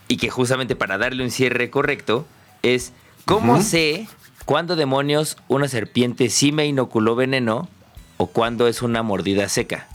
y 0.09 0.17
que 0.17 0.29
justamente 0.29 0.75
para 0.75 0.97
darle 0.97 1.23
un 1.23 1.31
cierre 1.31 1.69
correcto, 1.69 2.25
es 2.61 2.91
cómo 3.23 3.61
sé 3.61 4.09
cuándo 4.43 4.75
demonios 4.75 5.37
una 5.47 5.69
serpiente 5.69 6.29
sí 6.29 6.51
me 6.51 6.65
inoculó 6.65 7.15
veneno 7.15 7.69
o 8.17 8.27
cuándo 8.27 8.67
es 8.67 8.81
una 8.81 9.01
mordida 9.01 9.47
seca. 9.47 9.87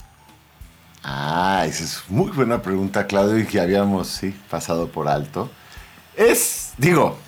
Ah, 1.03 1.63
esa 1.67 1.83
es 1.83 2.01
muy 2.09 2.31
buena 2.31 2.63
pregunta, 2.63 3.05
Claudio, 3.05 3.37
y 3.37 3.45
que 3.45 3.59
habíamos, 3.61 4.07
sí, 4.07 4.35
pasado 4.49 4.87
por 4.87 5.07
alto. 5.07 5.51
Es, 6.15 6.73
digo, 6.79 7.19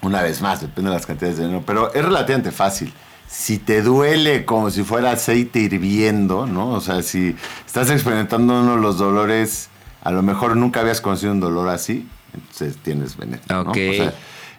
una 0.00 0.22
vez 0.22 0.40
más, 0.40 0.62
depende 0.62 0.88
de 0.88 0.96
las 0.96 1.04
cantidades 1.04 1.36
de 1.36 1.42
veneno, 1.44 1.62
pero 1.66 1.92
es 1.92 2.02
relativamente 2.02 2.52
fácil. 2.52 2.90
Si 3.28 3.58
te 3.58 3.82
duele 3.82 4.44
como 4.44 4.70
si 4.70 4.82
fuera 4.84 5.12
aceite 5.12 5.60
hirviendo, 5.60 6.46
¿no? 6.46 6.70
O 6.70 6.80
sea, 6.80 7.02
si 7.02 7.36
estás 7.66 7.90
experimentando 7.90 8.60
uno 8.60 8.76
de 8.76 8.82
los 8.82 8.98
dolores, 8.98 9.68
a 10.02 10.10
lo 10.10 10.22
mejor 10.22 10.56
nunca 10.56 10.80
habías 10.80 11.00
conocido 11.00 11.32
un 11.32 11.40
dolor 11.40 11.68
así, 11.68 12.08
entonces 12.32 12.76
tienes 12.82 13.16
veneno. 13.16 13.42
¿no? 13.48 13.60
Ok. 13.62 13.78
O 13.90 13.94
sea, 13.94 14.14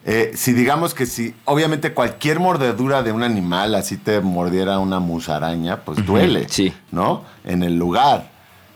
eh, 0.05 0.31
si 0.35 0.53
digamos 0.53 0.93
que 0.93 1.05
si, 1.05 1.33
obviamente 1.45 1.93
cualquier 1.93 2.39
mordedura 2.39 3.03
de 3.03 3.11
un 3.11 3.23
animal, 3.23 3.75
así 3.75 3.97
te 3.97 4.21
mordiera 4.21 4.79
una 4.79 4.99
musaraña, 4.99 5.81
pues 5.81 6.05
duele, 6.05 6.47
sí. 6.49 6.73
¿no? 6.91 7.23
En 7.43 7.63
el 7.63 7.77
lugar, 7.77 8.29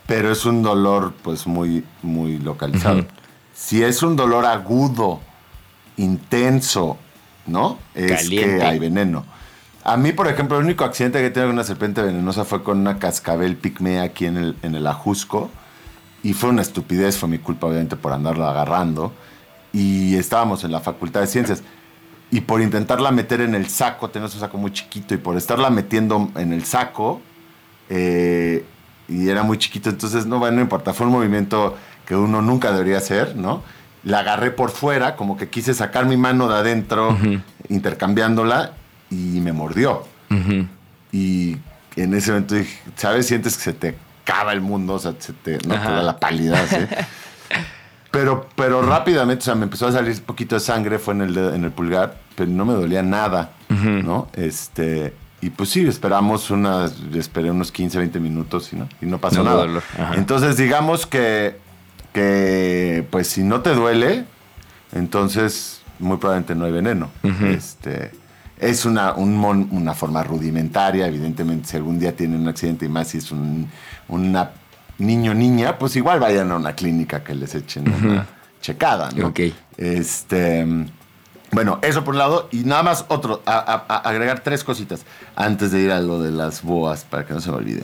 pero 0.06 0.32
es 0.32 0.46
un 0.46 0.64
dolor 0.64 1.14
pues 1.22 1.48
muy, 1.48 1.84
muy 2.02 2.39
localizado. 2.39 3.06
Si 3.54 3.84
es 3.84 4.04
un 4.04 4.16
dolor 4.16 4.46
agudo, 4.46 5.22
intenso, 5.98 6.98
¿no? 7.46 7.80
Es 7.94 8.24
Caliente. 8.24 8.58
que 8.58 8.64
hay 8.64 8.80
veneno. 8.80 9.26
A 9.84 9.98
mí, 9.98 10.14
por 10.14 10.28
ejemplo, 10.28 10.58
el 10.58 10.64
único 10.64 10.86
accidente 10.86 11.20
que 11.20 11.26
he 11.26 11.30
tenido 11.30 11.50
con 11.50 11.56
una 11.56 11.64
serpiente 11.64 12.02
venenosa 12.02 12.46
fue 12.46 12.64
con 12.64 12.80
una 12.80 13.00
cascabel 13.00 13.58
pigmea 13.58 14.04
aquí 14.04 14.26
en 14.26 14.38
el, 14.38 14.56
en 14.62 14.76
el 14.76 14.88
Ajusco. 14.88 15.50
Y 16.24 16.34
fue 16.34 16.50
una 16.52 16.62
estupidez, 16.62 17.18
fue 17.18 17.28
mi 17.28 17.38
culpa, 17.38 17.68
obviamente, 17.68 17.98
por 17.98 18.14
andarlo 18.14 18.48
agarrando. 18.48 19.12
Y 19.74 20.16
estábamos 20.16 20.64
en 20.64 20.72
la 20.72 20.80
Facultad 20.80 21.20
de 21.20 21.28
Ciencias. 21.28 21.64
Y 22.32 22.42
por 22.42 22.62
intentarla 22.62 23.12
meter 23.12 23.42
en 23.42 23.56
el 23.56 23.68
saco, 23.68 24.10
tenemos 24.10 24.34
un 24.34 24.40
saco 24.40 24.58
muy 24.58 24.72
chiquito, 24.72 25.14
y 25.14 25.18
por 25.18 25.38
estarla 25.38 25.70
metiendo 25.70 26.32
en 26.36 26.52
el 26.52 26.66
saco, 26.66 27.22
eh, 27.90 28.66
y 29.08 29.30
era 29.30 29.44
muy 29.44 29.60
chiquito, 29.60 29.92
entonces 29.92 30.26
no, 30.26 30.40
bueno, 30.40 30.56
no 30.56 30.62
importa, 30.64 30.94
fue 30.94 31.06
un 31.06 31.12
movimiento 31.12 31.78
que 32.08 32.16
uno 32.16 32.42
nunca 32.42 32.72
debería 32.72 32.98
hacer, 32.98 33.36
¿no? 33.36 33.62
La 34.04 34.20
agarré 34.20 34.50
por 34.50 34.72
fuera, 34.72 35.16
como 35.16 35.38
que 35.38 35.50
quise 35.50 35.76
sacar 35.76 36.08
mi 36.08 36.18
mano 36.18 36.48
de 36.48 36.56
adentro, 36.56 37.16
intercambiándola, 37.70 38.74
y 39.14 39.39
me 39.41 39.51
mordió. 39.53 40.03
Y 41.11 41.57
en 41.95 42.14
ese 42.14 42.32
momento 42.32 42.55
dije, 42.55 42.80
¿sabes? 42.95 43.28
Sientes 43.28 43.55
que 43.57 43.64
se 43.64 43.74
te 43.74 43.95
acaba 44.26 44.51
el 44.53 44.61
mundo, 44.61 44.93
o 44.95 44.99
sea, 44.99 45.14
se 45.20 45.34
te, 45.34 45.53
no 45.68 45.76
te 45.76 45.91
da 45.91 46.01
la 46.03 46.20
palidad, 46.20 46.66
¿sí? 46.68 46.78
Pero, 48.11 48.47
pero 48.55 48.84
rápidamente, 48.84 49.41
o 49.41 49.45
sea, 49.45 49.55
me 49.55 49.64
empezó 49.64 49.88
a 49.88 49.91
salir 49.91 50.14
un 50.14 50.20
poquito 50.20 50.53
de 50.53 50.59
sangre, 50.59 50.99
fue 50.99 51.16
en 51.16 51.22
el, 51.22 51.34
dedo- 51.34 51.55
en 51.55 51.64
el 51.64 51.72
pulgar, 51.72 52.20
pero 52.36 52.47
no 52.51 52.64
me 52.64 52.74
dolía 52.74 53.01
nada, 53.01 53.53
¿no? 53.70 54.28
Este, 54.34 55.16
y 55.41 55.49
pues 55.49 55.70
sí, 55.70 55.88
esperamos 55.88 56.51
unas, 56.51 56.93
esperé 57.16 57.49
unos 57.49 57.72
15, 57.72 57.97
20 57.97 58.20
minutos 58.20 58.72
y 58.72 58.76
no, 58.76 58.88
y 59.01 59.07
no 59.07 59.18
pasó 59.18 59.38
No 59.38 59.45
nada. 59.45 59.61
dolor. 59.61 59.82
Entonces, 60.16 60.57
digamos 60.57 61.07
que, 61.07 61.57
que, 62.14 63.03
pues 63.09 63.30
si 63.30 63.41
no 63.41 63.61
te 63.61 63.74
duele, 63.74 64.26
entonces 64.93 65.82
muy 65.97 66.18
probablemente 66.18 66.53
no 66.53 66.66
hay 66.66 66.72
veneno. 66.72 67.09
Este, 67.49 68.11
es 68.70 68.86
una, 68.86 69.14
un 69.14 69.36
mon- 69.38 69.68
una 69.72 69.93
forma 69.93 70.24
rudimentaria, 70.24 71.07
evidentemente, 71.07 71.68
si 71.70 71.78
algún 71.78 71.99
día 71.99 72.16
tienen 72.16 72.41
un 72.41 72.47
accidente 72.47 72.86
y 72.86 72.89
más 72.89 73.07
si 73.09 73.18
es 73.20 73.32
un 73.32 73.70
una 74.07 74.51
niño 74.99 75.34
niña, 75.34 75.78
pues 75.78 75.95
igual 75.95 76.20
vayan 76.20 76.51
a 76.51 76.55
una 76.55 76.74
clínica 76.74 77.24
que 77.24 77.34
les 77.36 77.55
echen 77.55 77.91
una 77.91 78.26
checada, 78.61 79.09
¿no? 79.16 79.28
Ok. 79.28 79.39
Este, 79.78 80.66
bueno, 81.51 81.80
eso 81.82 82.03
por 82.03 82.14
un 82.14 82.20
lado, 82.20 82.47
y 82.51 82.64
nada 82.64 82.84
más 82.84 83.05
otro, 83.09 83.41
a- 83.45 83.57
a- 83.57 83.86
a- 83.95 83.97
agregar 84.09 84.39
tres 84.41 84.64
cositas 84.64 85.01
antes 85.36 85.72
de 85.72 85.82
ir 85.82 85.91
a 85.91 85.99
lo 85.99 86.22
de 86.22 86.32
las 86.32 86.61
boas, 86.64 87.03
para 87.03 87.26
que 87.26 87.34
no 87.34 87.39
se 87.41 87.49
me 87.51 87.57
olvide. 87.57 87.84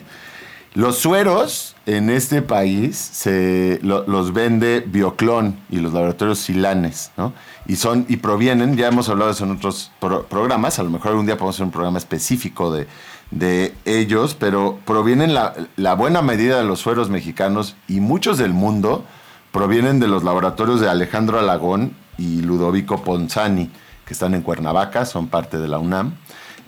Los 0.75 0.97
sueros 0.99 1.75
en 1.87 2.09
este 2.11 2.41
país 2.43 2.95
se 2.97 3.79
lo- 3.81 4.05
los 4.07 4.33
vende 4.33 4.81
Bioclon 4.85 5.59
y 5.71 5.77
los 5.79 5.93
laboratorios 5.93 6.37
Silanes, 6.39 7.11
¿no? 7.17 7.33
Y 7.67 7.75
son 7.77 8.05
y 8.07 8.17
provienen, 8.17 8.77
ya 8.77 8.87
hemos 8.87 9.09
hablado 9.09 9.29
de 9.29 9.33
eso 9.35 9.45
en 9.45 9.51
otros 9.51 9.91
pro- 9.99 10.25
programas, 10.25 10.77
a 10.77 10.83
lo 10.83 10.91
mejor 10.91 11.09
algún 11.11 11.25
día 11.25 11.37
podemos 11.37 11.55
hacer 11.55 11.65
un 11.65 11.71
programa 11.71 11.97
específico 11.97 12.71
de, 12.71 12.85
de 13.31 13.73
ellos, 13.85 14.35
pero 14.39 14.77
provienen 14.85 15.33
la, 15.33 15.55
la 15.75 15.95
buena 15.95 16.21
medida 16.21 16.59
de 16.59 16.65
los 16.65 16.79
sueros 16.79 17.09
mexicanos 17.09 17.75
y 17.87 17.99
muchos 17.99 18.37
del 18.37 18.53
mundo 18.53 19.03
provienen 19.51 19.99
de 19.99 20.07
los 20.07 20.23
laboratorios 20.23 20.79
de 20.81 20.89
Alejandro 20.89 21.39
Alagón 21.39 21.93
y 22.19 22.41
Ludovico 22.41 23.03
Ponzani, 23.03 23.71
que 24.05 24.13
están 24.13 24.35
en 24.35 24.43
Cuernavaca, 24.43 25.05
son 25.05 25.27
parte 25.29 25.57
de 25.57 25.67
la 25.67 25.79
UNAM. 25.79 26.13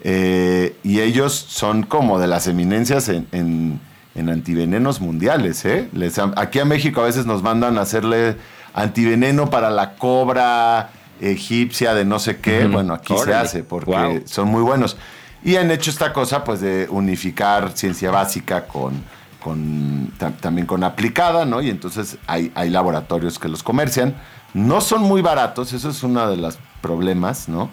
Eh, 0.03 0.75
y 0.83 1.01
ellos 1.01 1.33
son 1.33 1.83
como 1.83 2.17
de 2.17 2.25
las 2.25 2.47
eminencias 2.47 3.07
en, 3.09 3.27
en- 3.31 3.90
en 4.15 4.29
antivenenos 4.29 5.01
mundiales. 5.01 5.63
¿eh? 5.65 5.87
Les 5.93 6.19
aquí 6.19 6.59
a 6.59 6.65
México 6.65 7.01
a 7.01 7.05
veces 7.05 7.25
nos 7.25 7.41
mandan 7.43 7.77
a 7.77 7.81
hacerle 7.81 8.35
antiveneno 8.73 9.49
para 9.49 9.69
la 9.69 9.95
cobra 9.95 10.89
egipcia 11.19 11.93
de 11.93 12.03
no 12.05 12.19
sé 12.19 12.37
qué. 12.37 12.65
Bueno, 12.65 12.93
aquí 12.93 13.13
se 13.25 13.33
hace 13.33 13.63
porque 13.63 14.23
son 14.25 14.47
muy 14.47 14.61
buenos. 14.61 14.97
Y 15.43 15.55
han 15.55 15.71
hecho 15.71 15.89
esta 15.91 16.13
cosa 16.13 16.43
pues 16.43 16.61
de 16.61 16.87
unificar 16.89 17.71
ciencia 17.73 18.11
básica 18.11 18.67
con, 18.67 19.03
con 19.39 20.11
tam- 20.19 20.35
también 20.39 20.67
con 20.67 20.83
aplicada, 20.83 21.45
¿no? 21.45 21.61
Y 21.61 21.69
entonces 21.69 22.17
hay, 22.27 22.51
hay 22.53 22.69
laboratorios 22.69 23.39
que 23.39 23.47
los 23.47 23.63
comercian. 23.63 24.15
No 24.53 24.81
son 24.81 25.01
muy 25.03 25.21
baratos, 25.21 25.73
eso 25.73 25.89
es 25.89 26.03
uno 26.03 26.29
de 26.29 26.37
los 26.37 26.59
problemas, 26.81 27.47
¿no? 27.49 27.69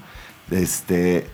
Este, 0.51 1.28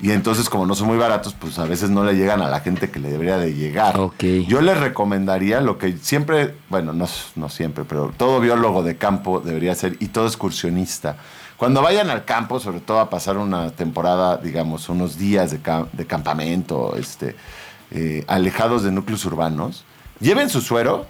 y 0.00 0.10
entonces 0.10 0.48
como 0.48 0.66
no 0.66 0.74
son 0.74 0.88
muy 0.88 0.96
baratos, 0.98 1.34
pues 1.38 1.58
a 1.58 1.64
veces 1.64 1.90
no 1.90 2.02
le 2.04 2.14
llegan 2.14 2.42
a 2.42 2.48
la 2.48 2.60
gente 2.60 2.90
que 2.90 2.98
le 2.98 3.10
debería 3.10 3.36
de 3.36 3.54
llegar. 3.54 3.98
Ok. 4.00 4.24
Yo 4.48 4.60
les 4.60 4.78
recomendaría 4.78 5.60
lo 5.60 5.78
que 5.78 5.96
siempre, 5.98 6.54
bueno, 6.68 6.92
no, 6.92 7.06
no 7.36 7.48
siempre, 7.48 7.84
pero 7.84 8.12
todo 8.16 8.40
biólogo 8.40 8.82
de 8.82 8.96
campo 8.96 9.40
debería 9.40 9.74
ser 9.74 9.96
y 10.00 10.08
todo 10.08 10.26
excursionista. 10.26 11.16
Cuando 11.56 11.80
vayan 11.82 12.10
al 12.10 12.24
campo, 12.24 12.58
sobre 12.58 12.80
todo 12.80 12.98
a 12.98 13.08
pasar 13.10 13.36
una 13.36 13.70
temporada, 13.70 14.36
digamos, 14.38 14.88
unos 14.88 15.16
días 15.18 15.52
de, 15.52 15.62
cam- 15.62 15.88
de 15.92 16.04
campamento, 16.06 16.96
este, 16.96 17.36
eh, 17.92 18.24
alejados 18.26 18.82
de 18.82 18.90
núcleos 18.90 19.24
urbanos, 19.24 19.84
lleven 20.18 20.50
su 20.50 20.60
suero 20.60 21.06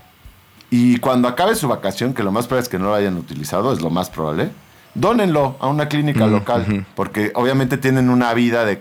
y 0.70 0.98
cuando 0.98 1.28
acabe 1.28 1.54
su 1.54 1.68
vacación, 1.68 2.12
que 2.12 2.22
lo 2.22 2.32
más 2.32 2.46
probable 2.46 2.64
es 2.64 2.68
que 2.68 2.78
no 2.78 2.86
lo 2.86 2.94
hayan 2.94 3.16
utilizado, 3.16 3.72
es 3.72 3.80
lo 3.80 3.88
más 3.88 4.10
probable, 4.10 4.50
dónenlo 4.94 5.56
a 5.60 5.68
una 5.68 5.88
clínica 5.88 6.26
local, 6.26 6.86
porque 6.94 7.32
obviamente 7.34 7.78
tienen 7.78 8.10
una 8.10 8.34
vida 8.34 8.64
de, 8.64 8.80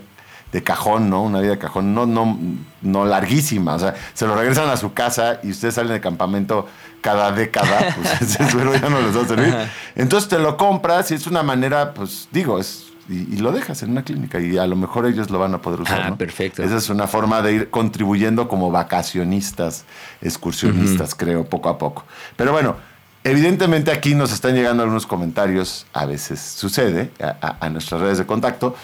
de 0.52 0.64
cajón, 0.64 1.10
¿no? 1.10 1.24
Una 1.24 1.40
vida 1.40 1.52
de 1.52 1.58
cajón 1.58 1.94
no, 1.94 2.06
no, 2.06 2.38
no 2.82 3.06
larguísima. 3.06 3.76
O 3.76 3.80
sea, 3.80 3.96
se 4.14 4.28
lo 4.28 4.36
regresan 4.36 4.70
a 4.70 4.78
su 4.78 4.94
casa 4.94 5.40
y 5.44 5.52
ustedes 5.52 5.76
salen 5.76 5.94
de 5.94 6.02
campamento 6.02 6.68
cada 7.02 7.32
década, 7.32 7.96
pues 7.96 8.22
ese 8.22 8.50
suero 8.50 8.74
ya 8.76 8.90
no 8.90 9.02
les 9.02 9.16
va 9.16 9.22
a 9.22 9.28
servir. 9.28 9.56
Entonces 9.96 10.30
te 10.30 10.40
lo 10.40 10.58
compras 10.58 11.12
y 11.12 11.16
es 11.16 11.28
una 11.28 11.44
manera, 11.44 11.94
pues 11.94 12.28
digo, 12.32 12.60
es... 12.60 12.88
Y, 13.10 13.34
y 13.34 13.38
lo 13.38 13.52
dejas 13.52 13.82
en 13.84 13.92
una 13.92 14.04
clínica 14.04 14.40
y 14.40 14.58
a 14.58 14.66
lo 14.68 14.76
mejor 14.78 15.06
ellos 15.06 15.30
lo 15.32 15.40
van 15.40 15.54
a 15.54 15.62
poder 15.62 15.82
usar. 15.82 16.02
Ah, 16.02 16.10
¿no? 16.12 16.18
perfecto. 16.18 16.64
Esa 16.64 16.78
es 16.78 16.88
una 16.90 17.08
forma 17.08 17.42
de 17.42 17.54
ir 17.54 17.70
contribuyendo 17.70 18.48
como 18.48 18.72
vacacionistas, 18.72 19.86
excursionistas, 20.22 21.16
creo, 21.16 21.44
poco 21.44 21.68
a 21.68 21.78
poco. 21.78 22.06
Pero 22.38 22.54
bueno, 22.54 22.76
evidentemente 23.24 23.92
aquí 23.92 24.16
nos 24.16 24.32
están 24.32 24.56
llegando 24.56 24.84
algunos 24.84 25.06
comentarios, 25.06 25.86
a 25.94 26.06
veces 26.06 26.40
sucede, 26.40 27.12
a, 27.20 27.70
nuestras 27.70 28.02
redes 28.02 28.18
de 28.18 28.26
contacto, 28.26 28.76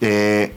eh, 0.00 0.54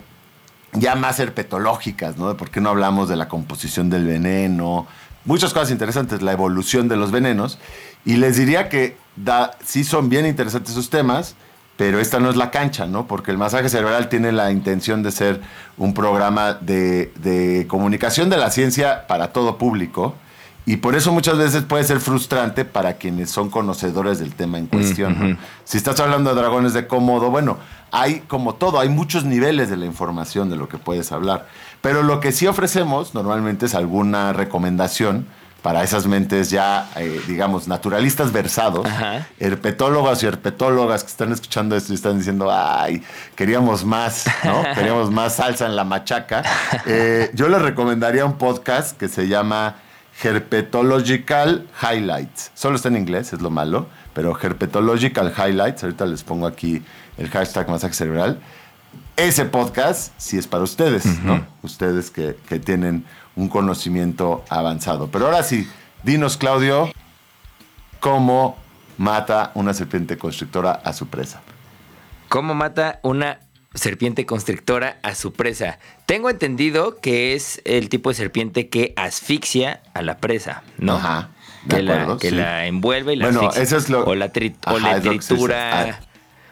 ya 0.73 0.95
más 0.95 1.19
herpetológicas, 1.19 2.17
¿no? 2.17 2.29
De 2.29 2.35
por 2.35 2.49
qué 2.49 2.61
no 2.61 2.69
hablamos 2.69 3.09
de 3.09 3.15
la 3.15 3.27
composición 3.27 3.89
del 3.89 4.05
veneno, 4.05 4.87
muchas 5.25 5.53
cosas 5.53 5.71
interesantes, 5.71 6.21
la 6.21 6.31
evolución 6.31 6.87
de 6.87 6.95
los 6.95 7.11
venenos, 7.11 7.59
y 8.05 8.17
les 8.17 8.37
diría 8.37 8.69
que 8.69 8.97
da, 9.15 9.51
sí 9.63 9.83
son 9.83 10.09
bien 10.09 10.25
interesantes 10.25 10.71
esos 10.71 10.89
temas, 10.89 11.35
pero 11.77 11.99
esta 11.99 12.19
no 12.19 12.29
es 12.29 12.35
la 12.35 12.51
cancha, 12.51 12.85
¿no? 12.85 13.07
Porque 13.07 13.31
el 13.31 13.37
masaje 13.37 13.67
cerebral 13.67 14.09
tiene 14.09 14.31
la 14.31 14.51
intención 14.51 15.01
de 15.01 15.11
ser 15.11 15.41
un 15.77 15.93
programa 15.95 16.53
de 16.53 17.65
comunicación 17.67 18.29
de 18.29 18.37
la 18.37 18.51
ciencia 18.51 19.07
para 19.07 19.33
todo 19.33 19.57
público. 19.57 20.15
Y 20.65 20.77
por 20.77 20.95
eso 20.95 21.11
muchas 21.11 21.37
veces 21.37 21.63
puede 21.63 21.83
ser 21.83 21.99
frustrante 21.99 22.63
para 22.63 22.93
quienes 22.93 23.29
son 23.29 23.49
conocedores 23.49 24.19
del 24.19 24.33
tema 24.33 24.57
en 24.57 24.67
cuestión. 24.67 25.37
Si 25.65 25.77
estás 25.77 25.99
hablando 25.99 26.33
de 26.33 26.39
dragones 26.39 26.73
de 26.73 26.87
cómodo, 26.87 27.29
bueno, 27.29 27.57
hay 27.91 28.21
como 28.21 28.55
todo, 28.55 28.79
hay 28.79 28.89
muchos 28.89 29.25
niveles 29.25 29.69
de 29.69 29.77
la 29.77 29.85
información 29.85 30.49
de 30.49 30.55
lo 30.55 30.69
que 30.69 30.77
puedes 30.77 31.11
hablar. 31.11 31.47
Pero 31.81 32.01
lo 32.01 32.21
que 32.21 32.31
sí 32.31 32.47
ofrecemos 32.47 33.13
normalmente 33.13 33.65
es 33.65 33.75
alguna 33.75 34.31
recomendación 34.31 35.27
para 35.61 35.81
esas 35.81 36.07
mentes 36.07 36.49
ya, 36.49 36.89
eh, 36.97 37.21
digamos, 37.25 37.69
naturalistas 37.69 38.33
versados, 38.33 38.85
Ajá. 38.85 39.27
herpetólogas 39.39 40.21
y 40.21 40.25
herpetólogas 40.25 41.03
que 41.03 41.09
están 41.09 41.31
escuchando 41.31 41.77
esto 41.77 41.93
y 41.93 41.95
están 41.95 42.17
diciendo, 42.17 42.49
ay, 42.51 43.01
queríamos 43.35 43.85
más, 43.85 44.25
¿no? 44.43 44.61
queríamos 44.75 45.09
más 45.09 45.35
salsa 45.35 45.65
en 45.65 45.77
la 45.77 45.85
machaca. 45.85 46.43
Eh, 46.85 47.31
yo 47.33 47.47
les 47.47 47.61
recomendaría 47.61 48.25
un 48.25 48.37
podcast 48.37 48.97
que 48.97 49.07
se 49.07 49.29
llama 49.29 49.75
Herpetological 50.23 51.67
Highlights. 51.81 52.51
Solo 52.53 52.77
está 52.77 52.87
en 52.87 52.97
inglés, 52.97 53.33
es 53.33 53.41
lo 53.41 53.49
malo, 53.49 53.87
pero 54.13 54.37
Herpetological 54.39 55.33
Highlights, 55.37 55.83
ahorita 55.83 56.05
les 56.05 56.23
pongo 56.23 56.47
aquí 56.47 56.81
el 57.17 57.29
hashtag 57.29 57.69
masaje 57.69 57.93
cerebral. 57.93 58.39
Ese 59.17 59.45
podcast 59.45 60.13
sí 60.17 60.37
es 60.37 60.47
para 60.47 60.63
ustedes, 60.63 61.05
¿no? 61.23 61.45
Ustedes 61.61 62.09
que, 62.09 62.37
que 62.47 62.59
tienen 62.59 63.05
un 63.35 63.49
conocimiento 63.49 64.43
avanzado. 64.49 65.07
Pero 65.07 65.25
ahora 65.25 65.43
sí, 65.43 65.67
dinos, 66.03 66.37
Claudio, 66.37 66.91
cómo 67.99 68.57
mata 68.97 69.51
una 69.55 69.73
serpiente 69.73 70.17
constrictora 70.17 70.71
a 70.71 70.93
su 70.93 71.07
presa. 71.07 71.41
¿Cómo 72.29 72.55
mata 72.55 72.99
una 73.03 73.39
serpiente 73.73 74.25
constrictora 74.25 74.97
a 75.03 75.15
su 75.15 75.33
presa? 75.33 75.79
Tengo 76.05 76.29
entendido 76.29 76.99
que 76.99 77.33
es 77.33 77.61
el 77.65 77.89
tipo 77.89 78.09
de 78.09 78.15
serpiente 78.15 78.69
que 78.69 78.93
asfixia 78.95 79.81
a 79.93 80.01
la 80.01 80.17
presa, 80.17 80.63
¿no? 80.77 80.95
Ajá, 80.97 81.29
de 81.65 81.77
que, 81.77 81.83
la, 81.83 82.17
que 82.19 82.29
sí. 82.29 82.35
la 82.35 82.67
envuelve 82.67 83.13
y 83.13 83.15
la 83.17 83.25
Bueno, 83.25 83.39
asfixia. 83.41 83.63
eso 83.63 83.77
es 83.77 83.89
lo- 83.89 84.05
O, 84.05 84.15
la 84.15 84.31
tri- 84.33 84.55
o 84.67 84.79
le 84.79 84.99
tritura... 85.01 85.81
Ah. 85.91 85.99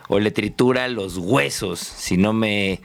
O 0.08 0.18
le 0.18 0.30
tritura 0.30 0.88
los 0.88 1.16
huesos, 1.16 1.78
si 1.78 2.18
no 2.18 2.34
me... 2.34 2.80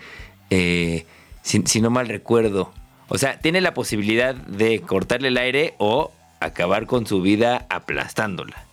eh, 0.49 1.05
si, 1.41 1.61
si 1.65 1.81
no 1.81 1.89
mal 1.89 2.07
recuerdo. 2.07 2.71
O 3.09 3.17
sea, 3.17 3.39
tiene 3.39 3.59
la 3.59 3.73
posibilidad 3.73 4.33
de 4.33 4.79
cortarle 4.81 5.27
el 5.29 5.38
aire 5.38 5.73
o 5.77 6.13
acabar 6.39 6.85
con 6.85 7.05
su 7.05 7.21
vida 7.21 7.65
aplastándola. 7.69 8.63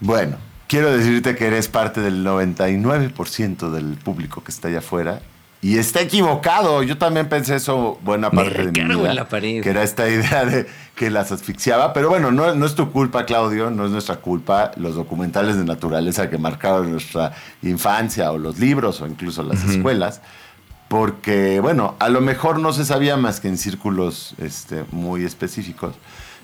Bueno, 0.00 0.38
quiero 0.68 0.96
decirte 0.96 1.34
que 1.34 1.46
eres 1.46 1.66
parte 1.66 2.00
del 2.00 2.24
99% 2.24 3.70
del 3.70 3.96
público 3.96 4.44
que 4.44 4.52
está 4.52 4.68
allá 4.68 4.78
afuera. 4.78 5.20
Y 5.60 5.78
está 5.78 6.00
equivocado. 6.00 6.84
Yo 6.84 6.98
también 6.98 7.28
pensé 7.28 7.56
eso 7.56 7.98
buena 8.04 8.30
Me 8.30 8.36
parte 8.36 8.70
de 8.70 8.84
mi 8.84 8.94
vida. 8.94 9.12
la 9.12 9.28
pared. 9.28 9.60
Que 9.60 9.70
era 9.70 9.82
esta 9.82 10.08
idea 10.08 10.44
de 10.44 10.68
que 10.94 11.10
las 11.10 11.32
asfixiaba. 11.32 11.92
Pero 11.92 12.08
bueno, 12.08 12.30
no, 12.30 12.54
no 12.54 12.64
es 12.64 12.76
tu 12.76 12.92
culpa, 12.92 13.26
Claudio. 13.26 13.68
No 13.68 13.84
es 13.84 13.90
nuestra 13.90 14.16
culpa. 14.16 14.70
Los 14.76 14.94
documentales 14.94 15.56
de 15.56 15.64
naturaleza 15.64 16.30
que 16.30 16.38
marcaron 16.38 16.92
nuestra 16.92 17.32
infancia 17.62 18.30
o 18.30 18.38
los 18.38 18.60
libros 18.60 19.00
o 19.00 19.06
incluso 19.08 19.42
las 19.42 19.64
escuelas. 19.64 20.20
Porque, 20.86 21.58
bueno, 21.58 21.96
a 21.98 22.08
lo 22.08 22.20
mejor 22.20 22.60
no 22.60 22.72
se 22.72 22.84
sabía 22.84 23.16
más 23.16 23.40
que 23.40 23.48
en 23.48 23.58
círculos 23.58 24.34
este, 24.38 24.84
muy 24.92 25.24
específicos. 25.24 25.96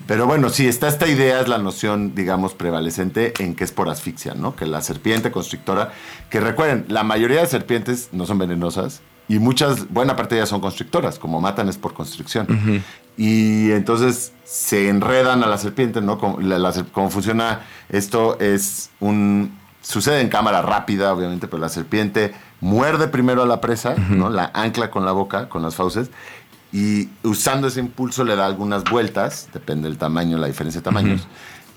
Pero 0.07 0.27
bueno, 0.27 0.49
sí, 0.51 0.67
está 0.69 0.89
esta 0.89 1.07
idea, 1.09 1.41
es 1.41 1.49
la 1.49 1.59
noción, 1.59 2.15
digamos, 2.15 2.53
prevalecente 2.55 3.33
en 3.39 3.55
que 3.55 3.65
es 3.65 3.73
por 3.73 3.89
asfixia, 3.89 4.35
¿no? 4.35 4.55
Que 4.55 4.67
la 4.67 4.83
serpiente 4.83 5.31
constrictora, 5.31 5.93
que 6.31 6.41
recuerden, 6.41 6.85
la 6.89 7.05
mayoría 7.05 7.41
de 7.41 7.47
serpientes 7.47 8.09
no 8.13 8.27
son 8.27 8.39
venenosas 8.39 9.01
y 9.29 9.39
muchas, 9.39 9.89
buena 9.91 10.17
parte 10.17 10.35
de 10.35 10.41
ellas 10.43 10.51
son 10.51 10.61
constrictoras, 10.61 11.19
como 11.19 11.41
matan 11.41 11.69
es 11.69 11.79
por 11.79 11.95
constricción. 11.95 12.83
Y 13.17 13.71
entonces 13.71 14.33
se 14.45 14.89
enredan 14.89 15.43
a 15.45 15.47
la 15.47 15.57
serpiente, 15.57 16.01
¿no? 16.01 16.19
Como, 16.19 16.41
la- 16.41 16.59
la 16.59 16.73
ser- 16.73 16.87
como 16.87 17.11
funciona 17.11 17.61
esto 17.89 18.39
es 18.41 18.91
un... 19.01 19.57
Sucede 19.81 20.23
en 20.23 20.29
cámara 20.31 20.63
rápida, 20.63 21.13
obviamente, 21.13 21.47
pero 21.47 21.61
la 21.61 21.69
serpiente 21.69 22.33
muerde 22.63 23.07
primero 23.07 23.43
a 23.43 23.47
la 23.47 23.61
presa, 23.61 23.95
¿no? 24.09 24.31
La 24.31 24.51
ancla 24.55 24.91
con 24.91 25.05
la 25.05 25.13
boca, 25.13 25.51
con 25.51 25.61
las 25.63 25.75
fauces, 25.75 26.11
y 26.75 27.09
usando 27.23 27.69
ese 27.69 27.79
impulso 27.81 28.25
le 28.25 28.35
da 28.37 28.45
algunas 28.47 28.83
vueltas, 28.85 29.49
depende 29.55 29.89
del 29.89 29.97
tamaño, 29.97 30.37
la 30.39 30.49
diferencia 30.49 30.81
de 30.81 30.85
tamaños. 30.85 31.27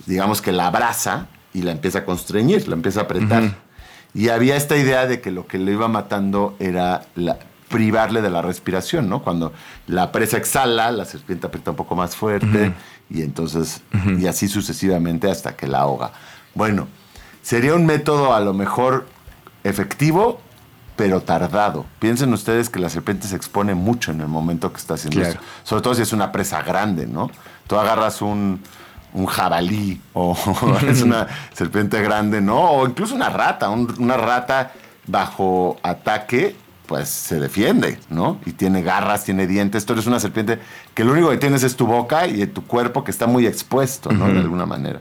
Digamos 0.07 0.41
que 0.41 0.51
la 0.51 0.67
abraza 0.67 1.27
y 1.53 1.61
la 1.61 1.71
empieza 1.71 1.99
a 1.99 2.05
constreñir, 2.05 2.67
la 2.67 2.73
empieza 2.75 3.01
a 3.01 3.03
apretar. 3.03 3.43
Y 4.15 4.29
había 4.29 4.55
esta 4.55 4.75
idea 4.75 5.05
de 5.05 5.21
que 5.21 5.29
lo 5.29 5.45
que 5.45 5.59
le 5.59 5.71
iba 5.73 5.87
matando 5.87 6.55
era 6.59 7.03
la- 7.15 7.37
privarle 7.69 8.21
de 8.21 8.29
la 8.29 8.41
respiración, 8.41 9.09
¿no? 9.09 9.21
Cuando 9.21 9.51
la 9.87 10.11
presa 10.13 10.37
exhala, 10.37 10.89
la 10.91 11.03
serpiente 11.03 11.47
aprieta 11.47 11.71
un 11.71 11.75
poco 11.77 11.95
más 11.97 12.15
fuerte 12.15 12.73
y 13.09 13.21
entonces, 13.21 13.81
y 14.17 14.25
así 14.25 14.47
sucesivamente 14.47 15.29
hasta 15.29 15.55
que 15.57 15.67
la 15.67 15.79
ahoga. 15.79 16.11
Bueno, 16.55 16.87
sería 17.43 17.75
un 17.75 17.85
método 17.85 18.33
a 18.33 18.39
lo 18.39 18.53
mejor 18.53 19.05
efectivo, 19.65 20.39
pero 20.97 21.21
tardado. 21.21 21.85
Piensen 21.99 22.33
ustedes 22.33 22.69
que 22.69 22.79
la 22.79 22.89
serpiente 22.89 23.27
se 23.27 23.35
expone 23.37 23.73
mucho 23.75 24.11
en 24.11 24.19
el 24.19 24.27
momento 24.27 24.73
que 24.73 24.79
está 24.79 24.95
haciendo 24.95 25.21
Claro. 25.21 25.35
eso. 25.35 25.41
Sobre 25.63 25.81
todo 25.81 25.95
si 25.95 26.01
es 26.01 26.11
una 26.11 26.31
presa 26.33 26.61
grande, 26.63 27.07
¿no? 27.07 27.31
Tú 27.67 27.77
agarras 27.77 28.21
un, 28.21 28.61
un 29.13 29.25
jabalí 29.27 30.01
o 30.13 30.35
es 30.89 31.01
una 31.03 31.27
serpiente 31.53 32.01
grande, 32.01 32.41
¿no? 32.41 32.59
O 32.71 32.85
incluso 32.87 33.15
una 33.15 33.29
rata. 33.29 33.69
un- 33.69 33.95
una 33.99 34.17
rata 34.17 34.73
bajo 35.05 35.77
ataque, 35.83 36.55
pues 36.87 37.07
se 37.09 37.39
defiende, 37.39 37.99
¿no? 38.09 38.39
Y 38.45 38.53
tiene 38.53 38.81
garras, 38.81 39.23
tiene 39.23 39.45
dientes. 39.47 39.85
Tú 39.85 39.93
eres 39.93 40.07
una 40.07 40.19
serpiente 40.19 40.59
que 40.93 41.03
lo 41.03 41.13
único 41.13 41.29
que 41.29 41.37
tienes 41.37 41.63
es 41.63 41.75
tu 41.75 41.85
boca 41.85 42.27
y 42.27 42.45
tu 42.47 42.65
cuerpo 42.65 43.03
que 43.03 43.11
está 43.11 43.27
muy 43.27 43.45
expuesto, 43.45 44.11
¿no? 44.11 44.27
De 44.27 44.39
alguna 44.39 44.65
manera. 44.65 44.99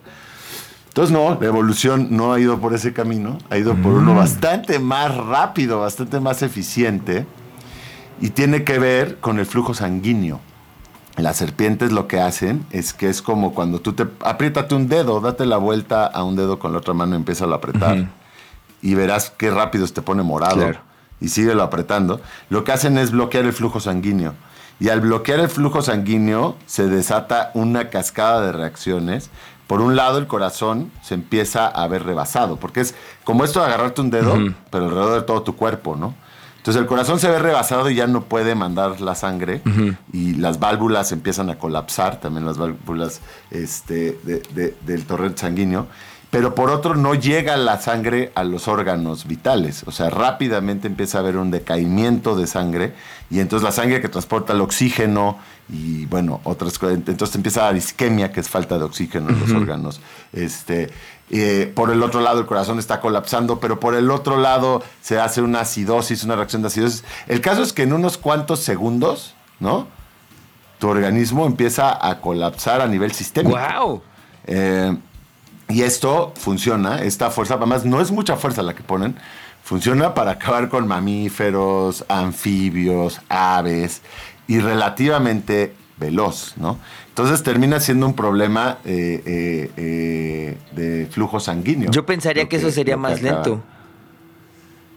Entonces, 0.96 1.12
no, 1.12 1.36
la 1.38 1.46
evolución 1.46 2.08
no 2.12 2.32
ha 2.32 2.40
ido 2.40 2.58
por 2.58 2.72
ese 2.72 2.94
camino, 2.94 3.36
ha 3.50 3.58
ido 3.58 3.74
por 3.74 3.92
uno 3.92 4.14
bastante 4.14 4.78
más 4.78 5.14
rápido, 5.14 5.80
bastante 5.80 6.20
más 6.20 6.40
eficiente 6.40 7.26
y 8.18 8.30
tiene 8.30 8.64
que 8.64 8.78
ver 8.78 9.18
con 9.18 9.38
el 9.38 9.44
flujo 9.44 9.74
sanguíneo. 9.74 10.40
Las 11.18 11.36
serpientes 11.36 11.92
lo 11.92 12.08
que 12.08 12.18
hacen 12.18 12.64
es 12.70 12.94
que 12.94 13.10
es 13.10 13.20
como 13.20 13.52
cuando 13.52 13.78
tú 13.82 13.92
te 13.92 14.06
apriétate 14.24 14.74
un 14.74 14.88
dedo, 14.88 15.20
date 15.20 15.44
la 15.44 15.58
vuelta 15.58 16.06
a 16.06 16.24
un 16.24 16.34
dedo 16.34 16.58
con 16.58 16.72
la 16.72 16.78
otra 16.78 16.94
mano 16.94 17.12
y 17.12 17.16
empieza 17.18 17.44
a 17.44 17.54
apretar 17.54 18.08
y 18.80 18.94
verás 18.94 19.28
qué 19.36 19.50
rápido 19.50 19.86
se 19.86 19.92
te 19.92 20.00
pone 20.00 20.22
morado 20.22 20.56
Claro. 20.56 20.78
y 21.20 21.28
síguelo 21.28 21.62
apretando. 21.62 22.22
Lo 22.48 22.64
que 22.64 22.72
hacen 22.72 22.96
es 22.96 23.10
bloquear 23.10 23.44
el 23.44 23.52
flujo 23.52 23.80
sanguíneo. 23.80 24.32
Y 24.78 24.90
al 24.90 25.00
bloquear 25.00 25.40
el 25.40 25.48
flujo 25.48 25.80
sanguíneo 25.82 26.56
se 26.66 26.86
desata 26.86 27.50
una 27.54 27.88
cascada 27.90 28.40
de 28.42 28.52
reacciones. 28.52 29.28
Por 29.66 29.80
un 29.80 29.96
lado, 29.96 30.18
el 30.18 30.26
corazón 30.26 30.92
se 31.02 31.14
empieza 31.14 31.66
a 31.66 31.86
ver 31.88 32.04
rebasado, 32.04 32.56
porque 32.56 32.80
es 32.80 32.94
como 33.24 33.44
esto 33.44 33.60
de 33.60 33.66
agarrarte 33.66 34.00
un 34.00 34.10
dedo, 34.10 34.34
pero 34.70 34.84
alrededor 34.84 35.14
de 35.20 35.22
todo 35.26 35.42
tu 35.42 35.56
cuerpo, 35.56 35.96
¿no? 35.96 36.14
Entonces 36.58 36.80
el 36.82 36.88
corazón 36.88 37.20
se 37.20 37.28
ve 37.30 37.38
rebasado 37.38 37.88
y 37.90 37.94
ya 37.94 38.08
no 38.08 38.22
puede 38.24 38.56
mandar 38.56 39.00
la 39.00 39.14
sangre 39.14 39.60
y 40.12 40.34
las 40.34 40.58
válvulas 40.58 41.12
empiezan 41.12 41.48
a 41.48 41.56
colapsar, 41.58 42.18
también 42.20 42.44
las 42.44 42.58
válvulas 42.58 43.20
este, 43.52 44.18
de- 44.24 44.42
de- 44.52 44.76
del 44.84 45.04
torrente 45.06 45.40
sanguíneo. 45.42 45.86
Pero 46.30 46.54
por 46.54 46.70
otro, 46.70 46.96
no 46.96 47.14
llega 47.14 47.56
la 47.56 47.80
sangre 47.80 48.32
a 48.34 48.44
los 48.44 48.68
órganos 48.68 49.26
vitales. 49.26 49.84
O 49.86 49.92
sea, 49.92 50.10
rápidamente 50.10 50.88
empieza 50.88 51.18
a 51.18 51.20
haber 51.20 51.36
un 51.36 51.50
decaimiento 51.50 52.36
de 52.36 52.46
sangre 52.46 52.94
y 53.30 53.40
entonces 53.40 53.64
la 53.64 53.72
sangre 53.72 54.00
que 54.00 54.08
transporta 54.08 54.52
el 54.52 54.60
oxígeno 54.60 55.38
y, 55.68 56.06
bueno, 56.06 56.40
otras 56.44 56.78
cosas. 56.78 56.98
Entonces 57.06 57.34
empieza 57.36 57.62
a 57.62 57.64
dar 57.66 57.76
isquemia, 57.76 58.32
que 58.32 58.40
es 58.40 58.48
falta 58.48 58.76
de 58.76 58.84
oxígeno 58.84 59.30
en 59.30 59.40
los 59.40 59.50
órganos. 59.52 60.00
Este, 60.32 60.90
eh, 61.30 61.72
por 61.74 61.90
el 61.90 62.02
otro 62.02 62.20
lado, 62.20 62.40
el 62.40 62.46
corazón 62.46 62.78
está 62.78 63.00
colapsando, 63.00 63.58
pero 63.58 63.80
por 63.80 63.94
el 63.94 64.10
otro 64.10 64.36
lado 64.36 64.82
se 65.00 65.18
hace 65.18 65.42
una 65.42 65.60
acidosis, 65.60 66.24
una 66.24 66.36
reacción 66.36 66.62
de 66.62 66.68
acidosis. 66.68 67.04
El 67.28 67.40
caso 67.40 67.62
es 67.62 67.72
que 67.72 67.82
en 67.82 67.92
unos 67.92 68.18
cuantos 68.18 68.60
segundos, 68.60 69.34
¿no? 69.58 69.88
Tu 70.78 70.88
organismo 70.88 71.46
empieza 71.46 72.06
a 72.06 72.20
colapsar 72.20 72.80
a 72.80 72.86
nivel 72.86 73.12
sistémico. 73.12 73.58
¡Wow! 73.58 74.02
Eh, 74.46 74.96
y 75.68 75.82
esto 75.82 76.32
funciona, 76.36 77.02
esta 77.02 77.30
fuerza, 77.30 77.54
además 77.54 77.84
no 77.84 78.00
es 78.00 78.10
mucha 78.12 78.36
fuerza 78.36 78.62
la 78.62 78.74
que 78.74 78.82
ponen, 78.82 79.16
funciona 79.64 80.14
para 80.14 80.32
acabar 80.32 80.68
con 80.68 80.86
mamíferos, 80.86 82.04
anfibios, 82.08 83.20
aves 83.28 84.02
y 84.46 84.60
relativamente 84.60 85.74
veloz, 85.98 86.54
¿no? 86.56 86.78
Entonces 87.08 87.42
termina 87.42 87.80
siendo 87.80 88.06
un 88.06 88.14
problema 88.14 88.78
eh, 88.84 89.22
eh, 89.26 89.70
eh, 89.76 90.58
de 90.72 91.06
flujo 91.10 91.40
sanguíneo. 91.40 91.90
Yo 91.90 92.04
pensaría 92.04 92.46
que, 92.48 92.56
eso 92.56 92.70
sería 92.70 92.96
más 92.96 93.18
acaba. 93.20 93.32
lento. 93.42 93.62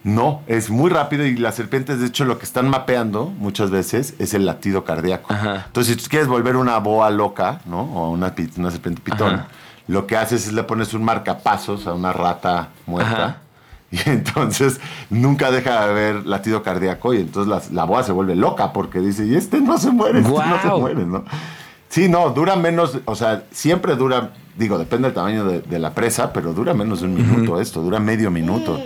No, 0.03 0.41
es 0.47 0.69
muy 0.69 0.89
rápido 0.89 1.25
y 1.25 1.35
las 1.35 1.55
serpientes, 1.55 1.99
de 1.99 2.07
hecho, 2.07 2.23
lo 2.25 2.37
que 2.39 2.45
están 2.45 2.69
mapeando 2.69 3.25
muchas 3.25 3.69
veces 3.69 4.13
es 4.17 4.33
el 4.33 4.45
latido 4.45 4.85
cardíaco. 4.85 5.33
Ajá. 5.33 5.63
Entonces, 5.67 5.95
si 5.95 6.01
tú 6.01 6.09
quieres 6.09 6.27
volver 6.29 6.55
una 6.55 6.77
boa 6.79 7.09
loca, 7.09 7.59
¿no? 7.65 7.81
O 7.81 8.11
una, 8.11 8.33
pi- 8.33 8.49
una 8.57 8.71
serpiente 8.71 9.01
pitón, 9.01 9.35
Ajá. 9.35 9.47
Lo 9.89 10.05
que 10.05 10.15
haces 10.15 10.45
es 10.45 10.53
le 10.53 10.63
pones 10.63 10.93
un 10.93 11.03
marcapasos 11.03 11.87
a 11.87 11.93
una 11.93 12.13
rata 12.13 12.69
muerta. 12.85 13.41
Y 13.91 14.07
entonces 14.07 14.79
nunca 15.09 15.49
deja 15.49 15.71
de 15.71 15.89
haber 15.89 16.27
latido 16.27 16.61
cardíaco 16.61 17.11
y 17.15 17.21
entonces 17.21 17.71
la, 17.71 17.85
boa 17.85 18.03
se 18.03 18.11
vuelve 18.11 18.35
loca 18.35 18.71
porque 18.71 18.99
dice, 18.99 19.25
y 19.25 19.33
este 19.33 19.61
no 19.61 19.79
se 19.79 19.89
muere, 19.89 20.19
este 20.19 20.31
no 20.31 20.61
se 20.61 20.67
muere, 20.79 21.05
¿no? 21.07 21.23
Sí, 21.87 22.07
no, 22.07 22.29
dura 22.29 22.55
menos, 22.55 22.99
o 23.05 23.15
sea, 23.15 23.45
siempre 23.49 23.95
dura, 23.95 24.33
digo, 24.55 24.77
depende 24.77 25.07
del 25.07 25.15
tamaño 25.15 25.43
de, 25.43 25.79
la 25.79 25.95
presa, 25.95 26.31
pero 26.33 26.53
dura 26.53 26.75
menos 26.75 26.99
de 26.99 27.07
un 27.07 27.15
minuto 27.15 27.59
esto, 27.59 27.81
dura 27.81 27.99
medio 27.99 28.29
minuto. 28.29 28.79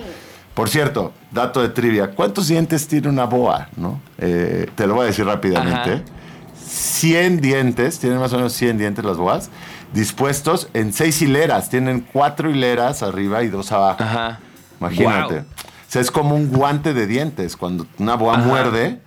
Por 0.53 0.69
cierto, 0.69 1.11
dato 1.31 1.61
de 1.61 1.67
trivia, 1.67 2.11
¿cuántos 2.11 2.47
dientes 2.47 2.87
tiene 2.87 3.09
una 3.09 3.25
boa? 3.25 3.67
¿no? 3.75 3.99
Eh, 4.19 4.69
te 4.73 4.87
lo 4.87 4.93
voy 4.93 5.03
a 5.03 5.07
decir 5.07 5.25
rápidamente. 5.25 6.01
100 6.65 7.41
dientes, 7.41 7.99
tienen 7.99 8.19
más 8.19 8.31
o 8.31 8.37
menos 8.37 8.53
100 8.53 8.77
dientes 8.77 9.03
las 9.03 9.17
boas, 9.17 9.49
dispuestos 9.93 10.69
en 10.73 10.91
seis 10.91 11.21
hileras, 11.21 11.69
tienen 11.69 12.01
cuatro 12.01 12.49
hileras 12.49 13.03
arriba 13.03 13.43
y 13.43 13.49
dos 13.49 13.71
abajo. 13.71 14.03
Ajá. 14.03 14.39
Imagínate. 14.79 15.39
O 15.39 15.45
sea, 15.87 16.01
es 16.01 16.11
como 16.11 16.35
un 16.35 16.51
guante 16.51 16.93
de 16.93 17.07
dientes. 17.07 17.55
Cuando 17.55 17.85
una 17.99 18.15
boa 18.15 18.37
muerde, 18.37 18.99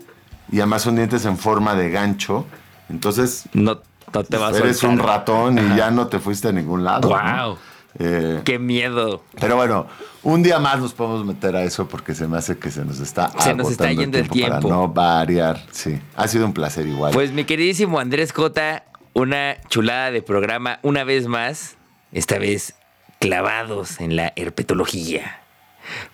y 0.50 0.58
además 0.58 0.82
son 0.82 0.96
dientes 0.96 1.24
en 1.24 1.36
forma 1.36 1.74
de 1.74 1.90
gancho, 1.90 2.46
entonces. 2.88 3.44
No, 3.52 3.78
te 3.78 4.36
vas 4.36 4.56
Eres 4.56 4.82
un 4.84 4.98
ratón 4.98 5.58
y 5.58 5.76
ya 5.76 5.90
no 5.90 6.06
te 6.06 6.18
fuiste 6.18 6.48
a 6.48 6.52
ningún 6.52 6.84
lado. 6.84 7.08
¡Wow! 7.08 7.58
Eh, 7.98 8.40
¡Qué 8.44 8.58
miedo! 8.58 9.22
Pero 9.40 9.56
bueno, 9.56 9.86
un 10.22 10.42
día 10.42 10.58
más 10.58 10.78
nos 10.78 10.92
podemos 10.92 11.24
meter 11.24 11.56
a 11.56 11.62
eso 11.62 11.88
porque 11.88 12.14
se 12.14 12.28
me 12.28 12.38
hace 12.38 12.58
que 12.58 12.70
se 12.70 12.84
nos 12.84 13.00
está 13.00 13.30
Se 13.38 13.54
nos 13.54 13.70
está 13.70 13.90
yendo 13.92 14.18
el 14.18 14.28
tiempo. 14.28 14.60
Para 14.60 14.74
no 14.74 14.88
variar, 14.88 15.64
sí. 15.72 15.98
Ha 16.14 16.28
sido 16.28 16.46
un 16.46 16.52
placer 16.52 16.86
igual. 16.86 17.12
Pues 17.12 17.32
mi 17.32 17.44
queridísimo 17.44 17.98
Andrés 17.98 18.32
Cota, 18.32 18.84
una 19.16 19.56
chulada 19.70 20.10
de 20.10 20.20
programa 20.20 20.78
una 20.82 21.02
vez 21.02 21.26
más. 21.26 21.78
Esta 22.12 22.38
vez 22.38 22.74
clavados 23.18 23.98
en 23.98 24.14
la 24.14 24.34
herpetología. 24.36 25.40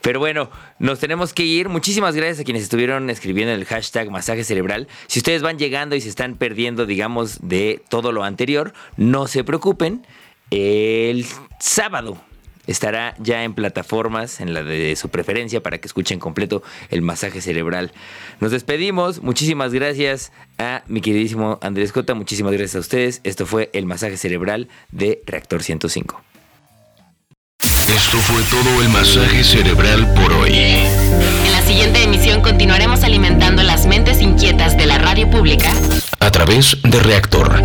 Pero 0.01 0.21
bueno, 0.21 0.51
nos 0.79 1.01
tenemos 1.01 1.35
que 1.35 1.43
ir. 1.43 1.69
Muchísimas 1.69 2.15
gracias 2.15 2.41
a 2.41 2.45
quienes 2.45 2.63
estuvieron 2.63 3.11
escribiendo 3.11 3.53
el 3.53 3.65
hashtag 3.65 4.09
masaje 4.11 4.45
cerebral. 4.45 4.87
Si 5.09 5.19
ustedes 5.19 5.43
van 5.43 5.59
llegando 5.59 5.97
y 5.97 6.01
se 6.01 6.09
están 6.09 6.37
perdiendo, 6.37 6.87
digamos, 6.87 7.41
de 7.43 7.83
todo 7.89 8.13
lo 8.13 8.23
anterior, 8.23 8.73
no 8.97 9.27
se 9.27 9.43
preocupen. 9.43 10.07
El 10.51 11.27
sábado 11.59 12.23
estará 12.67 13.15
ya 13.19 13.45
en 13.45 13.55
plataformas, 13.55 14.41
en 14.41 14.55
la 14.55 14.63
de 14.63 14.97
su 14.97 15.09
preferencia, 15.09 15.63
para 15.63 15.79
que 15.79 15.87
escuchen 15.87 16.19
completo 16.19 16.63
el 16.91 17.03
masaje 17.03 17.41
cerebral. 17.41 17.93
Nos 18.41 18.53
despedimos. 18.53 19.23
Muchísimas 19.23 19.73
gracias 19.73 20.33
a 20.59 20.83
mi 20.87 21.01
queridísimo 21.01 21.59
Andrés 21.63 21.93
Cota. 21.93 22.15
Muchísimas 22.15 22.53
gracias 22.53 22.77
a 22.77 22.81
ustedes. 22.81 23.21
Esto 23.25 23.47
fue 23.47 23.71
el 23.73 23.87
masaje 23.87 24.17
cerebral 24.17 24.69
de 24.91 25.23
Reactor 25.27 25.63
105. 25.63 26.23
Esto 27.89 28.19
fue 28.19 28.43
todo 28.45 28.83
el 28.83 28.89
masaje 28.89 29.45
cerebral 29.45 30.13
por 30.15 30.33
hoy. 30.33 30.53
En 30.53 31.53
la 31.53 31.63
siguiente 31.63 32.03
emisión 32.03 32.41
continuaremos 32.41 33.05
alimentando 33.05 33.63
las 33.63 33.87
mentes 33.87 34.21
inquietas 34.21 34.77
de 34.77 34.87
la 34.87 34.99
radio 34.99 35.31
pública 35.31 35.73
a 36.21 36.31
través 36.31 36.77
de 36.83 37.01
Reactor 37.01 37.63